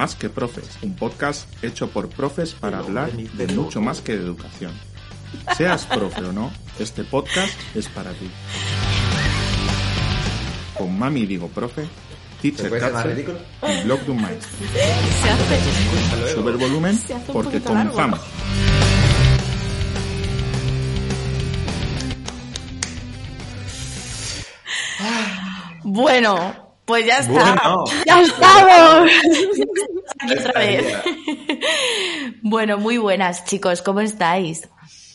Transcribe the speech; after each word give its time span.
Más 0.00 0.14
que 0.14 0.30
Profes, 0.30 0.78
un 0.80 0.96
podcast 0.96 1.46
hecho 1.62 1.90
por 1.90 2.08
profes 2.08 2.54
para 2.54 2.78
hablar 2.78 3.12
de 3.12 3.46
mucho 3.48 3.82
más 3.82 4.00
que 4.00 4.16
de 4.16 4.24
educación. 4.24 4.72
Seas 5.58 5.84
profe 5.84 6.22
o 6.22 6.32
no, 6.32 6.50
este 6.78 7.04
podcast 7.04 7.52
es 7.74 7.86
para 7.90 8.10
ti. 8.12 8.30
Con 10.72 10.98
Mami 10.98 11.26
Digo 11.26 11.48
Profe, 11.48 11.86
Teacher 12.40 12.70
Katze 12.80 13.26
y 13.68 13.84
Blog 13.84 14.00
de 14.00 14.10
un 14.10 14.22
Maestro. 14.22 14.50
Sube 16.34 16.50
el 16.52 16.56
volumen 16.56 16.98
porque 17.30 17.60
comenzamos. 17.60 18.20
Bueno, 25.84 26.69
pues 26.90 27.06
ya 27.06 27.18
está. 27.18 27.32
Bueno. 27.32 27.84
¡Ya 28.06 28.20
estamos! 28.22 29.10
Aquí 30.20 30.32
otra 30.38 30.52
vez. 30.60 30.86
bueno, 32.42 32.78
muy 32.78 32.98
buenas, 32.98 33.44
chicos. 33.44 33.80
¿Cómo 33.82 34.00
estáis? 34.00 34.68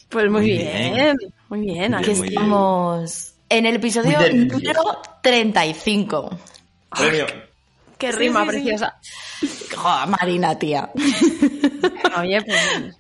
Pues 0.10 0.26
muy, 0.32 0.42
Muy 0.42 0.50
bien. 0.52 0.94
bien. 0.94 1.18
muy 1.50 1.60
bien. 1.62 1.92
Muy 1.92 2.02
bien. 2.04 2.24
estamos 2.28 3.34
en 3.50 3.66
el 3.66 3.76
episodio 3.76 4.18
bien. 4.20 4.48
número 4.48 4.82
35. 5.22 6.30
Premio. 6.90 7.26
Qué 7.98 8.12
Sí, 8.12 8.18
rima 8.20 8.42
sí, 8.42 8.46
sí. 8.46 8.52
preciosa. 8.52 8.96
Joder, 9.76 10.08
Marina, 10.08 10.58
tía. 10.58 10.90
Oye, 12.20 12.42
pues... 12.42 12.96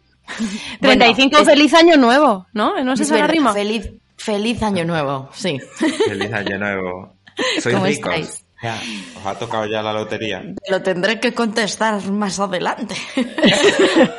Bueno, 0.79 1.05
35 1.05 1.37
es- 1.37 1.45
feliz 1.45 1.73
año 1.73 1.97
nuevo, 1.97 2.47
¿no? 2.53 2.83
¿No 2.83 2.93
es 2.93 2.99
Es 2.99 3.09
la 3.11 3.27
rima? 3.27 3.53
Feliz, 3.53 3.89
feliz 4.17 4.61
año 4.63 4.83
nuevo, 4.83 5.29
sí. 5.33 5.59
Feliz 6.07 6.33
año 6.33 6.57
nuevo. 6.57 7.15
Sois 7.61 7.75
¿Cómo 7.75 7.85
ricos. 7.85 8.13
estáis? 8.13 8.44
Ya, 8.63 8.79
Os 9.19 9.25
ha 9.25 9.35
tocado 9.37 9.65
ya 9.65 9.81
la 9.81 9.91
lotería. 9.93 10.41
Lo 10.69 10.81
tendré 10.81 11.19
que 11.19 11.33
contestar 11.33 12.01
más 12.11 12.39
adelante. 12.39 12.95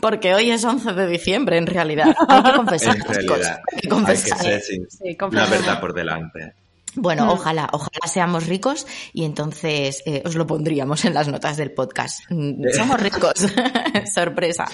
Porque 0.00 0.34
hoy 0.34 0.50
es 0.50 0.64
11 0.64 0.92
de 0.92 1.06
diciembre, 1.06 1.58
en 1.58 1.66
realidad. 1.66 2.14
Hay 2.28 2.42
que 2.42 2.52
confesar 2.52 2.94
En 2.96 3.00
las 3.00 3.08
realidad. 3.08 3.36
cosas. 3.36 3.56
Hay 3.56 3.62
que 3.64 3.76
Hay 3.76 3.80
que 3.82 3.88
confesar. 3.88 4.38
ser 4.38 4.60
sin 4.62 4.90
Sí, 4.90 5.16
la 5.32 5.46
verdad 5.46 5.80
por 5.80 5.94
delante. 5.94 6.54
Bueno, 6.94 7.26
Mm. 7.26 7.28
ojalá, 7.28 7.68
ojalá 7.72 8.06
seamos 8.08 8.46
ricos 8.46 8.86
y 9.12 9.24
entonces 9.24 10.02
eh, 10.06 10.22
os 10.24 10.34
lo 10.34 10.46
pondríamos 10.46 11.04
en 11.04 11.14
las 11.14 11.28
notas 11.28 11.56
del 11.56 11.72
podcast. 11.72 12.20
Mm, 12.30 12.62
Somos 12.74 13.00
ricos. 13.00 13.34
Sorpresa. 14.14 14.64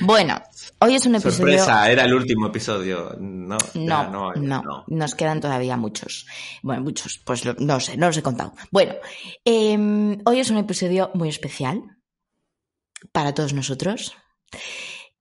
Bueno, 0.00 0.40
hoy 0.84 0.94
es 0.94 1.06
un 1.06 1.14
episodio. 1.14 1.36
Sorpresa, 1.58 1.90
era 1.90 2.04
el 2.04 2.14
último 2.14 2.46
episodio. 2.48 3.16
No, 3.18 3.56
No, 3.74 4.10
no, 4.10 4.32
no. 4.34 4.84
nos 4.88 5.14
quedan 5.14 5.40
todavía 5.40 5.76
muchos. 5.76 6.26
Bueno, 6.62 6.82
muchos, 6.82 7.18
pues 7.24 7.44
lo- 7.44 7.54
no 7.58 7.80
sé, 7.80 7.96
no 7.96 8.06
los 8.06 8.16
he 8.16 8.22
contado. 8.22 8.52
Bueno, 8.70 8.94
em, 9.44 10.18
hoy 10.24 10.40
es 10.40 10.50
un 10.50 10.58
episodio 10.58 11.10
muy 11.14 11.28
especial 11.28 11.82
para 13.12 13.34
todos 13.34 13.52
nosotros, 13.52 14.14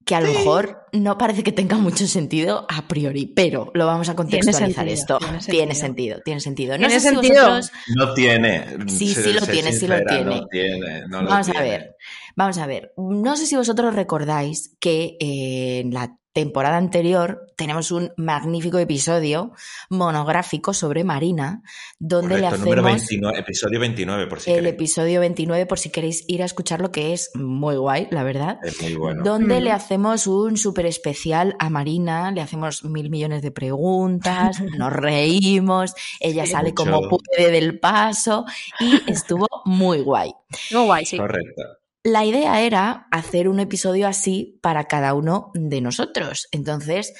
que 0.06 0.16
a 0.16 0.22
lo 0.22 0.28
mejor 0.28 0.86
no 0.92 1.18
parece 1.18 1.44
que 1.44 1.52
tenga 1.52 1.78
mucho 1.78 2.06
sentido 2.08 2.66
a 2.70 2.88
priori, 2.88 3.26
pero 3.26 3.72
lo 3.74 3.86
vamos 3.86 4.10
a 4.10 4.16
contextualizar 4.16 4.86
sentido, 4.86 4.94
esto. 4.94 5.18
tiene 5.20 5.40
Tiene 5.40 5.76
sentido. 5.76 5.76
sentido, 5.76 6.22
tiene 6.26 6.40
sentido. 6.42 6.72
No 6.74 6.88
Tiene 6.88 6.94
sé 6.94 7.00
si 7.10 7.16
sentido. 7.16 7.36
vosotros- 7.50 7.72
No 7.96 8.14
tiene. 8.14 8.66
Sí, 8.88 9.14
sí 9.16 9.34
lo 9.34 9.42
tiene, 9.46 9.72
sí 9.72 9.88
lo 9.88 10.02
tiene. 10.04 10.24
No 10.26 10.48
tiene, 10.48 11.02
no 11.08 11.22
lo 11.22 11.30
Vamos 11.30 11.50
a 11.50 11.62
ver, 11.62 11.96
vamos 12.36 12.58
a 12.58 12.68
ver. 12.68 12.94
No 12.98 13.36
sé 13.38 13.46
si 13.46 13.56
vosotros 13.56 13.96
recordáis 13.96 14.76
que 14.80 15.16
eh, 15.20 15.80
en 15.80 15.94
la 15.94 16.16
temporada 16.34 16.78
anterior 16.78 17.48
tenemos 17.56 17.92
un 17.92 18.12
magnífico 18.18 18.80
episodio 18.80 19.52
monográfico 19.90 20.74
sobre 20.74 21.04
Marina, 21.04 21.62
donde 22.00 22.36
Correcto, 22.36 22.56
le 22.58 22.64
número 22.64 22.82
hacemos 22.82 23.02
29, 23.10 23.40
episodio 23.40 23.80
29, 23.80 24.28
por 24.28 24.40
si 24.42 24.50
el 24.52 24.56
queréis. 24.58 24.74
episodio 24.74 25.20
29 25.20 25.66
por 25.68 25.80
si 25.80 25.90
queréis 25.92 26.24
ir 26.28 26.42
a 26.42 26.46
escucharlo, 26.46 26.92
que 26.92 27.14
es 27.14 27.30
muy 27.36 27.76
guay, 27.76 28.08
la 28.12 28.24
verdad. 28.24 28.58
Es 28.64 28.82
muy 28.82 28.96
bueno. 28.96 29.24
Donde 29.24 29.60
Mm. 29.60 29.64
le 29.64 29.72
hacemos 29.72 30.28
un 30.28 30.58
súper 30.58 30.88
especial 30.88 31.56
a 31.60 31.70
Marina, 31.70 32.32
le 32.32 32.42
hacemos 32.42 32.84
mil 32.84 33.10
millones 33.12 33.42
de 33.44 33.52
preguntas, 33.52 34.58
nos 34.78 34.92
reímos, 34.92 35.94
ella 36.20 36.46
Sí, 36.46 36.52
sale 36.52 36.70
mucho. 36.70 36.84
como 36.86 37.08
puede 37.10 37.52
del 37.52 37.80
paso 37.80 38.46
y 38.80 39.00
estuvo 39.12 39.48
muy 39.66 40.02
guay. 40.02 40.32
Muy 40.72 40.86
guay, 40.86 41.06
sí. 41.06 41.18
Correcto. 41.18 41.62
La 42.04 42.26
idea 42.26 42.62
era 42.62 43.08
hacer 43.12 43.48
un 43.48 43.62
episodio 43.62 44.08
así 44.08 44.60
para 44.62 44.86
cada 44.86 45.14
uno 45.14 45.52
de 45.54 45.80
nosotros. 45.80 46.48
Entonces, 46.52 47.14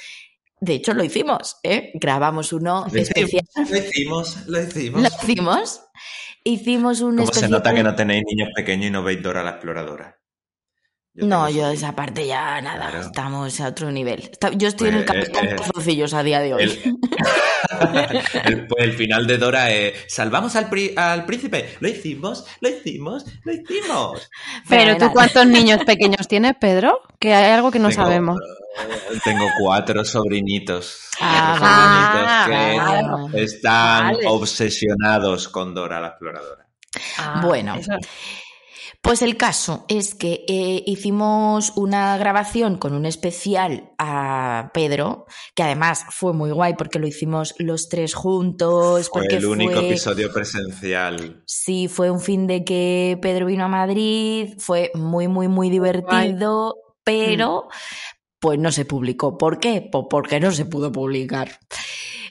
de 0.60 0.74
hecho, 0.74 0.92
lo 0.92 1.02
hicimos, 1.02 1.56
¿eh? 1.62 1.90
Grabamos 1.94 2.52
uno 2.52 2.86
Lo 2.92 3.00
especial. 3.00 3.44
hicimos, 3.54 3.68
lo 3.68 3.78
hicimos, 3.78 4.46
lo 4.46 4.62
hicimos. 4.62 5.02
Lo 5.02 5.08
hicimos. 5.08 5.80
Hicimos 6.44 7.00
un 7.00 7.16
¿Cómo 7.16 7.32
se 7.32 7.48
nota 7.48 7.74
que 7.74 7.82
no 7.82 7.94
tenéis 7.94 8.24
niños 8.26 8.50
pequeños 8.54 8.88
y 8.88 8.90
no 8.90 9.02
veis 9.02 9.22
Dora 9.22 9.42
la 9.42 9.52
exploradora? 9.52 10.18
Yo 11.16 11.26
No, 11.28 11.48
yo 11.48 11.68
esa 11.68 11.94
parte 11.94 12.26
ya 12.26 12.60
nada, 12.60 12.90
Claro. 12.90 13.00
estamos 13.06 13.60
a 13.60 13.68
otro 13.68 13.92
nivel. 13.92 14.20
Está- 14.32 14.50
Yo 14.50 14.66
estoy 14.66 14.88
en 14.88 14.94
el 14.96 15.04
Pues, 15.04 15.18
capítulo 15.30 15.42
eh, 15.44 15.54
eh, 15.54 16.16
a 16.16 16.22
día 16.24 16.40
de 16.40 16.54
hoy. 16.54 16.62
El, 16.64 16.72
el- 18.44 18.66
pues 18.66 18.84
el 18.84 18.92
final 18.94 19.26
de 19.28 19.38
Dora 19.38 19.70
es 19.70 19.94
¿Salvamos 20.08 20.56
al, 20.56 20.68
pri- 20.68 20.92
al 20.96 21.24
príncipe? 21.24 21.76
Lo 21.78 21.88
hicimos, 21.88 22.44
lo 22.60 22.68
hicimos, 22.68 23.24
lo 23.44 23.52
hicimos. 23.52 24.28
Pero 24.68 24.96
tú. 24.96 25.12
¿cuántos 25.12 25.46
niños 25.46 25.84
pequeños 25.84 26.26
tienes, 26.26 26.54
Pedro? 26.60 27.00
Que 27.20 27.32
hay 27.32 27.52
algo 27.52 27.70
que 27.70 27.78
no 27.78 27.90
Tengo- 27.90 28.02
sabemos. 28.02 28.40
Tengo 29.22 29.46
cuatro 29.60 30.04
sobrinitos. 30.04 31.10
Ah, 31.20 32.44
cuatro 32.48 32.56
sobrinitos 32.56 33.30
que 33.32 33.42
están 33.44 34.14
Vale. 34.14 34.26
obsesionados 34.26 35.48
con 35.48 35.74
Dora 35.74 36.00
la 36.00 36.08
exploradora. 36.08 36.66
Ah, 37.18 37.40
Bueno. 37.44 37.76
eso- 37.76 37.92
Pues 39.04 39.20
el 39.20 39.36
caso 39.36 39.84
es 39.88 40.14
que 40.14 40.46
eh, 40.48 40.82
hicimos 40.86 41.74
una 41.76 42.16
grabación 42.16 42.78
con 42.78 42.94
un 42.94 43.04
especial 43.04 43.92
a 43.98 44.70
Pedro, 44.72 45.26
que 45.54 45.62
además 45.62 46.06
fue 46.08 46.32
muy 46.32 46.50
guay 46.52 46.72
porque 46.72 46.98
lo 46.98 47.06
hicimos 47.06 47.54
los 47.58 47.90
tres 47.90 48.14
juntos. 48.14 49.10
Fue 49.10 49.20
porque 49.20 49.36
el 49.36 49.44
único 49.44 49.74
fue- 49.74 49.88
episodio 49.88 50.32
presencial. 50.32 51.42
Sí, 51.44 51.86
fue 51.88 52.10
un 52.10 52.18
fin 52.20 52.46
de 52.46 52.64
que 52.64 53.18
Pedro 53.20 53.44
vino 53.44 53.66
a 53.66 53.68
Madrid, 53.68 54.54
fue 54.58 54.90
muy, 54.94 55.28
muy, 55.28 55.48
muy 55.48 55.68
divertido, 55.68 56.74
pero 57.04 57.68
pues 58.40 58.58
no 58.58 58.72
se 58.72 58.86
publicó. 58.86 59.36
¿Por 59.36 59.60
qué? 59.60 59.86
Pues 59.92 60.04
porque 60.08 60.40
no 60.40 60.50
se 60.50 60.64
pudo 60.64 60.90
publicar. 60.90 61.50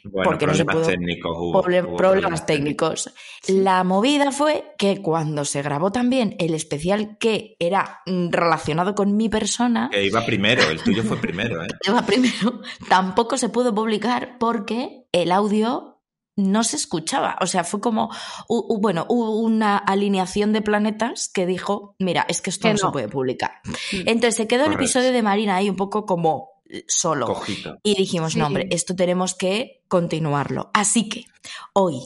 Bueno, 0.03 0.29
Porque 0.29 0.45
no 0.47 0.53
se 0.53 0.65
problemas 0.65 0.87
pudo- 0.87 0.91
técnicos 0.93 1.37
hubo. 1.37 1.63
Proble- 1.63 1.85
hubo 1.87 1.95
problemas 1.97 2.45
técnicos. 2.45 3.13
La 3.47 3.83
movida 3.83 4.31
fue 4.31 4.73
que 4.77 5.01
cuando 5.01 5.45
se 5.45 5.61
grabó 5.61 5.91
también 5.91 6.35
el 6.39 6.53
especial 6.53 7.17
que 7.17 7.55
era 7.59 8.01
mm, 8.05 8.29
relacionado 8.31 8.95
con 8.95 9.15
mi 9.15 9.29
persona, 9.29 9.89
Que 9.91 10.05
iba 10.05 10.25
primero, 10.25 10.61
el 10.69 10.81
tuyo 10.81 11.03
fue 11.03 11.17
primero, 11.17 11.63
¿eh? 11.63 11.67
iba 11.87 12.01
primero, 12.01 12.61
tampoco 12.89 13.37
se 13.37 13.49
pudo 13.49 13.73
publicar 13.73 14.37
porque 14.39 15.05
el 15.11 15.31
audio 15.31 16.01
no 16.35 16.63
se 16.63 16.75
escuchaba. 16.77 17.37
O 17.41 17.45
sea, 17.45 17.63
fue 17.63 17.79
como, 17.79 18.09
u- 18.49 18.65
u- 18.75 18.81
bueno, 18.81 19.05
hubo 19.07 19.37
una 19.39 19.77
alineación 19.77 20.51
de 20.51 20.63
planetas 20.63 21.29
que 21.31 21.45
dijo, 21.45 21.95
mira, 21.99 22.25
es 22.27 22.41
que 22.41 22.49
esto 22.49 22.67
Que 22.67 22.73
no, 22.73 22.77
se 22.79 22.87
puede 22.89 23.07
publicar. 23.07 23.51
Mm. 23.91 23.97
Entonces 24.07 24.35
se 24.35 24.47
quedó 24.47 24.65
el 24.65 24.73
episodio 24.73 25.11
de 25.11 25.21
Marina 25.21 25.55
ahí 25.57 25.69
un 25.69 25.75
poco 25.75 26.05
como 26.07 26.49
solo. 26.87 27.41
Y 27.83 27.95
dijimos, 27.95 28.33
Sí. 28.33 28.39
no, 28.39 28.47
hombre, 28.47 28.67
esto 28.71 28.95
tenemos 28.95 29.35
que 29.35 29.81
continuarlo. 29.87 30.71
Así 30.73 31.09
que 31.09 31.25
hoy, 31.73 31.99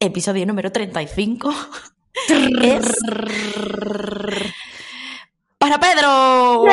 episodio 0.00 0.46
número 0.46 0.72
35, 0.72 1.52
es 2.62 2.92
para 5.58 5.78
Pedro. 5.80 6.64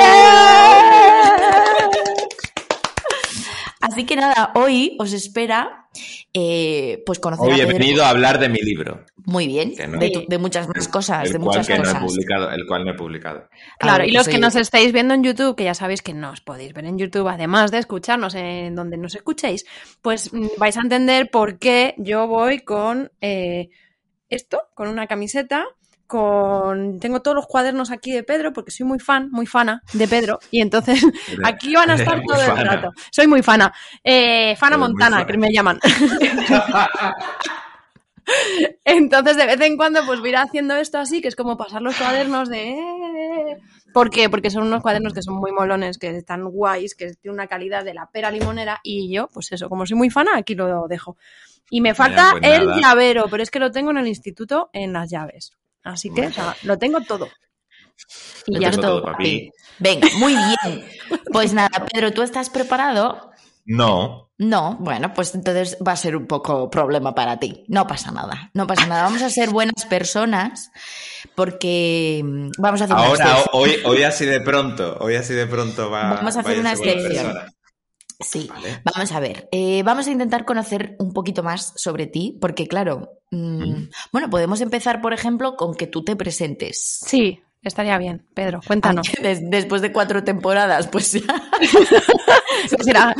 Así 4.01 4.07
que 4.07 4.15
nada, 4.15 4.51
hoy 4.55 4.95
os 4.99 5.13
espera 5.13 5.85
eh, 6.33 7.03
pues 7.05 7.19
conocer 7.19 7.51
Hoy 7.53 7.59
a 7.59 7.63
he 7.63 7.65
venido 7.67 8.03
a 8.03 8.09
hablar 8.09 8.39
de 8.39 8.49
mi 8.49 8.59
libro, 8.59 9.05
Muy 9.25 9.45
bien, 9.45 9.75
Que 9.75 9.87
no. 9.87 9.99
de, 9.99 10.09
tu- 10.09 10.25
de 10.27 10.37
muchas 10.39 10.67
más 10.67 10.87
cosas, 10.87 11.25
el 11.27 11.33
de 11.33 11.37
cual 11.39 11.47
muchas 11.59 11.67
que 11.67 11.73
no 11.77 11.79
he 11.83 11.85
cosas. 11.85 12.03
publicado, 12.03 12.49
el 12.51 12.65
cual 12.65 12.85
no 12.85 12.91
he 12.91 12.95
publicado. 12.95 13.49
Claro, 13.77 13.99
ver, 13.99 14.09
y 14.09 14.11
los 14.13 14.23
pues 14.23 14.29
que 14.29 14.35
oye, 14.37 14.41
nos 14.41 14.55
estáis 14.55 14.91
viendo 14.91 15.13
en 15.13 15.23
YouTube, 15.23 15.55
que 15.55 15.65
ya 15.65 15.73
sabéis 15.75 16.01
que 16.01 16.13
nos 16.15 16.41
podéis 16.41 16.73
ver 16.73 16.85
en 16.85 16.97
YouTube, 16.97 17.27
además 17.27 17.69
de 17.71 17.77
escucharnos 17.77 18.33
en 18.33 18.73
donde 18.73 18.97
nos 18.97 19.13
escuchéis, 19.13 19.65
pues 20.01 20.33
mm, 20.33 20.47
vais 20.57 20.77
a 20.77 20.81
entender 20.81 21.29
por 21.29 21.59
qué 21.59 21.93
yo 21.97 22.25
voy 22.25 22.61
con 22.61 23.11
eh, 23.21 23.69
esto, 24.29 24.63
con 24.73 24.87
una 24.87 25.05
camiseta, 25.07 25.65
con... 26.11 26.99
Tengo 26.99 27.21
todos 27.21 27.35
los 27.35 27.47
cuadernos 27.47 27.89
aquí 27.89 28.11
de 28.11 28.23
Pedro, 28.23 28.51
porque 28.51 28.69
soy 28.69 28.85
muy 28.85 28.99
fan, 28.99 29.29
muy 29.31 29.45
fana 29.45 29.81
de 29.93 30.09
Pedro, 30.09 30.39
y 30.51 30.59
entonces 30.59 31.01
aquí 31.45 31.73
van 31.73 31.89
a 31.89 31.95
estar 31.95 32.21
todo 32.27 32.41
el 32.41 32.67
rato. 32.67 32.91
Soy 33.09 33.27
muy 33.27 33.41
fana. 33.41 33.73
Eh, 34.03 34.57
fana 34.57 34.75
Montana, 34.77 35.19
fana. 35.19 35.25
que 35.25 35.37
me 35.37 35.53
llaman. 35.53 35.79
Entonces, 38.85 39.35
de 39.37 39.45
vez 39.45 39.59
en 39.61 39.77
cuando, 39.77 40.05
pues 40.05 40.19
voy 40.19 40.29
a 40.29 40.31
ir 40.31 40.37
haciendo 40.37 40.75
esto 40.75 40.99
así, 40.99 41.21
que 41.21 41.27
es 41.29 41.35
como 41.35 41.57
pasar 41.57 41.81
los 41.81 41.95
cuadernos 41.95 42.49
de... 42.49 42.71
eh, 42.71 43.57
¿Por 43.93 44.09
qué? 44.09 44.29
Porque 44.29 44.49
son 44.51 44.63
unos 44.63 44.81
cuadernos 44.81 45.13
que 45.13 45.21
son 45.23 45.35
muy 45.35 45.51
molones, 45.51 45.97
que 45.97 46.09
están 46.15 46.43
guays, 46.45 46.93
que 46.95 47.13
tienen 47.15 47.35
una 47.35 47.47
calidad 47.47 47.83
de 47.85 47.93
la 47.93 48.09
pera 48.11 48.31
limonera, 48.31 48.79
y 48.83 49.13
yo, 49.13 49.27
pues 49.33 49.51
eso, 49.51 49.69
como 49.69 49.85
soy 49.85 49.97
muy 49.97 50.09
fana, 50.09 50.31
aquí 50.37 50.55
lo 50.55 50.87
dejo. 50.87 51.17
Y 51.69 51.81
me 51.81 51.95
falta 51.95 52.31
pues 52.39 52.43
el 52.43 52.67
nada. 52.67 52.81
llavero, 52.81 53.25
pero 53.29 53.43
es 53.43 53.49
que 53.49 53.59
lo 53.59 53.71
tengo 53.71 53.91
en 53.91 53.97
el 53.97 54.07
instituto 54.07 54.69
en 54.73 54.93
las 54.93 55.09
llaves. 55.09 55.57
Así 55.83 56.11
que 56.13 56.27
o 56.27 56.31
sea, 56.33 56.55
lo 56.63 56.77
tengo 56.77 57.01
todo. 57.01 57.27
Y 58.47 58.55
Lo 58.55 58.61
ya 58.61 58.71
tengo 58.71 58.81
todo 58.83 59.03
papi. 59.03 59.51
Venga, 59.79 60.07
muy 60.17 60.33
bien. 60.35 60.85
Pues 61.31 61.53
nada, 61.53 61.85
Pedro, 61.91 62.11
¿tú 62.11 62.23
estás 62.23 62.49
preparado? 62.49 63.31
No. 63.65 64.29
No, 64.37 64.75
bueno, 64.79 65.13
pues 65.13 65.35
entonces 65.35 65.77
va 65.85 65.91
a 65.91 65.95
ser 65.95 66.15
un 66.15 66.25
poco 66.25 66.69
problema 66.69 67.13
para 67.13 67.37
ti. 67.37 67.63
No 67.67 67.85
pasa 67.87 68.11
nada, 68.11 68.49
no 68.53 68.65
pasa 68.67 68.87
nada. 68.87 69.03
Vamos 69.03 69.21
a 69.21 69.29
ser 69.29 69.49
buenas 69.49 69.85
personas 69.87 70.71
porque 71.35 72.21
mm, 72.23 72.49
vamos 72.57 72.81
a 72.81 72.85
hacer 72.85 72.95
una 72.95 73.05
Ahora, 73.05 73.25
excepción. 73.25 73.49
hoy, 73.53 73.75
hoy 73.85 74.03
así 74.03 74.25
de 74.25 74.41
pronto, 74.41 74.97
hoy 74.99 75.15
así 75.15 75.33
de 75.33 75.45
pronto 75.47 75.89
va. 75.91 76.15
Vamos 76.15 76.35
a 76.35 76.39
hacer 76.39 76.59
una 76.59 76.73
excepción. 76.73 77.37
Sí, 78.21 78.47
Vale. 78.49 78.81
vamos 78.83 79.11
a 79.11 79.19
ver. 79.19 79.47
eh, 79.51 79.83
vamos 79.83 80.07
a 80.07 80.11
intentar 80.11 80.45
conocer 80.45 80.95
un 80.99 81.13
poquito 81.13 81.43
más 81.43 81.73
sobre 81.75 82.07
ti, 82.07 82.37
porque 82.39 82.67
claro, 82.67 83.19
mm, 83.31 83.83
bueno, 84.11 84.29
podemos 84.29 84.61
empezar, 84.61 85.01
por 85.01 85.13
ejemplo, 85.13 85.55
con 85.55 85.75
que 85.75 85.87
tú 85.87 86.03
te 86.03 86.15
presentes. 86.15 86.99
Sí, 87.05 87.41
estaría 87.63 87.97
bien. 87.97 88.25
Pedro, 88.33 88.59
cuéntanos. 88.65 89.07
Des- 89.21 89.41
después 89.49 89.81
de 89.81 89.91
cuatro 89.91 90.23
temporadas, 90.23 90.87
pues 90.87 91.11
ya. 91.13 91.21
La, 92.93 93.15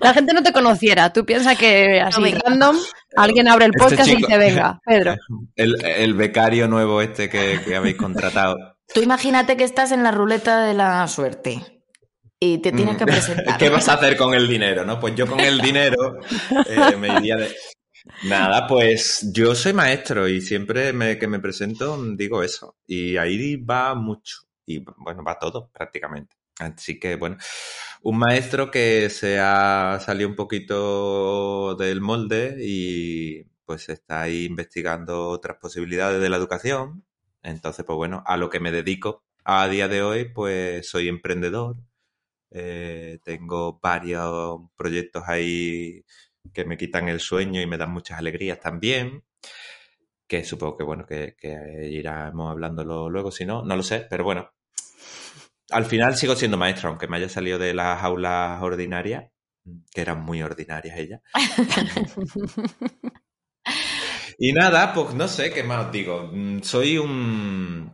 la 0.00 0.12
gente 0.14 0.34
no 0.34 0.42
te 0.42 0.52
conociera, 0.52 1.12
tú 1.12 1.24
piensas 1.24 1.56
que 1.56 2.00
así 2.00 2.34
random, 2.44 2.76
alguien 3.16 3.48
abre 3.48 3.66
el 3.66 3.72
Este 3.74 3.82
podcast 3.96 4.10
y 4.10 4.16
dice, 4.16 4.36
venga, 4.38 4.80
Pedro. 4.86 5.16
El, 5.56 5.82
el 5.84 6.14
becario 6.14 6.68
nuevo 6.68 7.00
este 7.00 7.28
que, 7.28 7.60
que 7.64 7.74
habéis 7.76 7.96
contratado. 7.96 8.56
Tú 8.92 9.00
imagínate 9.00 9.56
que 9.56 9.64
estás 9.64 9.92
en 9.92 10.02
la 10.02 10.10
ruleta 10.10 10.64
de 10.66 10.74
la 10.74 11.06
suerte 11.08 11.71
y 12.44 12.58
te 12.58 12.72
tienes 12.72 12.96
que 12.96 13.04
Mm. 13.04 13.08
presentar. 13.08 13.58
¿Qué 13.58 13.68
vas 13.70 13.88
a 13.88 13.94
hacer 13.94 14.16
con 14.16 14.34
el 14.34 14.48
dinero, 14.48 14.84
no? 14.84 14.98
Pues 14.98 15.14
yo 15.14 15.26
con 15.26 15.38
el 15.40 15.60
dinero 15.60 16.16
eh, 16.68 16.96
me 16.98 17.08
iría 17.18 17.36
de... 17.36 17.54
Nada, 18.24 18.66
pues 18.66 19.30
yo 19.32 19.54
soy 19.54 19.72
maestro 19.72 20.26
y 20.26 20.40
siempre 20.40 20.92
me- 20.92 21.18
que 21.18 21.28
me 21.28 21.38
presento 21.38 21.96
digo 22.16 22.42
eso. 22.42 22.76
Y 22.86 23.16
ahí 23.16 23.56
va 23.56 23.94
mucho. 23.94 24.38
Y 24.66 24.78
bueno, 24.78 25.22
va 25.22 25.38
todo 25.38 25.70
prácticamente. 25.72 26.36
Así 26.58 26.98
que 26.98 27.14
bueno, 27.16 27.36
un 28.02 28.18
maestro 28.18 28.70
que 28.72 29.08
se 29.08 29.38
ha 29.38 29.98
salido 30.04 30.28
un 30.28 30.34
poquito 30.36 31.76
del 31.76 32.00
molde 32.00 32.56
y 32.60 33.44
pues 33.64 33.88
está 33.88 34.22
ahí 34.22 34.46
investigando 34.46 35.28
otras 35.28 35.58
posibilidades 35.58 36.20
de 36.20 36.28
la 36.28 36.36
educación. 36.38 37.04
Entonces, 37.44 37.84
pues 37.84 37.96
bueno, 37.96 38.22
a 38.26 38.36
lo 38.36 38.50
que 38.50 38.58
me 38.60 38.72
dedico 38.72 39.24
a 39.44 39.68
día 39.68 39.86
de 39.88 40.02
hoy, 40.02 40.24
pues 40.32 40.88
soy 40.88 41.08
emprendedor. 41.08 41.76
Eh, 42.54 43.18
tengo 43.24 43.78
varios 43.80 44.60
proyectos 44.76 45.24
ahí 45.26 46.04
que 46.52 46.64
me 46.64 46.76
quitan 46.76 47.08
el 47.08 47.20
sueño 47.20 47.60
y 47.60 47.66
me 47.66 47.78
dan 47.78 47.92
muchas 47.92 48.18
alegrías 48.18 48.60
también. 48.60 49.24
Que 50.26 50.44
supongo 50.44 50.76
que, 50.78 50.84
bueno, 50.84 51.06
que, 51.06 51.36
que 51.38 51.88
iremos 51.90 52.50
hablándolo 52.50 53.10
luego, 53.10 53.30
si 53.30 53.44
no, 53.44 53.62
no 53.64 53.76
lo 53.76 53.82
sé, 53.82 54.06
pero 54.08 54.24
bueno. 54.24 54.50
Al 55.70 55.86
final 55.86 56.16
sigo 56.16 56.36
siendo 56.36 56.56
maestro, 56.58 56.88
aunque 56.88 57.08
me 57.08 57.16
haya 57.16 57.28
salido 57.28 57.58
de 57.58 57.74
las 57.74 58.02
aulas 58.02 58.62
ordinarias, 58.62 59.30
que 59.92 60.00
eran 60.00 60.22
muy 60.22 60.42
ordinarias 60.42 60.98
ellas. 60.98 61.20
Y 64.38 64.52
nada, 64.52 64.92
pues 64.92 65.14
no 65.14 65.28
sé 65.28 65.52
qué 65.52 65.62
más 65.62 65.86
os 65.86 65.92
digo. 65.92 66.30
Mm, 66.32 66.62
Soy 66.62 66.98
un, 66.98 67.92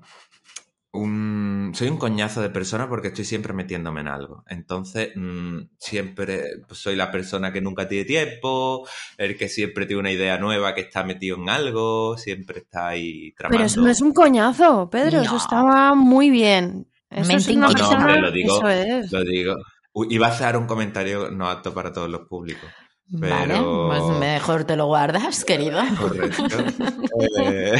un- 0.93 1.73
soy 1.75 1.88
un 1.88 1.99
coñazo 1.99 2.40
de 2.40 2.50
persona 2.50 2.88
porque 2.88 3.08
estoy 3.08 3.25
siempre 3.25 3.52
metiéndome 3.52 4.00
en 4.00 4.08
algo. 4.08 4.43
Entonces, 4.49 5.11
mm, 5.14 5.58
siempre 5.79 6.44
pues, 6.67 6.81
soy 6.81 6.96
la 6.96 7.11
persona 7.11 7.52
que 7.52 7.61
nunca 7.61 7.87
tiene 7.88 8.05
tiempo, 8.05 8.88
el 9.19 9.37
que 9.37 9.49
siempre 9.49 9.87
tiene 9.87 10.00
una 10.00 10.11
idea 10.12 10.38
nueva 10.38 10.75
que 10.75 10.81
está 10.82 11.05
metido 11.05 11.37
en 11.37 11.49
algo, 11.50 12.17
siempre 12.17 12.61
está 12.61 12.88
ahí 12.88 13.32
tramando. 13.37 13.58
Pero 13.58 13.67
eso 13.67 13.81
no 13.82 13.90
es 13.90 14.00
un 14.00 14.12
coñazo, 14.12 14.88
Pedro, 14.90 15.20
eso 15.20 15.37
estaba 15.37 15.94
muy 15.94 16.31
bien. 16.31 16.87
Eso 17.11 17.32
es 17.37 17.49
una 17.49 17.69
No, 17.69 17.88
hombre, 17.91 18.20
lo 18.20 18.31
digo, 18.31 18.56
Eso 18.56 18.69
es. 18.69 19.12
lo 19.12 19.25
digo. 19.25 19.55
Uy, 19.93 20.06
iba 20.11 20.26
a 20.26 20.31
hacer 20.31 20.56
un 20.56 20.67
comentario 20.67 21.31
no 21.31 21.49
apto 21.49 21.73
para 21.75 21.93
todos 21.93 22.08
los 22.11 22.23
públicos. 22.29 22.69
Vale, 23.11 23.55
Pero- 23.55 23.88
pues 23.88 24.19
mejor 24.20 24.64
te 24.64 24.76
lo 24.76 24.87
guardas, 24.87 25.44
querido. 25.44 25.81
Correcto. 25.99 26.44
Eh, 27.41 27.75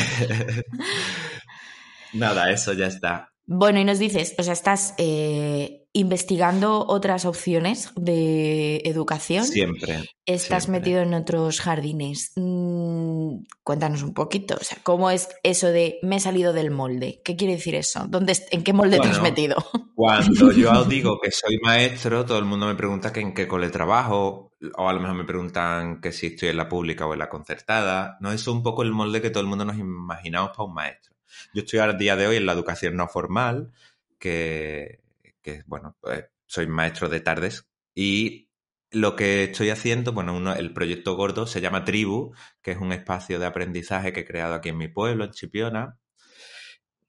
Nada, 2.13 2.51
eso 2.51 2.73
ya 2.73 2.87
está. 2.87 3.31
Bueno, 3.51 3.81
y 3.81 3.85
nos 3.85 3.99
dices, 3.99 4.35
o 4.39 4.43
sea, 4.43 4.53
estás 4.53 4.95
eh, 4.99 5.87
investigando 5.95 6.85
otras 6.87 7.25
opciones 7.25 7.91
de 7.97 8.83
educación. 8.85 9.47
Siempre. 9.47 10.05
Estás 10.27 10.65
siempre. 10.65 10.81
metido 10.81 11.01
en 11.01 11.15
otros 11.15 11.63
jardines. 11.63 12.33
Mm, 12.37 13.45
cuéntanos 13.63 14.03
un 14.03 14.13
poquito, 14.13 14.57
o 14.61 14.63
sea, 14.63 14.77
¿cómo 14.83 15.11
es 15.11 15.31
eso 15.43 15.69
de 15.69 15.99
me 16.03 16.17
he 16.17 16.21
salido 16.21 16.53
del 16.53 16.71
molde? 16.71 17.23
¿Qué 17.25 17.37
quiere 17.37 17.55
decir 17.55 17.75
eso? 17.75 18.05
¿Dónde, 18.07 18.37
¿En 18.51 18.63
qué 18.63 18.75
molde 18.75 19.01
te 19.01 19.09
has 19.09 19.23
metido? 19.23 19.57
Cuando 19.95 20.53
yo 20.53 20.85
digo 20.85 21.19
que 21.19 21.31
soy 21.31 21.59
maestro, 21.63 22.27
todo 22.27 22.39
el 22.39 22.45
mundo 22.45 22.67
me 22.67 22.75
pregunta 22.75 23.15
que 23.15 23.21
en 23.21 23.33
qué 23.33 23.49
cole 23.49 23.71
trabajo, 23.71 24.53
o 24.77 24.89
a 24.89 24.93
lo 24.93 25.01
mejor 25.01 25.17
me 25.17 25.25
preguntan 25.25 26.03
que 26.03 26.13
si 26.13 26.27
estoy 26.27 26.51
en 26.51 26.59
la 26.59 26.69
pública 26.69 27.07
o 27.07 27.15
en 27.15 27.21
la 27.21 27.31
concertada. 27.31 28.19
No, 28.21 28.29
eso 28.31 28.51
es 28.51 28.57
un 28.57 28.63
poco 28.63 28.83
el 28.83 28.93
molde 28.93 29.23
que 29.23 29.31
todo 29.31 29.41
el 29.41 29.49
mundo 29.49 29.65
nos 29.65 29.79
imaginamos 29.79 30.51
para 30.51 30.65
un 30.65 30.75
maestro. 30.75 31.18
Yo 31.55 31.63
estoy 31.63 31.81
al 31.81 31.99
día 31.99 32.17
de 32.17 32.27
hoy 32.27 32.37
en 32.37 32.47
la 32.47 32.53
educación 32.53 32.97
no 32.97 33.09
formal, 33.09 33.73
que, 34.19 35.01
que, 35.43 35.63
bueno, 35.67 35.97
pues 36.01 36.27
soy 36.47 36.67
maestro 36.67 37.09
de 37.09 37.21
tardes 37.21 37.69
y 37.95 38.49
lo 38.91 39.17
que 39.17 39.45
estoy 39.45 39.71
haciendo, 39.71 40.13
bueno, 40.13 40.55
el 40.55 40.73
proyecto 40.73 41.15
gordo 41.17 41.47
se 41.47 41.61
llama 41.61 41.85
Tribu, 41.85 42.33
que 42.63 42.73
es 42.73 42.79
un 42.79 42.93
espacio 42.93 43.39
de 43.39 43.47
aprendizaje 43.47 44.13
que 44.13 44.21
he 44.21 44.25
creado 44.27 44.55
aquí 44.55 44.71
en 44.71 44.79
mi 44.79 44.89
pueblo, 44.89 45.25
en 45.25 45.31
Chipiona, 45.33 45.99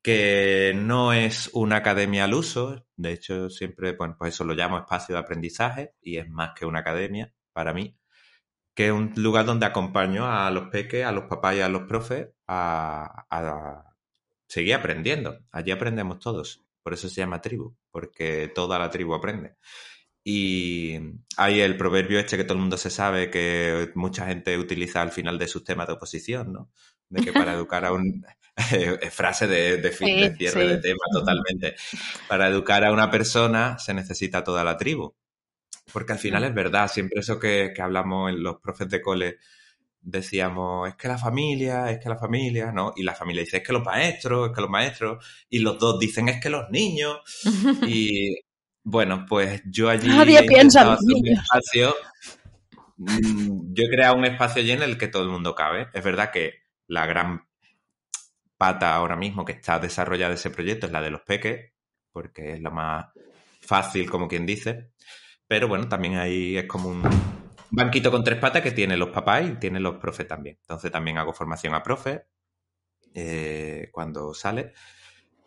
que 0.01 0.73
no 0.75 1.13
es 1.13 1.49
una 1.53 1.77
academia 1.77 2.23
al 2.25 2.33
uso, 2.33 2.85
de 2.95 3.11
hecho 3.13 3.49
siempre, 3.49 3.93
bueno, 3.93 4.15
pues 4.17 4.33
eso 4.33 4.43
lo 4.45 4.53
llamo 4.53 4.77
espacio 4.77 5.15
de 5.15 5.21
aprendizaje 5.21 5.93
y 6.01 6.17
es 6.17 6.29
más 6.29 6.51
que 6.57 6.65
una 6.65 6.79
academia 6.79 7.33
para 7.53 7.73
mí, 7.73 7.97
que 8.75 8.87
es 8.87 8.91
un 8.93 9.13
lugar 9.17 9.45
donde 9.45 9.65
acompaño 9.65 10.25
a 10.27 10.51
los 10.51 10.69
peques, 10.69 11.05
a 11.05 11.11
los 11.11 11.25
papás 11.25 11.57
y 11.57 11.61
a 11.61 11.69
los 11.69 11.83
profes 11.83 12.29
a, 12.47 13.25
a 13.29 13.88
seguir 14.49 14.73
aprendiendo. 14.73 15.39
Allí 15.51 15.71
aprendemos 15.71 16.19
todos, 16.19 16.65
por 16.83 16.93
eso 16.93 17.07
se 17.07 17.21
llama 17.21 17.41
tribu, 17.41 17.77
porque 17.91 18.51
toda 18.53 18.77
la 18.79 18.89
tribu 18.89 19.13
aprende. 19.13 19.55
Y 20.23 20.97
hay 21.37 21.61
el 21.61 21.77
proverbio 21.77 22.19
este 22.19 22.35
que 22.35 22.43
todo 22.43 22.55
el 22.55 22.61
mundo 22.61 22.77
se 22.77 22.89
sabe, 22.89 23.29
que 23.29 23.91
mucha 23.95 24.25
gente 24.25 24.57
utiliza 24.57 25.01
al 25.01 25.11
final 25.11 25.37
de 25.39 25.47
sus 25.47 25.63
temas 25.63 25.87
de 25.87 25.93
oposición, 25.93 26.51
¿no? 26.51 26.71
De 27.07 27.23
que 27.23 27.31
para 27.31 27.53
educar 27.53 27.85
a 27.85 27.93
un... 27.93 28.25
frase 29.11 29.47
de, 29.47 29.77
de, 29.77 29.91
fin, 29.91 30.07
Sí, 30.07 30.19
de 30.19 30.35
cierre 30.35 30.61
sí. 30.61 30.67
de 30.67 30.77
tema 30.79 31.03
totalmente. 31.13 31.75
Para 32.27 32.49
educar 32.49 32.83
a 32.83 32.91
una 32.91 33.09
persona 33.09 33.79
se 33.79 33.93
necesita 33.93 34.43
toda 34.43 34.65
la 34.65 34.75
tribu. 34.75 35.15
Porque 35.93 36.11
al 36.11 36.19
final 36.19 36.43
es 36.43 36.53
verdad, 36.53 36.91
siempre 36.91 37.21
eso 37.21 37.39
que, 37.39 37.71
que 37.73 37.81
hablamos 37.81 38.29
en 38.29 38.43
los 38.43 38.59
profes 38.59 38.89
de 38.89 39.01
cole, 39.01 39.37
decíamos, 40.01 40.87
es 40.89 40.95
que 40.95 41.07
la 41.07 41.17
familia, 41.17 41.91
es 41.91 41.99
que 41.99 42.09
la 42.09 42.17
familia, 42.17 42.71
¿no? 42.71 42.93
Y 42.95 43.03
la 43.03 43.15
familia 43.15 43.43
dice, 43.43 43.57
es 43.57 43.63
que 43.63 43.73
los 43.73 43.83
maestros, 43.83 44.49
es 44.49 44.55
que 44.55 44.61
los 44.61 44.69
maestros, 44.69 45.25
y 45.49 45.59
los 45.59 45.77
dos 45.79 45.99
dicen, 45.99 46.29
es 46.29 46.41
que 46.41 46.49
los 46.49 46.69
niños. 46.69 47.19
Y 47.87 48.35
bueno, 48.83 49.25
pues 49.27 49.61
yo 49.65 49.89
allí 49.89 50.07
Nadie 50.07 50.43
piensa 50.43 50.81
en 50.83 50.87
los 50.91 51.01
niños. 51.01 51.39
espacio. 51.43 51.95
mm, 52.97 53.73
Yo 53.73 53.83
he 53.85 53.89
creado 53.89 54.15
un 54.15 54.25
espacio 54.25 54.61
allí 54.61 54.71
en 54.71 54.83
el 54.83 54.97
que 54.97 55.07
todo 55.07 55.23
el 55.23 55.29
mundo 55.29 55.53
cabe. 55.55 55.87
Es 55.93 56.03
verdad 56.03 56.31
que 56.31 56.53
la 56.87 57.05
gran 57.05 57.45
pata 58.57 58.95
ahora 58.95 59.15
mismo 59.15 59.45
que 59.45 59.53
está 59.53 59.79
desarrollada 59.79 60.33
ese 60.33 60.49
proyecto 60.49 60.85
es 60.87 60.91
la 60.91 61.01
de 61.01 61.11
los 61.11 61.21
peques, 61.21 61.71
porque 62.11 62.53
es 62.53 62.61
la 62.61 62.69
más 62.71 63.05
fácil, 63.61 64.09
como 64.09 64.27
quien 64.27 64.45
dice. 64.45 64.89
Pero 65.47 65.67
bueno, 65.67 65.87
también 65.87 66.17
ahí 66.17 66.57
es 66.57 66.65
como 66.65 66.89
un 66.89 67.01
banquito 67.71 68.11
con 68.11 68.23
tres 68.23 68.39
patas 68.39 68.61
que 68.61 68.71
tiene 68.71 68.97
los 68.97 69.09
papás 69.09 69.47
y 69.47 69.55
tiene 69.55 69.79
los 69.79 69.97
profes 69.97 70.27
también. 70.27 70.57
Entonces 70.61 70.91
también 70.91 71.17
hago 71.17 71.33
formación 71.33 71.73
a 71.73 71.83
profes 71.83 72.21
eh, 73.13 73.89
cuando 73.91 74.33
sale. 74.33 74.73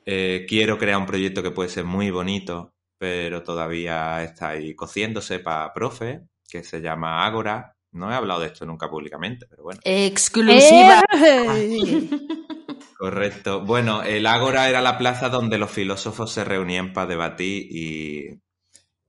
Eh, 0.05 0.47
quiero 0.49 0.79
crear 0.79 0.99
un 0.99 1.07
proyecto 1.07 1.43
que 1.43 1.50
puede 1.50 1.69
ser 1.69 1.85
muy 1.85 2.11
bonito, 2.11 2.75
pero 2.99 3.43
todavía 3.43 4.23
está 4.23 4.50
ahí 4.50 4.75
cociéndose 4.75 5.38
para 5.38 5.73
profe, 5.73 6.23
que 6.49 6.64
se 6.64 6.81
llama 6.81 7.25
Ágora. 7.25 7.76
No 7.93 8.11
he 8.11 8.14
hablado 8.14 8.41
de 8.41 8.47
esto 8.47 8.64
nunca 8.64 8.88
públicamente, 8.88 9.47
pero 9.49 9.64
bueno. 9.64 9.81
Exclusiva. 9.85 11.02
¡Eh! 11.14 12.09
Correcto. 12.99 13.64
Bueno, 13.64 14.02
el 14.02 14.26
Ágora 14.26 14.69
era 14.69 14.81
la 14.81 14.97
plaza 14.97 15.29
donde 15.29 15.59
los 15.59 15.71
filósofos 15.71 16.33
se 16.33 16.45
reunían 16.45 16.93
para 16.93 17.09
debatir 17.09 17.67
y 17.69 18.41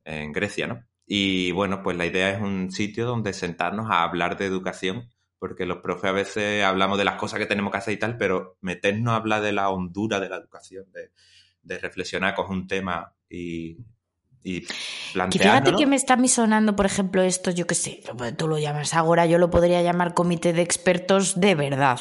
en 0.03 0.31
Grecia, 0.31 0.67
¿no? 0.67 0.83
Y 1.05 1.51
bueno, 1.51 1.83
pues 1.83 1.97
la 1.97 2.05
idea 2.05 2.29
es 2.29 2.41
un 2.41 2.71
sitio 2.71 3.05
donde 3.05 3.33
sentarnos 3.33 3.89
a 3.89 4.03
hablar 4.03 4.37
de 4.37 4.45
educación, 4.45 5.09
porque 5.39 5.65
los 5.65 5.79
profes 5.79 6.09
a 6.09 6.13
veces 6.13 6.63
hablamos 6.63 6.97
de 6.97 7.05
las 7.05 7.15
cosas 7.15 7.39
que 7.39 7.45
tenemos 7.45 7.71
que 7.71 7.77
hacer 7.77 7.93
y 7.93 7.99
tal, 7.99 8.17
pero 8.17 8.57
meternos 8.61 9.13
a 9.13 9.17
hablar 9.17 9.41
de 9.41 9.51
la 9.51 9.69
hondura 9.69 10.19
de 10.19 10.29
la 10.29 10.37
educación, 10.37 10.85
de, 10.93 11.11
de 11.61 11.79
reflexionar 11.79 12.35
con 12.35 12.49
un 12.49 12.67
tema 12.67 13.13
y, 13.29 13.77
y 14.43 14.61
Que 14.61 15.39
fíjate 15.39 15.73
que 15.73 15.85
me 15.85 15.95
está 15.95 16.15
a 16.15 16.17
mí 16.17 16.27
sonando, 16.27 16.75
por 16.75 16.85
ejemplo, 16.85 17.21
esto, 17.21 17.51
yo 17.51 17.65
qué 17.65 17.75
sé, 17.75 18.03
tú 18.37 18.47
lo 18.47 18.59
llamas 18.59 18.93
ahora, 18.93 19.25
yo 19.25 19.37
lo 19.37 19.49
podría 19.49 19.81
llamar 19.81 20.13
comité 20.13 20.53
de 20.53 20.61
expertos 20.61 21.39
de 21.39 21.55
verdad. 21.55 21.99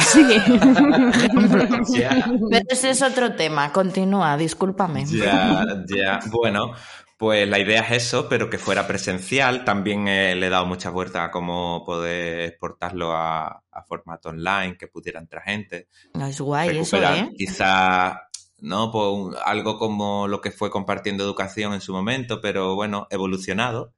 Sí. 0.00 0.24
Pero 2.50 2.64
ese 2.68 2.90
es 2.90 3.02
otro 3.02 3.34
tema. 3.34 3.72
Continúa, 3.72 4.36
discúlpame. 4.36 5.06
Ya, 5.06 5.64
ya. 5.86 6.20
Bueno, 6.30 6.72
pues 7.18 7.46
la 7.48 7.58
idea 7.58 7.80
es 7.82 8.06
eso, 8.06 8.28
pero 8.28 8.48
que 8.48 8.56
fuera 8.58 8.86
presencial. 8.86 9.64
También 9.64 10.08
eh, 10.08 10.34
le 10.36 10.46
he 10.46 10.50
dado 10.50 10.64
mucha 10.66 10.88
vuelta 10.90 11.24
a 11.24 11.30
cómo 11.30 11.84
poder 11.84 12.40
exportarlo 12.42 13.12
a, 13.12 13.48
a 13.70 13.82
formato 13.86 14.30
online, 14.30 14.76
que 14.78 14.86
pudiera 14.86 15.20
entrar 15.20 15.42
gente. 15.42 15.88
No 16.14 16.26
es 16.26 16.40
guay 16.40 16.68
eso, 16.78 16.96
recuperar 16.96 17.18
¿eh? 17.26 17.30
quizá 17.36 18.22
no 18.60 18.90
pues 18.90 19.06
un- 19.12 19.36
algo 19.44 19.78
como 19.78 20.26
lo 20.26 20.40
que 20.40 20.50
fue 20.50 20.70
compartiendo 20.70 21.22
educación 21.22 21.74
en 21.74 21.80
su 21.80 21.92
momento 21.92 22.40
pero 22.40 22.74
bueno 22.74 23.06
evolucionado 23.08 23.94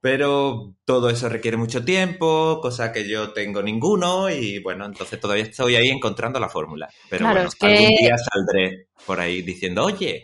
pero 0.00 0.74
todo 0.84 1.10
eso 1.10 1.28
requiere 1.30 1.56
mucho 1.56 1.84
tiempo 1.84 2.60
cosa 2.60 2.92
que 2.92 3.08
yo 3.08 3.32
tengo 3.32 3.62
ninguno 3.62 4.28
y 4.30 4.58
bueno 4.60 4.84
entonces 4.84 5.18
todavía 5.18 5.44
estoy 5.44 5.76
ahí 5.76 5.88
encontrando 5.88 6.38
la 6.38 6.50
fórmula 6.50 6.88
pero 7.08 7.24
Claro, 7.24 7.34
bueno 7.34 7.48
es 7.48 7.54
que- 7.54 7.66
algún 7.66 7.88
día 7.96 8.16
saldré 8.18 8.88
por 9.06 9.20
ahí 9.20 9.40
diciendo 9.42 9.84
oye 9.84 10.22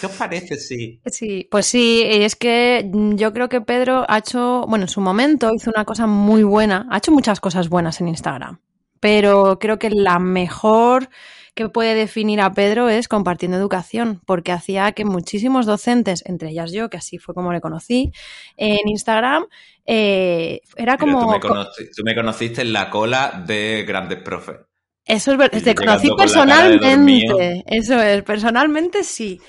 ¿qué 0.00 0.06
os 0.06 0.12
parece 0.12 0.56
si 0.56 1.00
Sí, 1.06 1.48
pues 1.50 1.66
sí, 1.66 2.02
es 2.04 2.36
que 2.36 2.90
yo 2.92 3.32
creo 3.32 3.48
que 3.48 3.60
Pedro 3.60 4.04
ha 4.08 4.18
hecho, 4.18 4.64
bueno, 4.68 4.84
en 4.84 4.88
su 4.88 5.00
momento 5.00 5.50
hizo 5.54 5.70
una 5.70 5.84
cosa 5.84 6.06
muy 6.06 6.42
buena, 6.42 6.86
ha 6.90 6.98
hecho 6.98 7.12
muchas 7.12 7.40
cosas 7.40 7.68
buenas 7.68 8.00
en 8.00 8.08
Instagram, 8.08 8.60
pero 9.00 9.58
creo 9.58 9.78
que 9.78 9.90
la 9.90 10.18
mejor 10.18 11.08
que 11.54 11.68
puede 11.68 11.94
definir 11.94 12.40
a 12.40 12.52
Pedro 12.52 12.88
es 12.88 13.08
compartiendo 13.08 13.58
educación, 13.58 14.22
porque 14.24 14.52
hacía 14.52 14.92
que 14.92 15.04
muchísimos 15.04 15.66
docentes, 15.66 16.22
entre 16.26 16.50
ellas 16.50 16.72
yo, 16.72 16.88
que 16.88 16.96
así 16.96 17.18
fue 17.18 17.34
como 17.34 17.52
le 17.52 17.60
conocí, 17.60 18.12
en 18.56 18.88
Instagram, 18.88 19.44
eh, 19.84 20.62
era 20.76 20.96
Pero 20.96 21.12
como... 21.12 21.38
tú, 21.40 21.48
me 21.48 21.64
tú 21.94 22.02
me 22.04 22.14
conociste 22.14 22.62
en 22.62 22.72
la 22.72 22.88
cola 22.88 23.44
de 23.46 23.84
grandes 23.86 24.20
profes 24.22 24.56
Eso 25.04 25.32
es 25.32 25.38
verdad, 25.38 25.58
Y 25.58 25.62
te 25.62 25.74
conocí 25.74 26.08
personalmente, 26.16 27.64
eso 27.66 28.00
es, 28.00 28.22
personalmente 28.22 29.02
sí, 29.02 29.40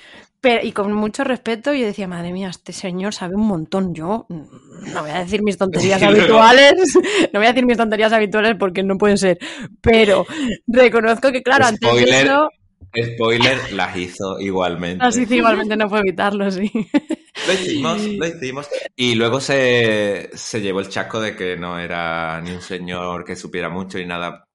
pero, 0.42 0.66
y 0.66 0.72
con 0.74 0.92
mucho 0.94 1.24
respeto 1.24 1.74
yo 1.74 1.86
decía, 1.86 2.08
madre 2.08 2.34
mía, 2.34 2.50
este 2.50 2.74
señor 2.74 3.14
sabe 3.14 3.36
un 3.36 3.48
montón, 3.48 3.94
yo 3.94 4.26
mm, 4.28 4.92
no 4.94 5.02
voy 5.02 5.12
a 5.12 5.20
decir 5.20 5.42
mis 5.44 5.58
tonterías 5.58 6.02
Y 6.06 6.06
habituales, 6.06 6.74
no 7.34 7.40
voy 7.40 7.46
a 7.46 7.54
decir 7.54 7.66
mis 7.66 7.78
tonterías 7.78 8.12
habituales 8.12 8.56
porque 8.60 8.84
no 8.84 8.98
puede 8.98 9.16
ser, 9.18 9.38
pero 9.80 10.26
reconozco 10.68 11.32
que 11.32 11.42
claro, 11.44 11.66
antes 11.66 11.94
de 11.96 12.02
Spoiler. 12.02 12.26
eso, 12.26 12.50
spoiler 13.14 13.74
las 13.74 13.96
hizo 13.98 14.40
igualmente 14.40 15.04
así 15.06 15.26
sí, 15.26 15.36
igualmente 15.38 15.78
no 15.78 15.88
puedo 15.88 16.02
evitarlo, 16.02 16.50
sí. 16.52 16.70
Lo 17.48 17.54
hicimos, 17.54 18.02
lo 18.04 18.28
hicimos. 18.28 18.68
Y 18.96 19.16
luego 19.16 19.40
se, 19.40 20.30
se 20.34 20.62
llevó 20.62 20.82
el 20.82 20.90
chasco 20.90 21.20
de 21.22 21.36
que 21.36 21.58
no 21.58 21.80
era 21.80 22.40
ni 22.42 22.52
un 22.52 22.62
señor 22.62 23.24
que 23.26 23.36
supiera 23.36 23.70
mucho 23.70 23.98
ni 23.98 24.06
nada, 24.06 24.46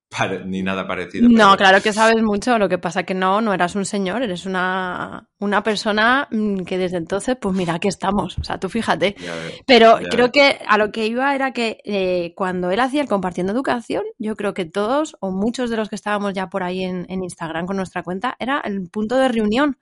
ni 0.46 0.62
nada 0.62 0.86
parecido. 0.86 1.28
No, 1.28 1.36
pero- 1.36 1.56
claro 1.56 1.82
que 1.82 1.92
sabes 1.92 2.22
mucho, 2.22 2.58
lo 2.58 2.68
que 2.68 2.78
pasa 2.78 3.02
que 3.04 3.14
no, 3.14 3.40
no 3.40 3.52
eras 3.52 3.74
un 3.74 3.84
señor, 3.84 4.22
eres 4.22 4.46
una, 4.46 5.28
una 5.38 5.62
persona 5.62 6.26
mm, 6.30 6.60
que 6.64 6.78
desde 6.78 6.96
entonces, 6.96 7.36
pues 7.40 7.54
mira, 7.54 7.74
aquí 7.74 7.88
estamos, 7.88 8.36
o 8.38 8.44
sea, 8.44 8.58
tú 8.58 8.68
fíjate. 8.68 9.14
Ya. 9.18 9.34
Pero 9.66 10.00
Ya 10.00 10.08
creo 10.08 10.26
ves. 10.26 10.32
que 10.32 10.58
a 10.66 10.78
lo 10.78 10.90
que 10.90 11.06
iba 11.06 11.34
era 11.34 11.52
que 11.52 11.78
eh, 11.84 12.32
cuando 12.34 12.70
él 12.70 12.80
hacía 12.80 13.02
el 13.02 13.08
compartiendo 13.08 13.52
educación, 13.52 14.02
yo 14.18 14.34
creo 14.34 14.54
que 14.54 14.64
todos 14.64 15.16
o 15.20 15.30
muchos 15.30 15.70
de 15.70 15.76
los 15.76 15.88
que 15.88 15.96
estábamos 15.96 16.32
ya 16.32 16.48
por 16.48 16.62
ahí 16.62 16.82
en, 16.84 17.06
en 17.08 17.22
Instagram 17.22 17.66
con 17.66 17.76
nuestra 17.76 18.02
cuenta, 18.02 18.34
era 18.38 18.60
el 18.64 18.88
punto 18.90 19.16
de 19.16 19.28
reunión. 19.28 19.78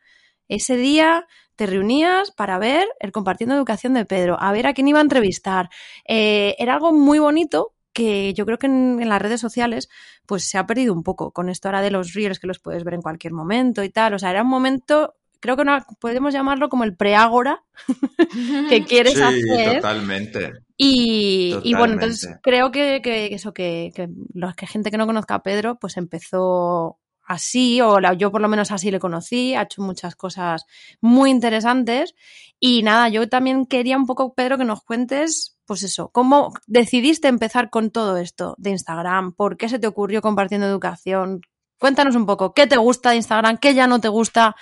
Ese 0.48 0.76
día 0.76 1.26
te 1.56 1.66
reunías 1.66 2.30
para 2.32 2.58
ver 2.58 2.86
el 3.00 3.10
compartiendo 3.12 3.54
educación 3.56 3.94
de 3.94 4.04
Pedro, 4.04 4.36
a 4.38 4.52
ver 4.52 4.66
a 4.66 4.74
quién 4.74 4.88
iba 4.88 4.98
a 4.98 5.02
entrevistar. 5.02 5.70
Eh, 6.06 6.54
era 6.58 6.74
algo 6.74 6.92
muy 6.92 7.18
bonito 7.18 7.72
que 7.96 8.34
yo 8.34 8.46
creo 8.46 8.58
que 8.58 8.66
en, 8.68 9.00
en 9.02 9.08
las 9.08 9.22
redes 9.22 9.40
sociales 9.40 9.88
pues 10.26 10.44
se 10.44 10.58
ha 10.58 10.66
perdido 10.66 10.92
un 10.94 11.02
poco 11.02 11.32
con 11.32 11.48
esto 11.48 11.68
ahora 11.68 11.82
de 11.82 11.90
los 11.90 12.12
reels 12.14 12.38
que 12.40 12.46
los 12.48 12.60
puedes 12.60 12.84
ver 12.84 12.94
en 12.94 13.02
cualquier 13.02 13.32
momento 13.32 13.82
y 13.84 13.90
tal. 13.90 14.14
O 14.14 14.18
sea, 14.18 14.30
era 14.30 14.42
un 14.42 14.48
momento, 14.50 15.14
creo 15.40 15.56
que 15.56 15.64
no, 15.64 15.78
podemos 16.00 16.34
llamarlo 16.34 16.68
como 16.68 16.84
el 16.84 16.96
preágora 16.96 17.64
que 18.70 18.84
quieres 18.84 19.14
Sí, 19.14 19.22
hacer. 19.22 19.76
totalmente. 19.76 20.52
Y, 20.78 21.58
y 21.64 21.74
bueno, 21.74 21.94
entonces 21.94 22.28
creo 22.42 22.70
que, 22.70 23.00
que 23.02 23.34
eso, 23.34 23.54
que, 23.54 23.92
que 23.94 24.08
los 24.34 24.54
que 24.54 24.66
gente 24.66 24.90
que 24.90 24.98
no 24.98 25.06
conozca 25.06 25.36
a 25.36 25.42
Pedro, 25.42 25.78
pues 25.78 25.96
empezó 25.96 26.98
así, 27.24 27.80
o 27.80 27.98
la- 28.00 28.12
yo 28.14 28.30
por 28.30 28.40
lo 28.42 28.48
menos 28.48 28.70
así 28.70 28.90
le 28.90 29.00
conocí, 29.00 29.54
ha 29.54 29.62
hecho 29.62 29.82
muchas 29.82 30.16
cosas 30.16 30.66
muy 31.00 31.30
interesantes. 31.30 32.14
Y 32.60 32.82
nada, 32.82 33.08
yo 33.08 33.28
también 33.28 33.66
quería 33.66 33.96
un 33.96 34.06
poco, 34.06 34.34
Pedro, 34.34 34.58
que 34.58 34.64
nos 34.64 34.82
cuentes, 34.82 35.55
pues 35.66 35.82
eso, 35.82 36.08
cómo 36.10 36.52
decidiste 36.66 37.28
empezar 37.28 37.70
con 37.70 37.90
todo 37.90 38.16
esto 38.16 38.54
de 38.58 38.70
Instagram, 38.70 39.32
por 39.32 39.56
qué 39.56 39.68
se 39.68 39.78
te 39.78 39.86
ocurrió 39.86 40.22
compartiendo 40.22 40.66
educación. 40.66 41.40
Cuéntanos 41.78 42.16
un 42.16 42.24
poco, 42.26 42.54
¿qué 42.54 42.66
te 42.66 42.76
gusta 42.76 43.10
de 43.10 43.16
Instagram? 43.16 43.58
¿Qué 43.58 43.74
ya 43.74 43.86
no 43.86 44.00
te 44.00 44.08
gusta? 44.08 44.56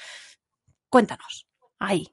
Cuéntanos. 0.88 1.46
Ahí. 1.78 2.08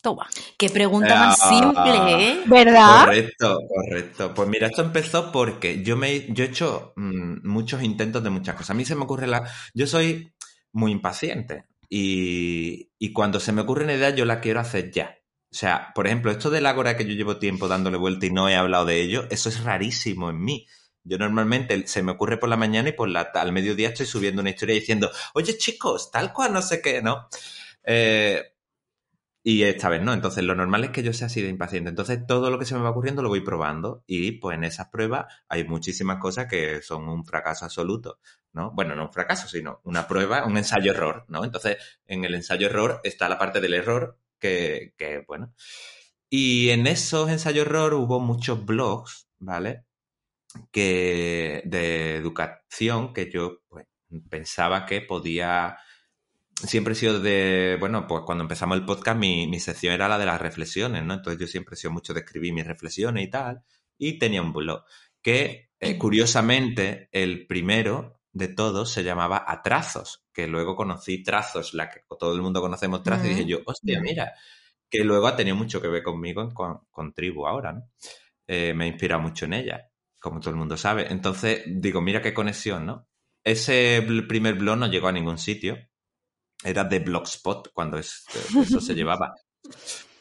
Toma. 0.00 0.28
Qué 0.56 0.70
pregunta 0.70 1.16
más 1.16 1.38
Ah. 1.42 1.48
simple, 1.48 2.30
¿eh? 2.30 2.42
¿Verdad? 2.46 3.06
Correcto, 3.06 3.58
correcto. 3.68 4.34
Pues 4.34 4.48
mira, 4.48 4.68
esto 4.68 4.82
empezó 4.82 5.32
porque 5.32 5.82
yo 5.82 5.96
me 5.96 6.32
yo 6.32 6.44
he 6.44 6.46
hecho 6.48 6.92
mm, 6.96 7.48
muchos 7.48 7.82
intentos 7.82 8.22
de 8.22 8.30
muchas 8.30 8.54
cosas. 8.54 8.70
A 8.70 8.74
mí 8.74 8.84
se 8.84 8.94
me 8.94 9.02
ocurre 9.02 9.26
la. 9.26 9.50
Yo 9.74 9.86
soy 9.88 10.32
muy 10.72 10.92
impaciente. 10.92 11.64
Y, 11.90 12.90
y 12.98 13.12
cuando 13.12 13.40
se 13.40 13.50
me 13.50 13.62
ocurre 13.62 13.84
una 13.84 13.94
idea, 13.94 14.10
yo 14.10 14.24
la 14.24 14.40
quiero 14.40 14.60
hacer 14.60 14.92
ya. 14.92 15.17
O 15.50 15.54
sea, 15.54 15.92
por 15.94 16.06
ejemplo, 16.06 16.30
esto 16.30 16.50
del 16.50 16.66
Ágora 16.66 16.96
que 16.96 17.06
yo 17.06 17.14
llevo 17.14 17.38
tiempo 17.38 17.68
dándole 17.68 17.96
vuelta 17.96 18.26
y 18.26 18.30
no 18.30 18.48
he 18.48 18.56
hablado 18.56 18.84
de 18.84 19.00
ello, 19.00 19.26
eso 19.30 19.48
es 19.48 19.64
rarísimo 19.64 20.30
en 20.30 20.42
mí. 20.42 20.66
Yo 21.04 21.16
normalmente 21.18 21.86
se 21.86 22.02
me 22.02 22.12
ocurre 22.12 22.36
por 22.36 22.50
la 22.50 22.56
mañana 22.56 22.90
y 22.90 22.92
por 22.92 23.08
la 23.08 23.22
al 23.34 23.52
mediodía 23.52 23.88
estoy 23.88 24.06
subiendo 24.06 24.42
una 24.42 24.50
historia 24.50 24.74
diciendo, 24.74 25.10
oye 25.34 25.56
chicos, 25.56 26.10
tal 26.10 26.32
cual, 26.34 26.52
no 26.52 26.60
sé 26.60 26.82
qué, 26.82 27.00
¿no? 27.00 27.28
Eh, 27.82 28.42
y 29.42 29.62
esta 29.62 29.88
vez 29.88 30.02
no, 30.02 30.12
entonces 30.12 30.44
lo 30.44 30.54
normal 30.54 30.84
es 30.84 30.90
que 30.90 31.02
yo 31.02 31.14
sea 31.14 31.28
así 31.28 31.40
de 31.40 31.48
impaciente. 31.48 31.88
Entonces 31.88 32.26
todo 32.26 32.50
lo 32.50 32.58
que 32.58 32.66
se 32.66 32.74
me 32.74 32.82
va 32.82 32.90
ocurriendo 32.90 33.22
lo 33.22 33.30
voy 33.30 33.40
probando 33.40 34.04
y 34.06 34.32
pues 34.32 34.56
en 34.58 34.64
esas 34.64 34.88
pruebas 34.90 35.26
hay 35.48 35.64
muchísimas 35.64 36.18
cosas 36.18 36.46
que 36.46 36.82
son 36.82 37.08
un 37.08 37.24
fracaso 37.24 37.64
absoluto, 37.64 38.18
¿no? 38.52 38.72
Bueno, 38.72 38.94
no 38.94 39.04
un 39.04 39.12
fracaso, 39.12 39.48
sino 39.48 39.80
una 39.84 40.06
prueba, 40.06 40.44
un 40.44 40.58
ensayo-error, 40.58 41.24
¿no? 41.28 41.44
Entonces 41.44 41.78
en 42.06 42.24
el 42.26 42.34
ensayo-error 42.34 43.00
está 43.04 43.28
la 43.30 43.38
parte 43.38 43.62
del 43.62 43.72
error 43.72 44.18
que, 44.38 44.92
bueno. 45.26 45.54
Y 46.30 46.70
en 46.70 46.86
esos 46.86 47.30
ensayo-error 47.30 47.94
hubo 47.94 48.20
muchos 48.20 48.64
blogs, 48.64 49.28
¿vale? 49.38 49.84
Que 50.70 51.62
de 51.64 52.16
educación 52.16 53.12
que 53.12 53.30
yo 53.30 53.60
pues, 53.68 53.86
pensaba 54.28 54.86
que 54.86 55.00
podía 55.00 55.78
siempre 56.66 56.92
he 56.92 56.96
sido 56.96 57.20
de, 57.20 57.76
bueno, 57.78 58.06
pues 58.06 58.22
cuando 58.24 58.42
empezamos 58.42 58.76
el 58.78 58.84
podcast 58.84 59.18
mi, 59.18 59.46
mi 59.46 59.60
sección 59.60 59.92
era 59.92 60.08
la 60.08 60.18
de 60.18 60.26
las 60.26 60.40
reflexiones, 60.40 61.04
¿no? 61.04 61.14
Entonces 61.14 61.40
yo 61.40 61.46
siempre 61.46 61.74
he 61.74 61.76
sido 61.76 61.92
mucho 61.92 62.14
de 62.14 62.20
escribir 62.20 62.52
mis 62.52 62.66
reflexiones 62.66 63.24
y 63.24 63.30
tal, 63.30 63.62
y 63.96 64.18
tenía 64.18 64.42
un 64.42 64.52
blog 64.52 64.84
que, 65.22 65.70
eh, 65.80 65.98
curiosamente, 65.98 67.08
el 67.12 67.46
primero 67.46 68.20
de 68.32 68.48
todos 68.48 68.90
se 68.90 69.04
llamaba 69.04 69.44
Atrazos, 69.46 70.24
que 70.38 70.46
luego 70.46 70.76
conocí 70.76 71.24
Trazos, 71.24 71.74
la 71.74 71.90
que 71.90 72.02
todo 72.16 72.32
el 72.32 72.42
mundo 72.42 72.60
conocemos 72.60 73.02
Trazos, 73.02 73.26
y 73.26 73.30
dije 73.30 73.44
yo, 73.44 73.58
hostia, 73.66 74.00
mira, 74.00 74.34
que 74.88 75.02
luego 75.04 75.26
ha 75.26 75.34
tenido 75.36 75.56
mucho 75.56 75.80
que 75.82 75.88
ver 75.88 76.04
conmigo 76.04 76.42
en- 76.42 76.52
con, 76.52 76.78
con 76.92 77.12
Tribu 77.12 77.44
ahora, 77.48 77.72
¿no? 77.72 77.82
Eh, 78.46 78.72
me 78.74 78.84
ha 78.84 78.88
inspirado 78.88 79.20
mucho 79.22 79.46
en 79.46 79.54
ella, 79.54 79.90
como 80.20 80.38
todo 80.40 80.50
el 80.50 80.56
mundo 80.56 80.76
sabe. 80.76 81.10
Entonces, 81.12 81.62
digo, 81.66 82.00
mira 82.00 82.22
qué 82.22 82.32
conexión, 82.32 82.86
¿no? 82.86 83.08
Ese 83.44 84.06
primer 84.28 84.54
blog 84.54 84.78
no 84.78 84.86
llegó 84.86 85.08
a 85.08 85.12
ningún 85.12 85.38
sitio, 85.38 85.76
era 86.64 86.84
de 86.84 87.00
Blogspot 87.00 87.70
cuando 87.72 87.98
es- 87.98 88.24
eso 88.62 88.80
se 88.80 88.94
llevaba. 88.94 89.34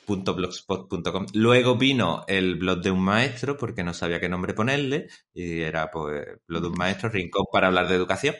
.blogspot.com. 0.07 1.25
Luego 1.33 1.75
vino 1.77 2.23
el 2.27 2.55
blog 2.55 2.79
de 2.81 2.91
un 2.91 3.01
maestro 3.03 3.57
porque 3.57 3.83
no 3.83 3.93
sabía 3.93 4.19
qué 4.21 4.29
nombre 4.29 4.53
ponerle 4.53 5.07
y 5.33 5.59
era 5.61 5.91
pues 5.91 6.25
blog 6.47 6.61
de 6.61 6.67
un 6.69 6.77
maestro, 6.77 7.09
rincón 7.09 7.45
para 7.51 7.67
hablar 7.67 7.87
de 7.89 7.95
educación. 7.95 8.35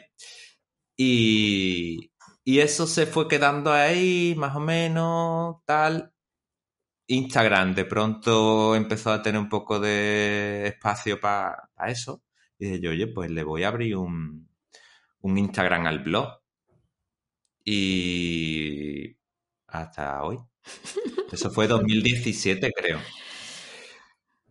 Y, 0.98 2.10
y 2.44 2.58
eso 2.58 2.86
se 2.88 3.06
fue 3.06 3.28
quedando 3.28 3.72
ahí 3.72 4.34
más 4.36 4.56
o 4.56 4.60
menos 4.60 5.58
tal. 5.64 6.12
Instagram 7.06 7.74
de 7.74 7.84
pronto 7.86 8.74
empezó 8.74 9.12
a 9.12 9.22
tener 9.22 9.40
un 9.40 9.48
poco 9.48 9.80
de 9.80 10.66
espacio 10.66 11.20
para 11.20 11.68
eso. 11.86 12.22
Y 12.58 12.66
dije 12.66 12.80
yo, 12.80 12.90
oye, 12.90 13.06
pues 13.06 13.30
le 13.30 13.44
voy 13.44 13.62
a 13.62 13.68
abrir 13.68 13.96
un, 13.96 14.48
un 15.20 15.38
Instagram 15.38 15.86
al 15.86 16.00
blog. 16.00 16.40
Y 17.64 19.16
hasta 19.68 20.22
hoy. 20.24 20.38
Eso 21.32 21.50
fue 21.50 21.68
2017, 21.68 22.72
creo. 22.72 22.98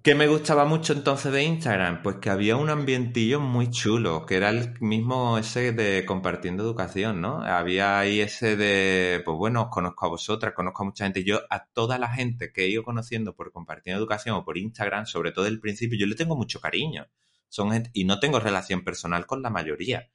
¿Qué 0.08 0.16
me 0.16 0.30
gustaba 0.30 0.64
mucho 0.64 0.94
entonces 0.94 1.34
de 1.34 1.44
Instagram? 1.44 2.02
Pues 2.02 2.16
que 2.22 2.30
había 2.30 2.56
un 2.56 2.70
ambientillo 2.70 3.42
muy 3.42 3.70
chulo, 3.70 4.26
que 4.26 4.38
era 4.38 4.52
el 4.52 4.80
mismo 4.80 5.38
ese 5.38 5.74
de 5.74 6.06
compartiendo 6.06 6.64
educación, 6.64 7.20
¿no? 7.20 7.42
Había 7.44 8.00
ahí 8.00 8.22
ese 8.22 8.56
de, 8.56 9.22
pues 9.26 9.36
bueno, 9.38 9.64
os 9.64 9.68
conozco 9.68 10.06
a 10.06 10.10
vosotras, 10.10 10.54
conozco 10.54 10.84
a 10.84 10.86
mucha 10.86 11.04
gente. 11.04 11.26
Yo 11.26 11.42
a 11.50 11.66
toda 11.66 11.98
la 11.98 12.08
gente 12.08 12.54
que 12.54 12.64
he 12.64 12.70
ido 12.70 12.84
conociendo 12.84 13.36
por 13.36 13.52
compartiendo 13.52 14.00
educación 14.00 14.38
o 14.38 14.46
por 14.46 14.58
Instagram, 14.58 15.08
sobre 15.08 15.34
todo 15.34 15.46
el 15.46 15.60
principio, 15.60 16.00
yo 16.00 16.06
le 16.06 16.16
tengo 16.16 16.38
mucho 16.38 16.62
cariño. 16.62 17.08
Son 17.50 17.74
gente, 17.74 17.90
y 17.92 18.06
no 18.06 18.22
tengo 18.22 18.40
relación 18.40 18.86
personal 18.86 19.26
con 19.26 19.42
la 19.42 19.50
mayoría. 19.50 20.10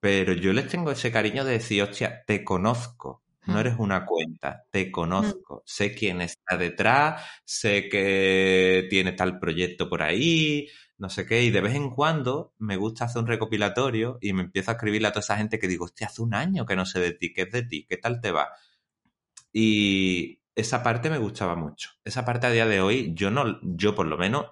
Pero 0.00 0.32
yo 0.32 0.52
les 0.52 0.66
tengo 0.66 0.90
ese 0.90 1.12
cariño 1.12 1.44
de 1.44 1.52
decir, 1.52 1.84
hostia, 1.84 2.24
te 2.26 2.42
conozco. 2.42 3.22
No 3.48 3.54
Mm. 3.56 3.60
eres 3.60 3.74
una 3.78 4.04
cuenta, 4.06 4.64
te 4.70 4.90
conozco. 4.92 5.62
Sé 5.66 5.94
quién 5.94 6.20
está 6.20 6.56
detrás, 6.56 7.22
sé 7.44 7.88
que 7.88 8.86
tiene 8.90 9.12
tal 9.12 9.38
proyecto 9.40 9.88
por 9.88 10.02
ahí, 10.02 10.68
no 10.98 11.08
sé 11.10 11.26
qué. 11.26 11.42
Y 11.42 11.50
de 11.50 11.60
vez 11.62 11.74
en 11.74 11.90
cuando 11.90 12.54
me 12.58 12.76
gusta 12.76 13.06
hacer 13.06 13.22
un 13.22 13.28
recopilatorio 13.28 14.18
y 14.20 14.32
me 14.34 14.42
empiezo 14.42 14.70
a 14.70 14.74
escribirle 14.74 15.08
a 15.08 15.12
toda 15.12 15.20
esa 15.22 15.36
gente 15.38 15.58
que 15.58 15.68
digo, 15.68 15.86
hostia, 15.86 16.08
hace 16.08 16.22
un 16.22 16.34
año 16.34 16.66
que 16.66 16.76
no 16.76 16.86
sé 16.86 17.00
de 17.00 17.12
ti, 17.12 17.32
¿qué 17.32 17.42
es 17.42 17.52
de 17.52 17.62
ti? 17.64 17.86
¿Qué 17.88 17.96
tal 17.96 18.20
te 18.20 18.32
va? 18.32 18.48
Y 19.52 20.40
esa 20.54 20.82
parte 20.82 21.10
me 21.10 21.18
gustaba 21.18 21.54
mucho. 21.56 21.90
Esa 22.04 22.24
parte 22.24 22.46
a 22.46 22.50
día 22.50 22.66
de 22.66 22.80
hoy, 22.80 23.12
yo 23.14 23.30
no, 23.30 23.58
yo 23.62 23.94
por 23.94 24.06
lo 24.06 24.16
menos 24.18 24.46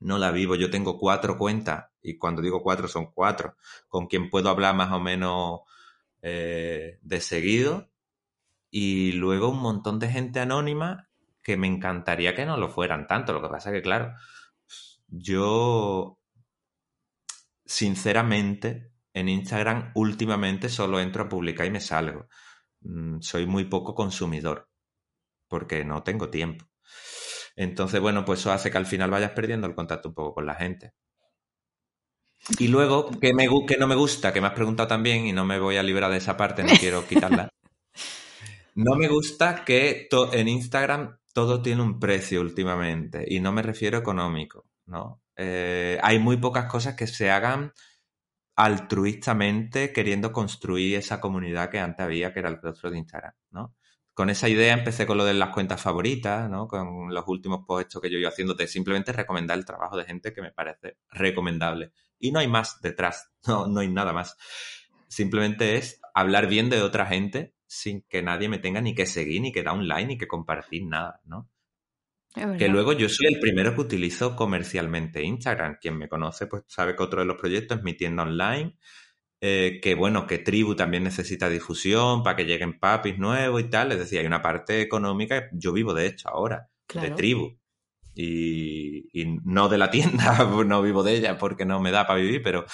no 0.00 0.18
la 0.18 0.32
vivo. 0.32 0.56
Yo 0.56 0.70
tengo 0.70 0.98
cuatro 0.98 1.38
cuentas, 1.38 1.86
y 2.02 2.18
cuando 2.18 2.42
digo 2.42 2.62
cuatro 2.62 2.88
son 2.88 3.12
cuatro, 3.12 3.56
con 3.88 4.06
quien 4.08 4.30
puedo 4.30 4.50
hablar 4.50 4.74
más 4.76 4.92
o 4.92 5.00
menos 5.00 5.60
eh, 6.22 6.98
de 7.02 7.20
seguido. 7.20 7.90
Y 8.76 9.12
luego 9.12 9.50
un 9.50 9.60
montón 9.60 10.00
de 10.00 10.10
gente 10.10 10.40
anónima 10.40 11.08
que 11.44 11.56
me 11.56 11.68
encantaría 11.68 12.34
que 12.34 12.44
no 12.44 12.56
lo 12.56 12.68
fueran 12.68 13.06
tanto. 13.06 13.32
Lo 13.32 13.40
que 13.40 13.48
pasa 13.48 13.70
que, 13.72 13.82
claro, 13.82 14.14
yo 15.08 16.18
sinceramente 17.66 18.92
en 19.12 19.28
Instagram 19.28 19.92
últimamente 19.94 20.68
solo 20.68 21.00
entro 21.00 21.24
a 21.24 21.28
publicar 21.28 21.66
y 21.66 21.70
me 21.70 21.80
salgo. 21.80 22.26
Mm, 22.82 23.20
Soy 23.20 23.46
muy 23.46 23.64
poco 23.66 23.94
consumidor 23.94 24.68
porque 25.48 25.84
no 25.84 26.02
tengo 26.02 26.30
tiempo. 26.30 26.66
Entonces, 27.56 28.00
bueno, 28.00 28.24
pues 28.24 28.40
eso 28.40 28.52
hace 28.52 28.70
que 28.70 28.78
al 28.78 28.86
final 28.86 29.10
vayas 29.10 29.32
perdiendo 29.32 29.66
el 29.66 29.74
contacto 29.74 30.08
un 30.10 30.14
poco 30.16 30.34
con 30.36 30.46
la 30.46 30.54
gente. 30.56 30.94
Y 32.58 32.66
luego, 32.68 33.10
que, 33.20 33.32
me, 33.32 33.48
que 33.66 33.76
no 33.76 33.86
me 33.86 33.94
gusta, 33.94 34.32
que 34.32 34.40
me 34.40 34.48
has 34.48 34.54
preguntado 34.54 34.88
también, 34.88 35.26
y 35.26 35.32
no 35.32 35.44
me 35.44 35.58
voy 35.58 35.76
a 35.76 35.82
librar 35.84 36.10
de 36.10 36.16
esa 36.18 36.36
parte, 36.36 36.64
no 36.64 36.72
quiero 36.80 37.06
quitarla. 37.06 37.48
No 38.74 38.96
me 38.96 39.08
gusta 39.08 39.64
que 39.64 40.08
en 40.32 40.48
Instagram 40.48 41.16
todo 41.32 41.62
tiene 41.62 41.82
un 41.82 42.00
precio 42.00 42.40
últimamente, 42.40 43.24
y 43.28 43.40
no 43.40 43.52
me 43.52 43.62
refiero 43.62 43.98
económico, 43.98 44.66
¿no? 44.86 45.22
Eh, 45.36 45.98
hay 46.02 46.18
muy 46.18 46.36
pocas 46.36 46.66
cosas 46.66 46.94
que 46.94 47.06
se 47.06 47.30
hagan 47.30 47.72
altruistamente 48.56 49.92
queriendo 49.92 50.32
construir 50.32 50.96
esa 50.96 51.20
comunidad 51.20 51.70
que 51.70 51.80
antes 51.80 52.04
había, 52.04 52.32
que 52.32 52.40
era 52.40 52.48
el 52.48 52.60
rostro 52.60 52.90
de 52.90 52.98
Instagram, 52.98 53.32
¿no? 53.50 53.74
Con 54.12 54.30
esa 54.30 54.48
idea 54.48 54.74
empecé 54.74 55.06
con 55.06 55.18
lo 55.18 55.24
de 55.24 55.34
las 55.34 55.50
cuentas 55.50 55.80
favoritas, 55.80 56.48
¿no? 56.48 56.68
Con 56.68 57.12
los 57.12 57.24
últimos 57.26 57.64
posts 57.66 57.98
que 58.00 58.10
yo 58.10 58.18
iba 58.18 58.28
haciendo 58.28 58.54
de 58.54 58.68
simplemente 58.68 59.12
recomendar 59.12 59.58
el 59.58 59.64
trabajo 59.64 59.96
de 59.96 60.04
gente 60.04 60.32
que 60.32 60.40
me 60.40 60.52
parece 60.52 60.98
recomendable. 61.10 61.92
Y 62.20 62.30
no 62.30 62.38
hay 62.38 62.46
más 62.48 62.80
detrás, 62.80 63.32
no, 63.46 63.66
no 63.66 63.80
hay 63.80 63.88
nada 63.88 64.12
más. 64.12 64.36
Simplemente 65.08 65.76
es 65.76 66.00
hablar 66.14 66.46
bien 66.48 66.70
de 66.70 66.82
otra 66.82 67.06
gente 67.06 67.54
sin 67.74 68.02
que 68.02 68.22
nadie 68.22 68.48
me 68.48 68.58
tenga 68.58 68.80
ni 68.80 68.94
que 68.94 69.06
seguir, 69.06 69.40
ni 69.42 69.52
que 69.52 69.62
dar 69.62 69.74
un 69.74 69.86
like, 69.88 70.06
ni 70.06 70.18
que 70.18 70.26
compartir 70.28 70.84
nada, 70.86 71.20
¿no? 71.26 71.50
Que 72.58 72.68
luego 72.68 72.92
yo 72.94 73.08
soy 73.08 73.26
el 73.28 73.38
primero 73.38 73.74
que 73.74 73.80
utilizo 73.82 74.34
comercialmente 74.34 75.22
Instagram. 75.22 75.76
Quien 75.80 75.96
me 75.96 76.08
conoce, 76.08 76.46
pues 76.48 76.64
sabe 76.66 76.96
que 76.96 77.02
otro 77.04 77.20
de 77.20 77.26
los 77.26 77.36
proyectos 77.36 77.78
es 77.78 77.84
mi 77.84 77.94
tienda 77.94 78.24
online. 78.24 78.76
eh, 79.40 79.78
que 79.82 79.94
bueno, 79.94 80.26
que 80.26 80.38
Tribu 80.38 80.74
también 80.74 81.04
necesita 81.04 81.48
difusión 81.50 82.22
para 82.22 82.34
que 82.36 82.44
lleguen 82.44 82.78
papis 82.80 83.18
nuevos 83.18 83.60
y 83.60 83.64
tal. 83.70 83.92
Es 83.92 83.98
decir, 83.98 84.18
hay 84.20 84.26
una 84.26 84.40
parte 84.42 84.80
económica. 84.80 85.48
Yo 85.52 85.72
vivo 85.72 85.92
de 85.94 86.06
hecho 86.06 86.28
ahora, 86.30 86.68
Claro. 86.86 87.10
de 87.10 87.14
Tribu. 87.14 87.58
Y, 88.14 89.08
y 89.12 89.38
no 89.44 89.68
de 89.68 89.78
la 89.78 89.90
tienda, 89.90 90.38
no 90.66 90.82
vivo 90.82 91.02
de 91.02 91.14
ella 91.16 91.36
porque 91.38 91.64
no 91.66 91.80
me 91.80 91.90
da 91.90 92.06
para 92.06 92.20
vivir, 92.20 92.42
pero 92.42 92.64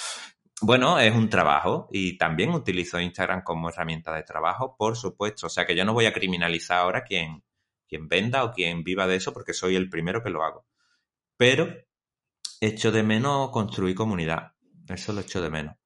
bueno, 0.62 0.98
es 0.98 1.14
un 1.14 1.28
trabajo 1.28 1.88
y 1.90 2.18
también 2.18 2.50
utilizo 2.50 3.00
Instagram 3.00 3.42
como 3.42 3.70
herramienta 3.70 4.14
de 4.14 4.22
trabajo, 4.22 4.76
por 4.76 4.96
supuesto. 4.96 5.46
O 5.46 5.50
sea 5.50 5.66
que 5.66 5.74
yo 5.74 5.84
no 5.84 5.94
voy 5.94 6.06
a 6.06 6.12
criminalizar 6.12 6.78
ahora 6.78 7.04
quien, 7.04 7.42
quien 7.88 8.08
venda 8.08 8.44
o 8.44 8.52
quien 8.52 8.84
viva 8.84 9.06
de 9.06 9.16
eso 9.16 9.32
porque 9.32 9.54
soy 9.54 9.76
el 9.76 9.88
primero 9.88 10.22
que 10.22 10.30
lo 10.30 10.44
hago. 10.44 10.66
Pero 11.36 11.68
echo 12.60 12.92
de 12.92 13.02
menos 13.02 13.50
construir 13.50 13.94
comunidad. 13.94 14.52
Eso 14.88 15.12
lo 15.12 15.20
echo 15.20 15.40
de 15.40 15.50
menos. 15.50 15.76